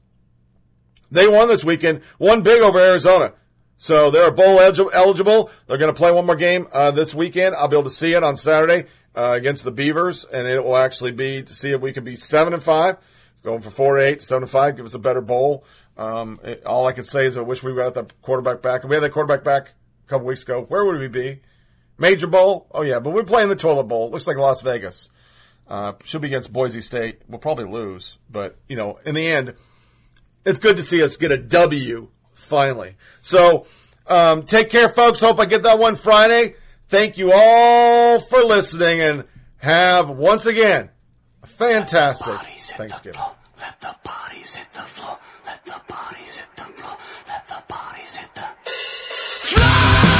[1.12, 2.02] They won this weekend.
[2.18, 3.34] one big over Arizona.
[3.78, 5.50] So they're bowl eligible.
[5.68, 7.56] They're going to play one more game uh, this weekend.
[7.56, 10.76] I'll be able to see it on Saturday uh, against the Beavers, and it will
[10.76, 12.98] actually be to see if we can be seven and five
[13.42, 14.76] going for four to eight, seven to five.
[14.76, 15.64] Give us a better bowl.
[15.98, 18.84] Um, it- all I can say is I wish we got the quarterback back.
[18.84, 19.70] We had that quarterback back
[20.06, 21.40] a couple weeks ago, where would we be?
[22.00, 22.68] Major Bowl?
[22.72, 24.10] Oh, yeah, but we're playing the Toilet Bowl.
[24.10, 25.10] Looks like Las Vegas.
[25.68, 27.22] Uh, she'll be against Boise State.
[27.28, 29.54] We'll probably lose, but, you know, in the end,
[30.46, 32.96] it's good to see us get a W finally.
[33.22, 33.68] So,
[34.08, 35.20] um, take care, folks.
[35.20, 36.56] Hope I get that one Friday.
[36.88, 39.26] Thank you all for listening and
[39.58, 40.90] have once again
[41.44, 42.40] a fantastic
[42.76, 43.22] Thanksgiving.
[43.60, 45.20] Let the bodies hit the floor.
[45.46, 46.98] Let the bodies hit the floor.
[47.28, 48.48] Let the bodies hit the
[49.52, 50.19] floor.